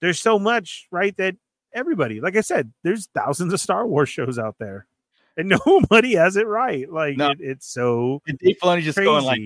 [0.00, 1.16] there's so much, right?
[1.16, 1.36] That
[1.72, 4.86] everybody, like I said, there's thousands of Star Wars shows out there,
[5.36, 6.90] and nobody has it right.
[6.90, 7.30] Like No.
[7.30, 9.06] it, it's so and Dave Filoni just crazy.
[9.06, 9.40] going like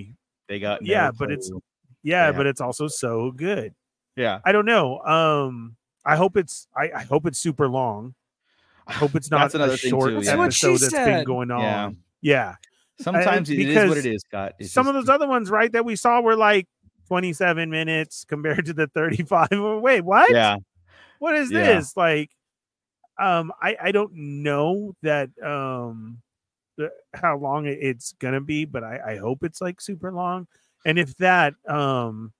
[0.48, 1.50] they got Yeah, no but it's-
[2.02, 2.32] yeah, yeah.
[2.32, 3.74] but it's also so good.
[4.16, 4.40] yeah.
[4.44, 5.00] I don't know.
[5.00, 8.14] Um, I hope it's I, I hope it's super long.
[8.86, 10.34] I hope it's not That's another a short too, yeah.
[10.34, 11.60] what she episode that's been going on.
[11.62, 11.90] Yeah.
[12.20, 12.54] Yeah.
[13.00, 14.54] Sometimes it is because what it is, Scott.
[14.58, 16.66] It's Some just- of those other ones, right, that we saw were like
[17.08, 19.48] 27 minutes compared to the 35.
[19.82, 20.30] Wait, what?
[20.30, 20.56] yeah.
[21.18, 21.74] What is Yeah.
[21.74, 21.96] this?
[21.96, 22.30] Like,
[23.18, 26.22] um, I I don't know that um
[26.76, 30.46] the, how long it's gonna be, but I I hope it's like super long.
[30.84, 32.32] And if that um.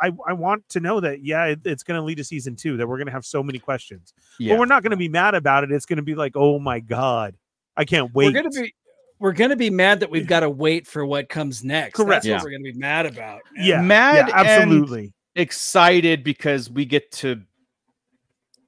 [0.00, 2.76] I, I, want to know that yeah it, it's going to lead to season two
[2.78, 4.54] that we're going to have so many questions Yeah.
[4.54, 6.58] but we're not going to be mad about it it's going to be like oh
[6.58, 7.36] my god
[7.76, 8.72] I can't wait We're gonna be
[9.18, 11.94] we're gonna be mad that we've got to wait for what comes next.
[11.94, 12.24] Correct.
[12.24, 12.34] That's Yeah.
[12.36, 13.40] what we're gonna be mad about.
[13.56, 17.42] yeah Mad yeah, and- absolutely excited because we get to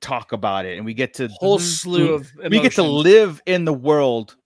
[0.00, 1.64] talk about it and we get to Whole mm-hmm.
[1.64, 2.40] slew mm-hmm.
[2.40, 4.36] of we get to live in the world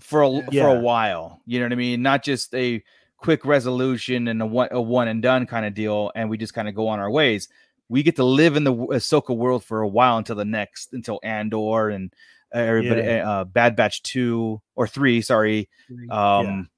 [0.00, 1.40] for a, for a while.
[1.46, 2.02] You know what I mean?
[2.02, 2.82] Not just a
[3.16, 6.54] quick resolution and a one a one and done kind of deal, and we just
[6.54, 7.48] kind of go on our ways.
[7.88, 10.92] We get to live in the w- Ahsoka world for a while until the next
[10.92, 12.12] until Andor and
[12.54, 15.20] uh, everybody uh, Bad Batch two or three.
[15.22, 15.68] Sorry,
[16.10, 16.68] um,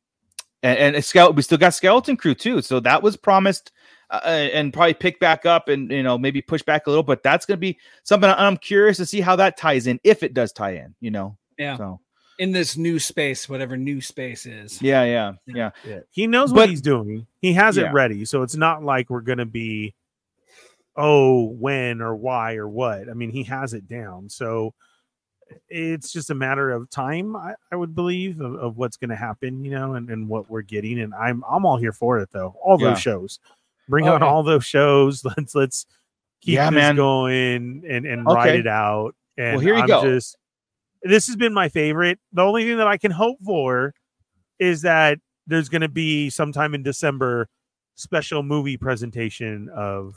[0.63, 1.37] and, and a skeleton.
[1.37, 3.73] We still got Skeleton Crew too, so that was promised.
[4.11, 4.21] Uh,
[4.53, 7.47] and probably pick back up and you know maybe push back a little, but that's
[7.47, 10.35] going to be something I- I'm curious to see how that ties in if it
[10.35, 10.95] does tie in.
[11.01, 11.79] You know, Yeah.
[11.79, 11.99] So
[12.39, 14.83] in this new space, whatever new space is.
[14.83, 15.71] yeah, yeah, yeah.
[15.87, 16.01] Yeah.
[16.11, 17.27] He knows But- what he's doing.
[17.41, 17.89] He has Yeah.
[17.89, 18.27] it ready.
[18.27, 19.95] So it's not like we're going to be,
[20.95, 23.09] oh, when or why or what.
[23.09, 24.29] I mean, he has it down.
[24.29, 24.75] So
[25.69, 29.17] it's just a matter of time, I, I would believe, of, of what's going to
[29.17, 31.01] happen, you know, and, and what we're getting.
[31.01, 32.55] And I'm I'm all here for it though.
[32.63, 32.95] All those Yeah.
[32.97, 33.39] shows.
[33.89, 34.27] Bring Oh, on yeah.
[34.29, 35.25] all those shows.
[35.37, 35.87] Let's let's
[36.41, 36.97] keep Yeah, this man.
[36.97, 39.15] going and and ride it out.
[39.39, 40.03] And here you I'm go.
[40.03, 40.37] Just,
[41.03, 42.19] this has been my favorite.
[42.33, 43.95] The only thing that I can hope for
[44.59, 47.49] is that there's going to be sometime in December
[47.97, 50.15] special movie presentation of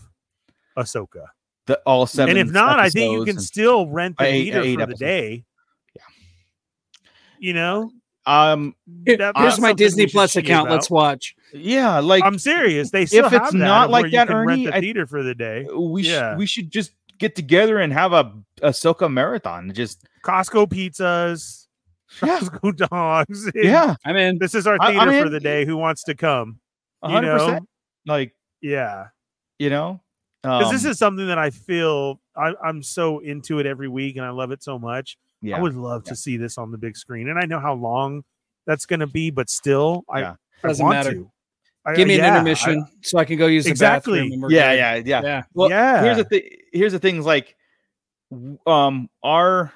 [0.78, 1.28] Ahsoka.
[1.68, 2.38] The all seven.
[2.38, 4.94] and if not, I think you can still rent the Eight- theater eight for the
[4.96, 5.44] day.
[5.96, 6.02] Yeah.
[7.40, 7.92] You know,
[8.28, 8.76] um,
[9.06, 10.68] Here- Here's my Disney Plus account.
[10.68, 10.74] about.
[10.76, 11.36] Let's watch.
[11.54, 12.92] yeah, like I'm serious.
[12.92, 14.76] They still if it's that not of like where you that, can rent Ernie, the
[14.76, 15.68] I- theater for the day.
[15.76, 16.36] we sh- yeah.
[16.38, 18.32] we should just get together and have a
[18.62, 19.72] Ahsoka marathon.
[19.74, 21.66] Just Costco pizzas,
[22.24, 22.40] Yeah.
[22.40, 23.50] Costco dogs.
[23.56, 24.38] yeah, I mean.
[24.40, 25.66] This is our theater I'm for the day.
[25.66, 26.60] Who wants to come?
[27.04, 27.60] You hundred know.
[28.06, 29.08] Like yeah.
[29.60, 30.02] you know,
[30.46, 34.16] Because this um, is something that I feel I, I'm so into it every week,
[34.18, 35.18] and I love it so much.
[35.42, 35.58] yeah.
[35.58, 38.24] I would love to see this on the big screen, and I know how long
[38.66, 40.36] that's going to be, but still, I, Yeah.
[40.64, 41.14] I Doesn't want matter.
[41.14, 41.32] to.
[41.86, 44.28] I- Give me an yeah, I- intermission so I can go use the Exactly.
[44.30, 44.50] bathroom.
[44.52, 45.44] yeah, yeah, yeah, yeah.
[45.54, 46.02] Well, Yeah.
[46.04, 46.42] here's the thing.
[46.74, 47.56] Here's the things like,
[48.66, 49.72] um, our,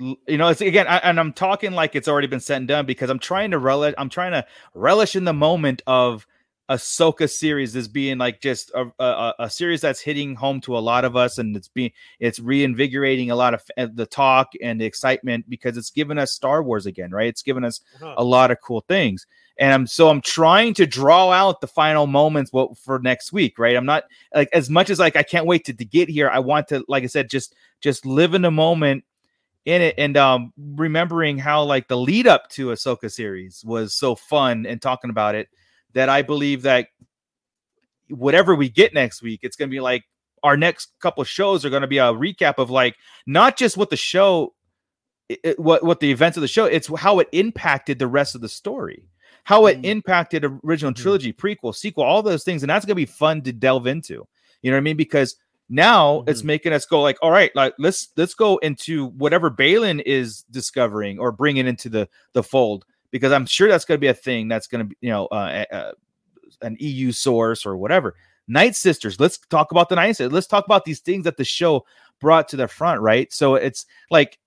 [0.00, 2.86] you know, it's again, I, and I'm talking like it's already been said and done
[2.86, 3.94] because I'm trying to relish.
[3.98, 4.44] I'm trying to
[4.74, 6.26] relish in the moment of
[6.70, 10.80] Ahsoka series as being like just a, a, a series that's hitting home to a
[10.80, 11.90] lot of us, and it's being
[12.20, 13.62] it's reinvigorating a lot of
[13.96, 17.28] the talk and the excitement because it's given us Star Wars again, right?
[17.28, 18.14] It's given us Uh-huh.
[18.16, 19.26] a lot of cool things.
[19.58, 23.58] And I'm so I'm trying to draw out the final moments what for next week,
[23.58, 23.76] right?
[23.76, 26.30] I'm not like as much as like I can't wait to, to get here.
[26.30, 29.04] I want to, like I said, just just live in the moment
[29.66, 34.14] in it and um remembering how like the lead up to Ahsoka series was so
[34.14, 35.48] fun and talking about it
[35.94, 36.88] that I believe that
[38.08, 40.04] whatever we get next week, it's gonna be like
[40.42, 42.96] our next couple of shows are gonna be a recap of like
[43.26, 44.54] not just what the show
[45.28, 48.40] it- what what the events of the show it's how it impacted the rest of
[48.40, 49.04] the story
[49.44, 49.84] how it Mm.
[49.86, 50.96] impacted original Mhm.
[50.96, 54.26] trilogy prequel sequel all those things and that's going to be fun to delve into
[54.62, 54.96] You know what I mean?
[54.96, 55.34] Because
[55.68, 56.46] now it's Mhm.
[56.46, 61.18] making us go like, all right, like let's let's go into whatever Baylan is discovering
[61.18, 64.48] or bringing into the the fold because I'm sure that's going to be a thing
[64.48, 65.92] that's going to be you know uh, uh,
[66.62, 68.16] an EU source or whatever.
[68.48, 69.20] Night Sisters.
[69.20, 70.32] Let's talk about the Night Sisters.
[70.32, 71.86] Let's talk about these things that the show
[72.20, 73.32] brought to the front, right?
[73.32, 74.38] So it's like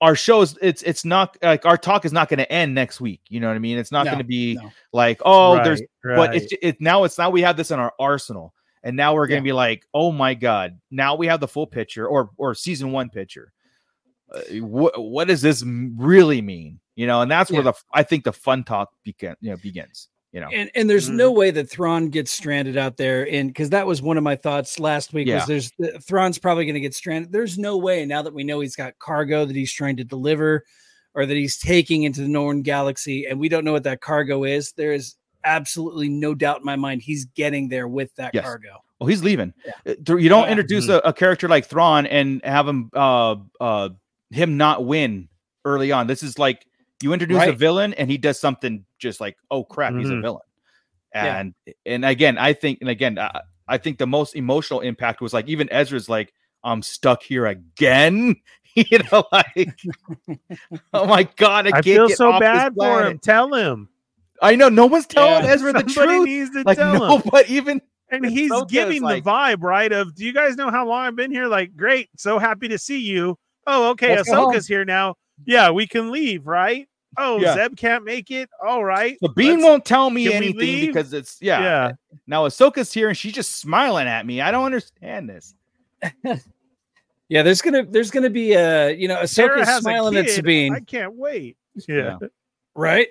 [0.00, 0.58] our shows.
[0.60, 3.20] It's it's not like our talk is not going to end next week.
[3.28, 3.78] You know what I mean?
[3.78, 4.70] It's not No, going to be no.
[4.92, 6.58] like oh, there's Right, but it's right.
[6.62, 8.52] it now it's now we have this in our arsenal
[8.82, 9.52] and now we're going to Yeah.
[9.52, 13.08] be like oh my god now we have the full picture or or season one
[13.08, 13.52] picture
[14.60, 15.62] what what does this
[15.96, 17.72] really mean you know and that's where Yeah.
[17.72, 21.08] the i think the fun talk begin you know begins you know And and there's
[21.10, 21.14] Mhm.
[21.16, 24.34] no way that Thrawn gets stranded out there, and because that was one of my
[24.34, 25.28] thoughts last week.
[25.28, 25.36] Yeah.
[25.36, 27.30] Was there's the, Thrawn's probably going to get stranded.
[27.30, 30.64] There's no way now that we know he's got cargo that he's trying to deliver,
[31.14, 34.42] or that he's taking into the Northern Galaxy, and we don't know what that cargo
[34.42, 34.72] is.
[34.72, 35.14] There is
[35.44, 38.42] absolutely no doubt in my mind he's getting there with that Yes.
[38.42, 38.78] cargo.
[38.98, 39.92] well he's leaving Yeah.
[40.08, 40.50] Uh, you don't Yeah.
[40.50, 43.90] introduce a, a character like Thrawn and have him uh uh
[44.34, 45.28] him not win
[45.64, 46.66] early on this is like
[47.02, 50.22] you introduce a villain and he does something just like oh crap he's a Mhm.
[50.22, 50.42] villain
[51.14, 51.38] Yeah.
[51.40, 51.54] and
[51.86, 55.48] and again i think and again I, I think the most emotional impact was like
[55.48, 56.32] even ezra's like
[56.62, 58.36] i'm stuck here again
[58.74, 59.78] you know like
[60.92, 63.18] oh my god i, I feel so bad for him.
[63.18, 63.88] Tell him.
[64.42, 65.52] i know no one's telling Yeah.
[65.52, 67.22] ezra the truth needs to like tell no him.
[67.30, 67.80] but even
[68.10, 69.90] And he's giving like- the vibe, right?
[69.92, 71.46] Of do you guys know how long I've been here?
[71.48, 73.36] Like, great, so happy to see you.
[73.66, 74.28] Oh, okay, Let's.
[74.30, 75.16] Ahsoka's here now.
[75.46, 76.88] Yeah, we can leave, right?
[77.16, 77.54] Oh, Yeah.
[77.54, 78.50] Zeb can't make it.
[78.64, 79.16] All right.
[79.20, 81.62] the bean won't tell me anything because it's yeah.
[81.62, 81.92] Yeah.
[82.26, 85.54] now ahsoka's here and she's just smiling at me i don't understand this
[87.28, 90.28] Yeah, there's gonna there's gonna be a you know Sarah Ahsoka's has a smiling at.
[90.30, 90.74] Sabine.
[90.74, 91.56] I can't wait.
[91.88, 92.18] Yeah.
[92.74, 93.08] right?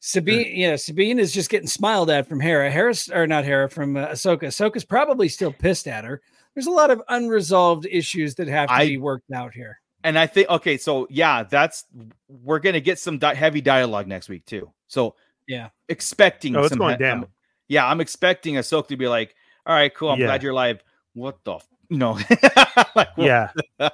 [0.00, 2.68] Sabine, yeah, Sabine is just getting smiled at from Hera.
[2.70, 4.42] Harris, or not Hera, from uh, Ahsoka.
[4.48, 6.20] Ahsoka's probably still pissed at her.
[6.54, 9.78] There's a lot of unresolved issues that have to I- be worked out here.
[10.04, 11.84] And i think okay so yeah that's
[12.28, 15.14] we're gonna get some di- heavy dialogue next week too so
[15.48, 15.68] Yeah.
[15.88, 17.30] expecting Oh, it's some going he- I'm- down.
[17.68, 19.34] yeah i'm expecting ahsoka to be like
[19.66, 20.26] all right cool i'm Yeah.
[20.26, 20.82] glad you're alive
[21.14, 21.68] what the f-?
[21.88, 22.12] you know
[22.96, 23.50] like what- Yeah.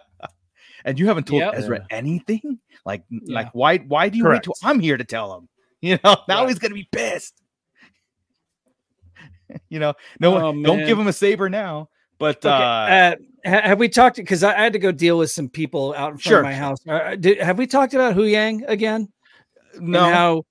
[0.85, 1.55] and you haven't told Yep.
[1.55, 3.35] ezra anything like Yeah.
[3.35, 5.49] like why why do you wait till i'm here to tell him
[5.81, 6.49] you know now Right.
[6.49, 7.35] he's gonna be pissed
[9.69, 13.11] you know no Oh, one don't give him a saber now but Okay, uh uh,
[13.11, 14.17] ha- have we talked?
[14.17, 16.55] Because I, had to go deal with some people out in front Sure, of my
[16.55, 16.79] house.
[16.87, 19.09] Uh, did, have we talked about Hu Yang again?
[19.79, 20.47] no And how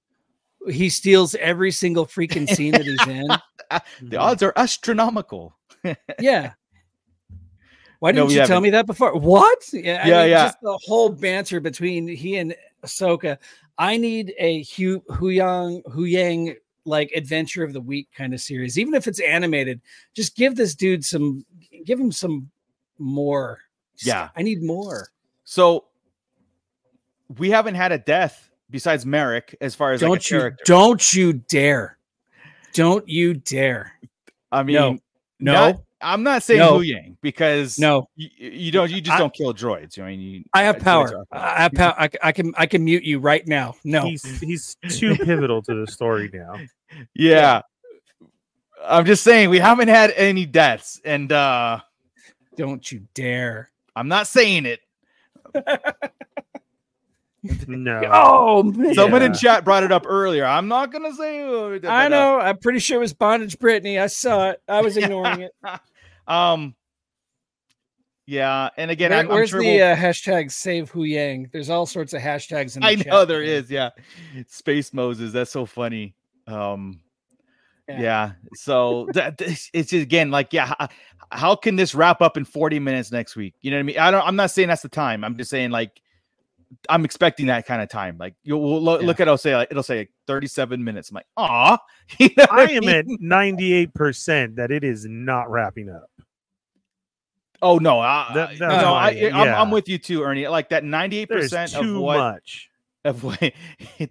[0.70, 3.28] he steals every single freaking scene that he's in.
[4.02, 5.56] the odds are astronomical
[6.20, 6.54] Yeah.
[8.00, 9.18] Why didn't we you tell me that before?
[9.18, 9.64] What?
[9.74, 10.44] Yeah, I Yeah, mean, yeah.
[10.46, 13.38] Just the whole banter between he and Ahsoka.
[13.80, 16.56] I need a Hu Hu Yang Hu Yang
[16.86, 19.82] like adventure of the week kind of series, even if it's animated.
[20.14, 21.44] Just give this dude some,
[21.86, 22.50] give him some
[23.00, 23.60] more.
[23.96, 24.30] Just- Yeah.
[24.36, 25.08] I need more.
[25.44, 25.86] So
[27.38, 30.38] we haven't had a death besides Marrok as far as like a Don't you?
[30.40, 30.64] character.
[30.66, 31.98] Don't you dare!
[32.74, 33.94] Don't you dare!
[34.52, 34.98] I mean, No.
[35.40, 36.76] No, not- I'm not saying No.
[36.78, 38.08] Hu Yang because no.
[38.16, 40.00] you, you don't you just I- don't kill droids.
[40.00, 41.26] I mean, you, I have power.
[41.32, 41.96] I have power.
[41.98, 42.54] I, c- I can.
[42.56, 43.76] I can mute you right now.
[43.84, 44.02] No.
[44.04, 46.56] He's he's too pivotal to the story now.
[47.16, 47.62] Yeah.
[48.86, 51.80] I'm just saying we haven't had any deaths, and uh
[52.58, 53.70] Don't you dare!
[53.96, 54.82] I'm not saying it.
[57.68, 58.02] No.
[58.12, 58.94] Oh man.
[58.96, 60.44] Someone in chat brought it up earlier.
[60.46, 61.42] I'm not gonna say.
[61.46, 62.40] who, but, I uh, know.
[62.40, 64.00] I'm pretty sure it was Bondage Brittany.
[64.00, 64.62] I saw it.
[64.68, 65.52] I was ignoring it.
[66.28, 66.76] um.
[68.30, 71.50] Yeah, and again, Where- I'm, I'm where's sure the we'll- uh, hashtag Save Hu Yang?
[71.54, 73.08] There's all sorts of hashtags in the I chat.
[73.08, 73.92] know there is, yeah.
[74.48, 76.14] Space Moses, that's so funny.
[76.46, 77.00] Um
[77.88, 78.02] Yeah.
[78.02, 80.74] yeah, so that it's just, again like yeah,
[81.32, 83.54] how, can this wrap up in 40 minutes next week?
[83.62, 84.00] You know what I mean?
[84.00, 85.24] I don't I'm not saying that's the time.
[85.24, 86.02] I'm just saying like
[86.90, 88.18] I'm expecting that kind of time.
[88.18, 91.10] Like you'll lo- look at it'll say like it'll say like 37 minutes.
[91.10, 91.78] I'm like, "Aw."
[92.20, 92.90] You know what I am mean?
[92.90, 96.10] at 98% that it is not wrapping up.
[97.62, 99.62] Oh no, I, That- I- no, I, yeah.
[99.62, 100.48] I'm with you too, Ernie.
[100.48, 102.70] Like that 98% There's of too what much.
[103.06, 103.54] of what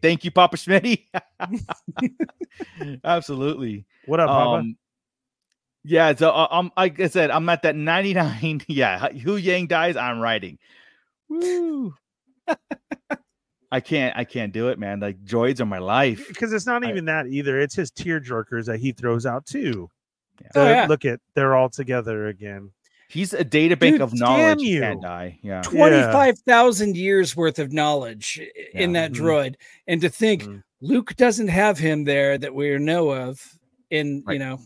[0.03, 1.05] thank you, Papa Schmitty.
[3.05, 3.85] Absolutely.
[4.07, 4.59] What up, Papa?
[4.61, 4.77] Um,
[5.87, 8.63] Um, yeah, so uh, I'm like I said, I'm at that 99.
[8.69, 10.59] Yeah, Hu Yang dies, I'm writing.
[11.29, 11.95] Woo.
[13.73, 15.01] I can't, I can't do it, man.
[15.01, 16.29] Like droids are my life.
[16.29, 17.59] Because it's not I- even that either.
[17.61, 19.91] It's his tear jerkers that he throws out too.
[20.41, 20.49] Yeah.
[20.55, 20.87] Oh, yeah.
[20.87, 22.71] Look at they're all together again.
[23.09, 24.61] He's a data bank Dude, of knowledge.
[24.61, 24.81] You you.
[24.81, 25.39] can't die.
[25.43, 25.63] Yeah.
[25.63, 29.03] 25,000 years worth of knowledge i- in Yeah.
[29.09, 29.21] that Mhm.
[29.21, 29.55] droid.
[29.87, 30.63] And to think Mhm.
[30.81, 33.41] Luke doesn't have him there that we know of
[33.91, 34.59] in, you know,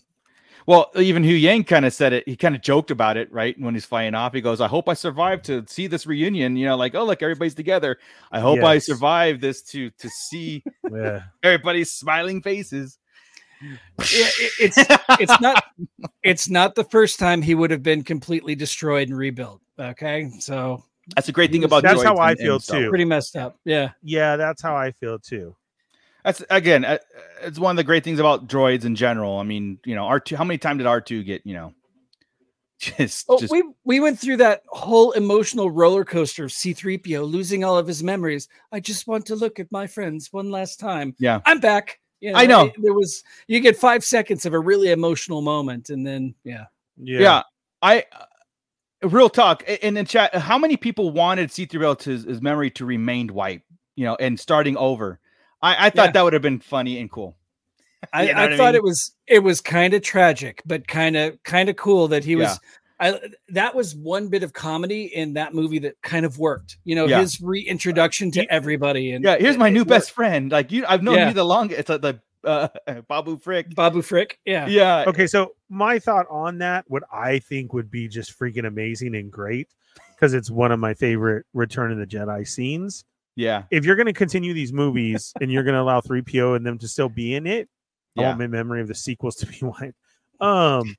[0.66, 2.28] Well, even Hu Yang kind of said it.
[2.28, 3.58] He kind of joked about it, right?
[3.58, 6.66] When he's flying off, he goes, "I hope I survive to see this reunion." You
[6.66, 7.98] know, like, "Oh, look, everybody's together."
[8.30, 10.62] I hope I survive this to to see
[10.92, 11.22] Yeah.
[11.42, 12.98] everybody's smiling faces.
[13.62, 14.78] Yeah, it- it's
[15.20, 15.64] it's not
[16.22, 19.60] it's not the first time he would have been completely destroyed and rebuilt.
[19.78, 20.84] Okay, so
[21.14, 22.88] That's a great thing about That's how I feel too.
[22.88, 23.58] Pretty messed up.
[23.64, 25.56] Yeah, Yeah, that's how I feel too.
[26.24, 26.98] That's again, uh,
[27.42, 29.38] it's one of the great things about droids in general.
[29.38, 30.36] I mean, you know, R two.
[30.36, 31.46] How many times did R two get?
[31.46, 31.74] You know,
[32.78, 37.64] just Oh, just we we went through that whole emotional roller coaster of C3PO losing
[37.64, 38.48] all of his memories.
[38.72, 41.14] I just want to look at my friends one last time.
[41.18, 41.40] Yeah.
[41.46, 42.00] I'm back.
[42.20, 42.70] You I know.
[42.78, 46.66] there was you get five seconds of a really emotional moment, and then yeah,
[46.98, 47.20] Yeah.
[47.20, 47.42] yeah.
[47.80, 50.34] I uh, real talk i- in the chat.
[50.34, 53.64] How many people wanted C three PO to his memory to remain wiped?
[53.96, 55.18] You know, and starting over.
[55.62, 56.10] I, I thought Yeah.
[56.12, 57.36] that would have been funny and cool.
[58.12, 58.74] I, You know I what I thought mean?
[58.76, 62.32] it was it was kind of tragic, but kind of kind of cool that he
[62.32, 62.38] Yeah.
[62.38, 62.60] was.
[63.02, 63.18] I
[63.48, 66.78] that was one bit of comedy in that movie that kind of worked.
[66.84, 67.20] You know, Yeah.
[67.20, 69.12] his reintroduction to everybody.
[69.12, 69.88] And Yeah, here's my it new worked.
[69.90, 70.50] best friend.
[70.50, 71.28] Like you, I've known Yeah.
[71.28, 71.80] you the longest.
[71.80, 72.68] It's like the uh,
[73.08, 73.74] Babu Frick.
[73.74, 74.38] Babu Frick.
[74.46, 74.66] Yeah.
[74.66, 79.14] Yeah, Okay, so my thought on that, what I think would be just freaking amazing
[79.14, 79.68] and great,
[80.14, 83.04] because it's one of my favorite Return of the Jedi scenes.
[83.40, 86.66] Yeah, If you're going to continue these movies and you're going to allow 3PO and
[86.66, 87.68] them to still be in it,
[88.18, 89.96] I want my memory of the sequels to be wiped.
[90.40, 90.96] Um,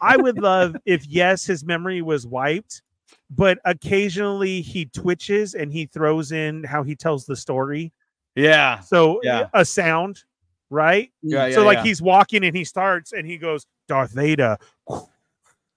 [0.00, 2.82] I would love if yes, his memory was wiped,
[3.30, 7.92] but occasionally he twitches and he throws in how he tells the story.
[8.34, 9.48] yeah, So Yeah.
[9.54, 10.24] a sound,
[10.70, 11.10] right?
[11.22, 11.84] yeah, so like yeah.
[11.84, 14.56] he's walking and he starts and he goes Darth Vader.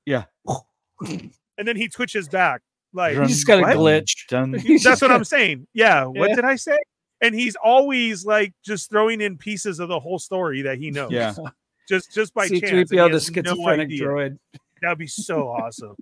[0.05, 0.23] Yeah.
[1.57, 2.61] And then he twitches back.
[2.93, 4.27] Like You just got a glitch.
[4.27, 4.53] Done.
[4.53, 5.67] He's That's what I'm saying.
[5.73, 6.05] Yeah.
[6.05, 6.35] What Yeah.
[6.35, 6.77] did I say?
[7.21, 11.11] And he's always like just throwing in pieces of the whole story that he knows.
[11.11, 11.33] Yeah.
[11.89, 12.61] Just just by chance.
[12.63, 14.37] and C3PO, he the has no schizophrenic droid.
[14.81, 15.95] That'd be so awesome.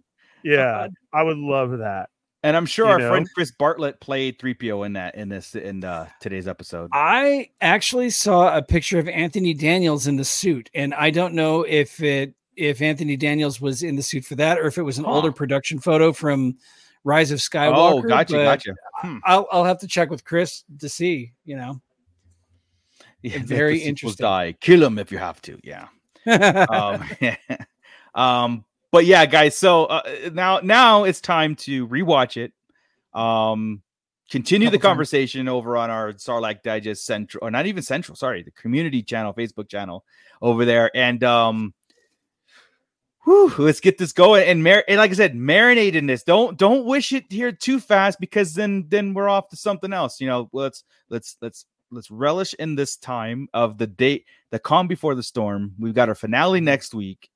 [0.43, 0.87] Yeah.
[1.13, 2.09] I would love that.
[2.43, 3.09] And I'm sure You our know?
[3.09, 6.89] friend Chris Bartlett played 3PO in that in this in uh, today's episode.
[6.93, 11.63] I actually saw a picture of Anthony Daniels in the suit, and I don't know
[11.63, 14.97] if it if Anthony Daniels was in the suit for that or if it was
[14.99, 15.11] an Huh.
[15.11, 16.57] older production photo from
[17.10, 17.73] Rise of Skywalker.
[17.76, 18.76] oh, gotcha, gotcha.
[19.02, 19.18] Hmm.
[19.26, 21.34] I'll I'll have to check with Chris to see.
[21.44, 21.81] You know,
[23.23, 24.23] Yeah, very interesting.
[24.23, 24.53] Die.
[24.61, 25.60] Kill him if you have to.
[25.64, 25.88] Yeah.
[26.27, 27.03] Um,
[28.15, 29.57] um, but yeah, guys.
[29.57, 32.53] So uh, now, now it's time to rewatch it.
[33.19, 33.81] Um,
[34.30, 34.91] continue the Couple times.
[34.91, 38.15] conversation over on our Sarlacc Digest Central, or not even Central.
[38.15, 40.06] Sorry, the community channel, Facebook channel
[40.41, 41.73] over there, and um.
[43.30, 46.23] Whew, let's get this going and, mar- and like I said, marinate in this.
[46.23, 50.19] Don't don't wish it here too fast because then then we're off to something else.
[50.19, 54.88] You know, let's let's let's let's relish in this time of the date, the calm
[54.88, 55.76] before the storm.
[55.77, 57.30] We've got our finale next week.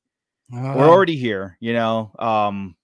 [0.52, 1.58] We're already here.
[1.60, 2.76] You know, um,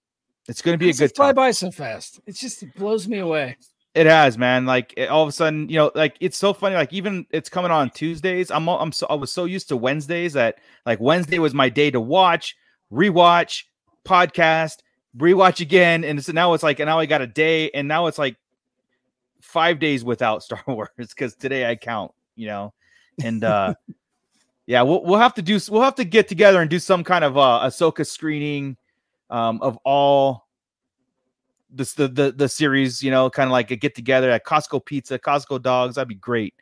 [0.48, 1.34] it's going to be a good fly time.
[1.34, 2.20] by so fast.
[2.26, 3.56] It just it blows me away.
[3.92, 4.66] It has, man.
[4.66, 6.76] Like it- all of a sudden, you know, like it's so funny.
[6.76, 8.52] Like even it's coming on Tuesdays.
[8.52, 11.90] I'm I'm so I was so used to Wednesdays that like Wednesday was my day
[11.90, 12.54] to watch,
[12.92, 13.64] rewatch,
[14.04, 14.78] podcast,
[15.16, 18.06] rewatch again, and so now it's like and now I got a day, and now
[18.06, 18.36] it's like
[19.40, 22.72] five days without Star Wars because today I count, you know,
[23.22, 23.74] and uh
[24.66, 27.24] yeah, we'll we'll have to do we'll have to get together and do some kind
[27.24, 28.76] of uh Ahsoka screening
[29.30, 30.46] um of all
[31.72, 34.84] this the the the series, you know, kind of like a get together at Costco
[34.84, 35.94] Pizza, Costco Dogs.
[35.94, 36.54] That'd be great.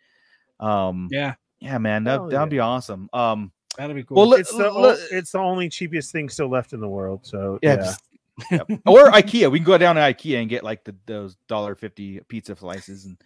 [0.61, 2.57] Um, yeah, Yeah, man, that Hell that'd yeah.
[2.57, 3.09] be awesome.
[3.13, 4.17] Um, that'd be cool.
[4.19, 6.89] well, let, It's the o- let- it's the only cheapest thing still left in the
[6.89, 7.25] world.
[7.25, 7.77] So yeah, yeah.
[7.77, 8.05] just-
[8.51, 8.71] yep.
[8.87, 9.51] or IKEA.
[9.51, 13.07] We can go down to IKEA and get like the those dollar fifty pizza slices,
[13.07, 13.17] and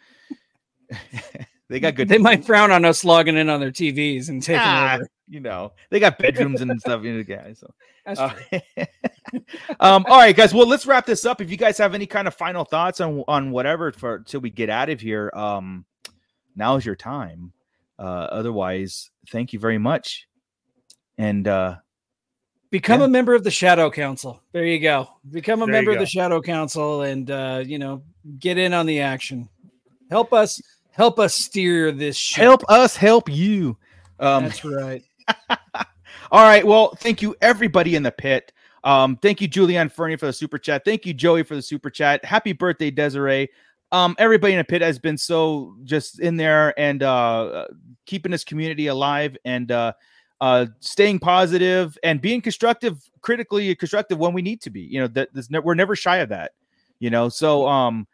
[1.69, 2.09] they got good.
[2.09, 5.09] they might frown on us logging in on their TVs and taking Ah, over.
[5.29, 7.03] you know, they got bedrooms and stuff.
[7.03, 7.59] You know, guys.
[7.61, 7.73] So.
[8.05, 8.61] That's Uh, true.
[9.81, 10.53] um, all right, guys.
[10.53, 11.41] Well, let's wrap this up.
[11.41, 14.51] If you guys have any kind of final thoughts on on whatever for till we
[14.51, 15.85] get out of here, um,
[16.57, 17.53] now is your time.
[17.99, 20.27] Uh, otherwise, thank you very much.
[21.19, 21.77] And uh,
[22.71, 23.07] Become Yeah.
[23.07, 24.41] a member of the Shadow Council.
[24.53, 25.07] There you go.
[25.31, 28.03] Become a There member of the Shadow Council and uh, you know,
[28.39, 29.47] get in on the action.
[30.11, 30.61] Help us
[30.91, 32.43] help us steer this ship.
[32.43, 33.77] help us help you.
[34.19, 35.03] Um, That's right.
[36.31, 36.67] all right.
[36.67, 38.53] Well, thank you everybody in the pit.
[38.85, 40.83] Um, thank you, Julianne Fernie, for the super chat.
[40.85, 42.25] Thank you, Joey, for the super chat.
[42.25, 43.49] Happy birthday, Desiree.
[43.93, 47.67] Um, everybody in the pit has been so just in there and uh, uh,
[48.07, 49.93] keeping this community alive and uh,
[50.43, 54.81] uh, staying positive and being constructive, critically constructive when we need to be.
[54.81, 56.51] You know that ne- we're never shy of that.
[56.99, 58.09] You know, so um,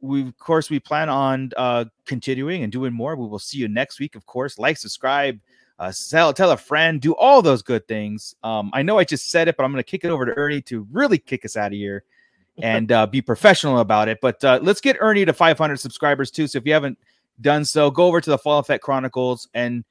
[0.00, 3.14] we of course we plan on uh continuing and doing more.
[3.16, 4.58] We will see you next week, of course.
[4.58, 5.38] Like, subscribe,
[5.78, 8.34] uh, sell, tell a friend, do all those good things.
[8.42, 10.32] Um, I know I just said it, but I'm going to kick it over to
[10.32, 12.04] Ernie to really kick us out of here
[12.62, 14.20] and uh, be professional about it.
[14.22, 16.46] But uh, let's get Ernie to 500 subscribers too.
[16.46, 16.96] So if you haven't
[17.42, 19.84] done so, go over to the Fallen Fett Chronicles and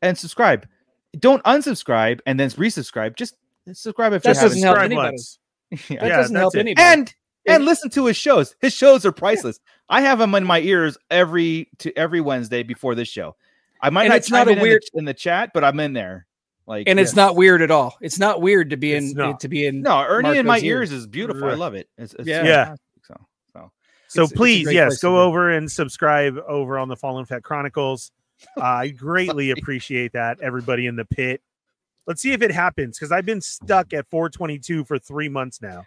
[0.00, 0.68] and subscribe.
[1.18, 3.16] Don't unsubscribe and then resubscribe.
[3.16, 3.34] Just
[3.72, 4.90] subscribe if That you doesn't haven't.
[4.92, 5.16] help anybody.
[5.88, 6.00] Yeah.
[6.00, 6.60] That Yeah, doesn't help it.
[6.60, 6.84] anybody.
[6.86, 7.14] and
[7.46, 8.54] and listen to his shows.
[8.60, 9.60] His shows are priceless.
[9.88, 13.36] I have them in my ears every to every Wednesday before this show.
[13.80, 15.64] I might And not it's not a in in the- weird- in the, chat, but
[15.64, 16.26] I'm in there.
[16.66, 17.96] Like and it's not weird at all.
[18.00, 19.40] It's not weird to be It's in not.
[19.40, 19.80] to be in.
[19.82, 20.92] no Ernie in my ears ears.
[20.92, 21.48] is beautiful.
[21.48, 21.88] I love it.
[21.98, 22.44] It's, it's Yeah.
[22.44, 22.74] Yeah.
[23.02, 23.14] So
[23.52, 23.72] so
[24.08, 27.42] So It's- it's please, great yes, go over and subscribe over on the Fallen Fett
[27.42, 28.10] Chronicles.
[28.60, 31.40] I greatly appreciate that, everybody in the pit.
[32.06, 35.86] Let's see if it happens because I've been stuck at 422 for three months now.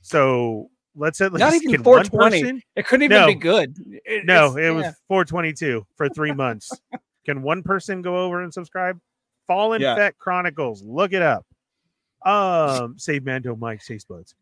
[0.00, 2.40] So let's at least Not even can one 420.
[2.42, 3.26] person- It couldn't even No.
[3.28, 3.74] be good.
[4.04, 4.92] It- No, it was yeah.
[5.08, 6.70] 422 for three months.
[7.24, 8.98] Can one person go over and subscribe?
[9.46, 9.94] Fallen Yeah.
[9.96, 10.82] Fett Chronicles.
[10.82, 11.44] Look it up.
[12.24, 14.34] Um, save Mando Mike Chase Buds.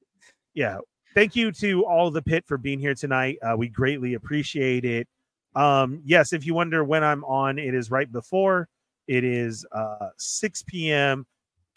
[0.54, 0.78] Yeah.
[1.14, 3.38] Thank you to all the pit for being here tonight.
[3.42, 5.08] Uh, we greatly appreciate it.
[5.56, 8.68] Um, yes, if you wonder when I'm on, it is right before.
[9.08, 11.26] It is uh 6 p.m.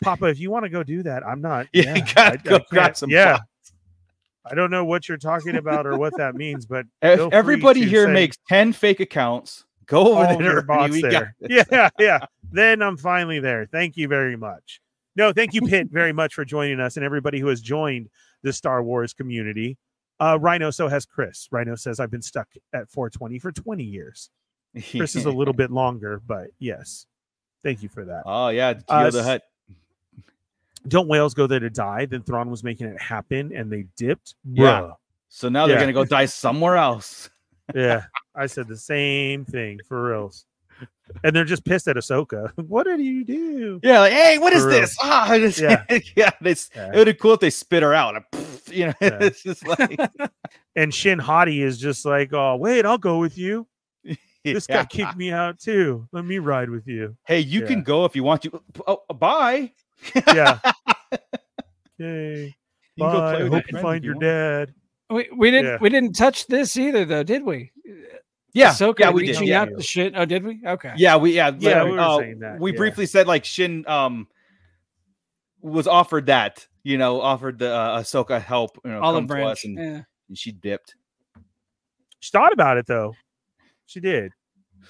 [0.04, 1.68] Papa, if you want to go do that, I'm not.
[1.74, 3.38] Yeah, you I- gotta I go grab some Yeah.
[3.38, 3.46] pops.
[4.52, 7.38] I don't know what you're talking about or what that means, but If feel free
[7.38, 9.66] everybody here say- makes 10 fake accounts.
[9.86, 10.52] Go over all there.
[10.54, 11.36] your bots got there.
[11.50, 12.20] Yeah, yeah.
[12.52, 13.66] Then I'm finally there.
[13.72, 14.82] Thank you very much.
[15.16, 18.08] No, thank you, Pitt, very much for joining us and everybody who has joined
[18.44, 19.78] the Star Wars community.
[20.20, 21.48] Uh, Rhino, so has Chris.
[21.52, 24.30] Rhino says, I've been stuck at 420 for 20 years.
[24.92, 27.06] Chris is a little bit longer, but yes.
[27.64, 28.24] Thank you for that.
[28.26, 29.42] Oh yeah, Geo Uh, the Hut.
[30.88, 32.06] Don't whales go there to die?
[32.06, 34.36] Then Thrawn was making it happen and they dipped.
[34.46, 34.92] Yeah.
[35.28, 37.30] So now they're gonna go die somewhere else.
[37.76, 38.04] Yeah.
[38.36, 40.46] I said the same thing for reals.
[41.24, 42.52] And they're just pissed at Ahsoka.
[42.68, 43.80] What did you do?
[43.84, 44.82] Yeah, like hey, what is For real.
[44.82, 44.98] this?
[45.02, 45.84] Ah, this, Yeah.
[45.90, 46.30] yeah, yeah.
[46.42, 46.92] This Yeah.
[46.94, 48.24] it would be cool if they spit her out.
[48.68, 49.18] You know, Yeah.
[49.22, 50.00] it's just like
[50.76, 53.68] And Shin Hati is just like, oh, wait, I'll go with you.
[54.46, 54.78] This yeah.
[54.84, 56.08] guy kicked me out too.
[56.14, 57.18] Let me ride with you.
[57.26, 57.68] Hey, you Yeah.
[57.68, 58.62] can go if you want to.
[58.88, 59.72] Oh, bye.
[60.28, 60.60] Yeah.
[62.00, 62.56] okay.
[62.96, 63.36] You can go Bye.
[63.36, 64.22] play I hope you find if your want.
[64.24, 64.74] dad.
[65.10, 65.78] We, we didn't Yeah.
[65.82, 67.72] we didn't touch this either though, did we?
[68.54, 69.40] Yeah, Ahsoka yeah, we did.
[69.42, 70.14] Yeah, out the shit.
[70.16, 70.60] Oh, did we?
[70.66, 70.94] Okay.
[70.98, 72.78] yeah, we yeah Yeah, we were uh, saying that, We yeah.
[72.78, 74.28] briefly said like Shin um
[75.62, 79.34] was offered that you know offered the uh, Ahsoka help you know Olive come to
[79.46, 79.66] us branch.
[79.66, 80.02] and, Yeah.
[80.30, 80.96] and she dipped.
[82.20, 83.14] She thought about it though.
[83.86, 84.32] She did.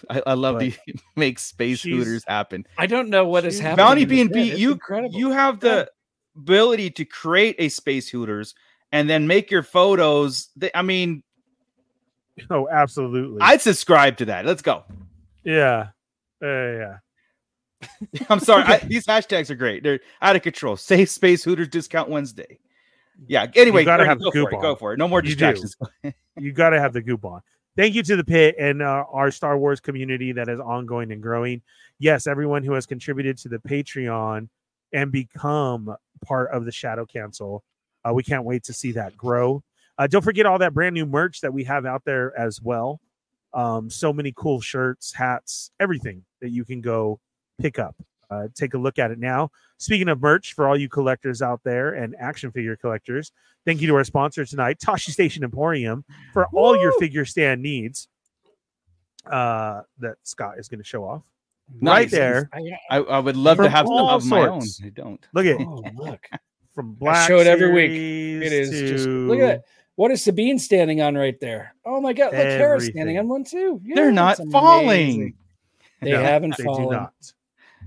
[0.10, 0.74] I, I love But the
[1.16, 2.66] make space she's- hooters happen.
[2.78, 3.86] I don't know what is She's- happening.
[3.86, 4.32] Bounty in this B and.
[4.56, 5.18] B, you incredible.
[5.20, 5.90] you have the
[6.38, 8.56] ability to create a space hooters
[8.92, 10.50] and then make your photos.
[10.56, 11.24] They, I mean,
[12.50, 13.40] Oh, absolutely.
[13.42, 14.46] I'd subscribe to that.
[14.46, 14.84] Let's go.
[15.44, 15.88] yeah.
[16.42, 16.98] Uh, yeah.
[18.30, 18.64] I'm sorry.
[18.64, 19.84] I, these hashtags are great.
[19.84, 20.78] They're out of control.
[20.78, 22.60] Safe space hooters discount Wednesday.
[23.28, 23.48] Yeah.
[23.56, 24.46] Anyway, gotta have go the for it.
[24.52, 24.62] coupon.
[24.62, 24.98] Go for it.
[24.98, 25.76] No more You distractions.
[26.38, 27.42] you got to have the goop on.
[27.76, 31.22] Thank you to the pit and uh, our Star Wars community that is ongoing and
[31.22, 31.62] growing.
[32.00, 34.48] Yes, everyone who has contributed to the Patreon
[34.94, 35.94] and become
[36.26, 37.64] part of the Shadow Council.
[38.08, 39.64] Uh, we can't wait to see that grow.
[40.00, 43.02] Uh, don't forget all that brand new merch that we have out there as well.
[43.54, 47.20] Um, so many cool shirts, hats, everything that you can go
[47.60, 47.96] pick up.
[48.32, 49.50] Uh, take a look at it now.
[49.78, 53.34] Speaking of merch, for all you collectors out there and action figure collectors,
[53.66, 58.08] thank you to our sponsor tonight, Tosche Station Emporium, for all your figure stand needs.
[59.30, 61.24] Uh, that Scott is going to show off
[61.82, 62.50] right there.
[62.54, 64.62] I, I, I would love to have some all of my own.
[64.62, 64.82] sorts.
[64.84, 65.28] I don't.
[65.34, 66.26] Look at oh, look.
[66.74, 67.28] from Black.
[67.28, 67.92] show it every week.
[67.92, 69.66] Series It is just look at that.
[70.00, 71.76] What is Sabine standing on right there?
[71.84, 73.82] Oh my god, look, Kara's standing on one too.
[73.84, 75.36] Yeah, They're not falling.
[76.02, 76.84] They No, haven't They fallen.
[76.84, 77.34] do not.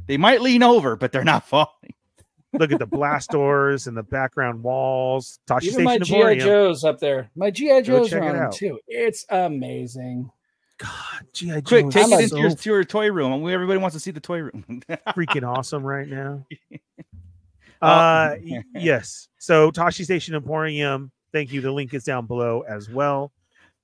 [0.09, 1.95] They might lean over, but they're not falling.
[2.53, 5.39] Look at the blast doors and the background walls.
[5.47, 7.31] Tosche Even my Station GI Joes up there.
[7.35, 8.79] My GI Joes check are it on them too.
[8.87, 10.31] It's amazing.
[10.77, 10.91] God,
[11.33, 11.63] GI Joes.
[11.63, 13.49] Quick, Joe take is it into so your, to your toy room.
[13.49, 14.83] Everybody wants to see the toy room.
[15.17, 16.45] freaking awesome right now.
[17.85, 17.89] Oh.
[17.89, 18.37] Uh,
[18.77, 19.29] yes.
[19.39, 21.11] So Tosche Station Emporium.
[21.33, 21.61] Thank you.
[21.61, 23.33] The link is down below as well.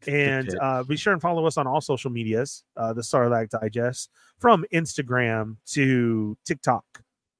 [0.06, 2.64] And uh, be sure and follow us on all social medias.
[2.76, 6.84] Uh, the Sarlacc Digest from Instagram to TikTok,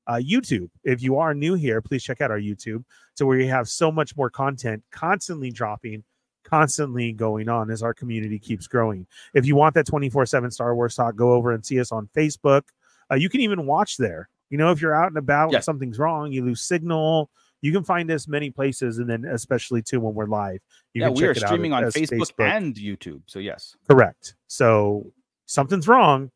[0.09, 0.71] uh, YouTube.
[0.83, 2.85] If you are new here, please check out our YouTube.
[3.15, 6.03] So where you have so much more content constantly dropping,
[6.43, 9.07] constantly going on as our community keeps growing.
[9.35, 12.09] If you want that 24 7 Star Wars talk, go over and see us on
[12.17, 12.63] Facebook.
[13.11, 14.29] Uh, you can even watch there.
[14.51, 17.31] You know, if you're out and about and something's wrong, you lose signal.
[17.61, 20.61] You can find us many places, and then especially too when we're live.
[20.95, 23.23] You yeah, can we check are it out streaming on as Facebook, and YouTube.
[23.27, 24.35] So yes, Correct.
[24.47, 25.13] So
[25.47, 26.31] something's wrong.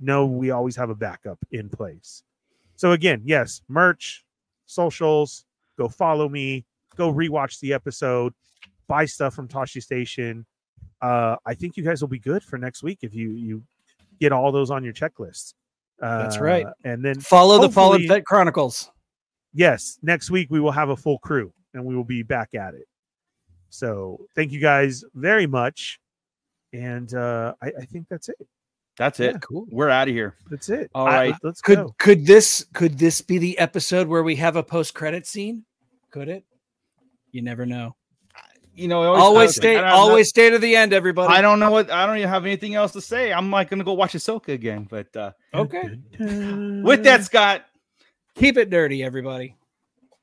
[0.00, 2.22] No, we always have a backup in place.
[2.76, 4.24] So again, yes, merch,
[4.66, 5.44] socials,
[5.76, 6.64] go follow me,
[6.96, 8.32] go rewatch the episode,
[8.86, 10.46] buy stuff from Tosche Station.
[11.02, 13.62] Uh, I think you guys will be good for next week if you you
[14.20, 15.54] get all those on your checklist.
[16.00, 16.66] Uh, That's right.
[16.84, 18.90] And then Follow the Fallen Fett Chronicles.
[19.58, 22.74] Yes, next week we will have a full crew and we will be back at
[22.74, 22.86] it.
[23.70, 25.98] So thank you guys very much.
[26.72, 28.36] And uh, I, I think that's it.
[28.96, 29.32] That's it.
[29.32, 29.66] Yeah, cool.
[29.70, 30.34] We're out of here.
[30.50, 30.90] That's it.
[30.94, 31.34] All right.
[31.34, 31.94] I- let's Could go.
[31.98, 35.64] could this could this be the episode where we have a post credit scene?
[36.10, 36.44] Could it?
[37.32, 37.94] You never know.
[38.74, 41.32] You know, Always I stay don't- always stay to the end, everybody.
[41.34, 43.32] I don't know what I don't even have anything else to say.
[43.32, 44.86] I'm like gonna go watch Ahsoka again.
[44.88, 45.98] But uh okay.
[46.18, 47.64] with that, Scott,
[48.38, 49.57] Keep it dirty, everybody.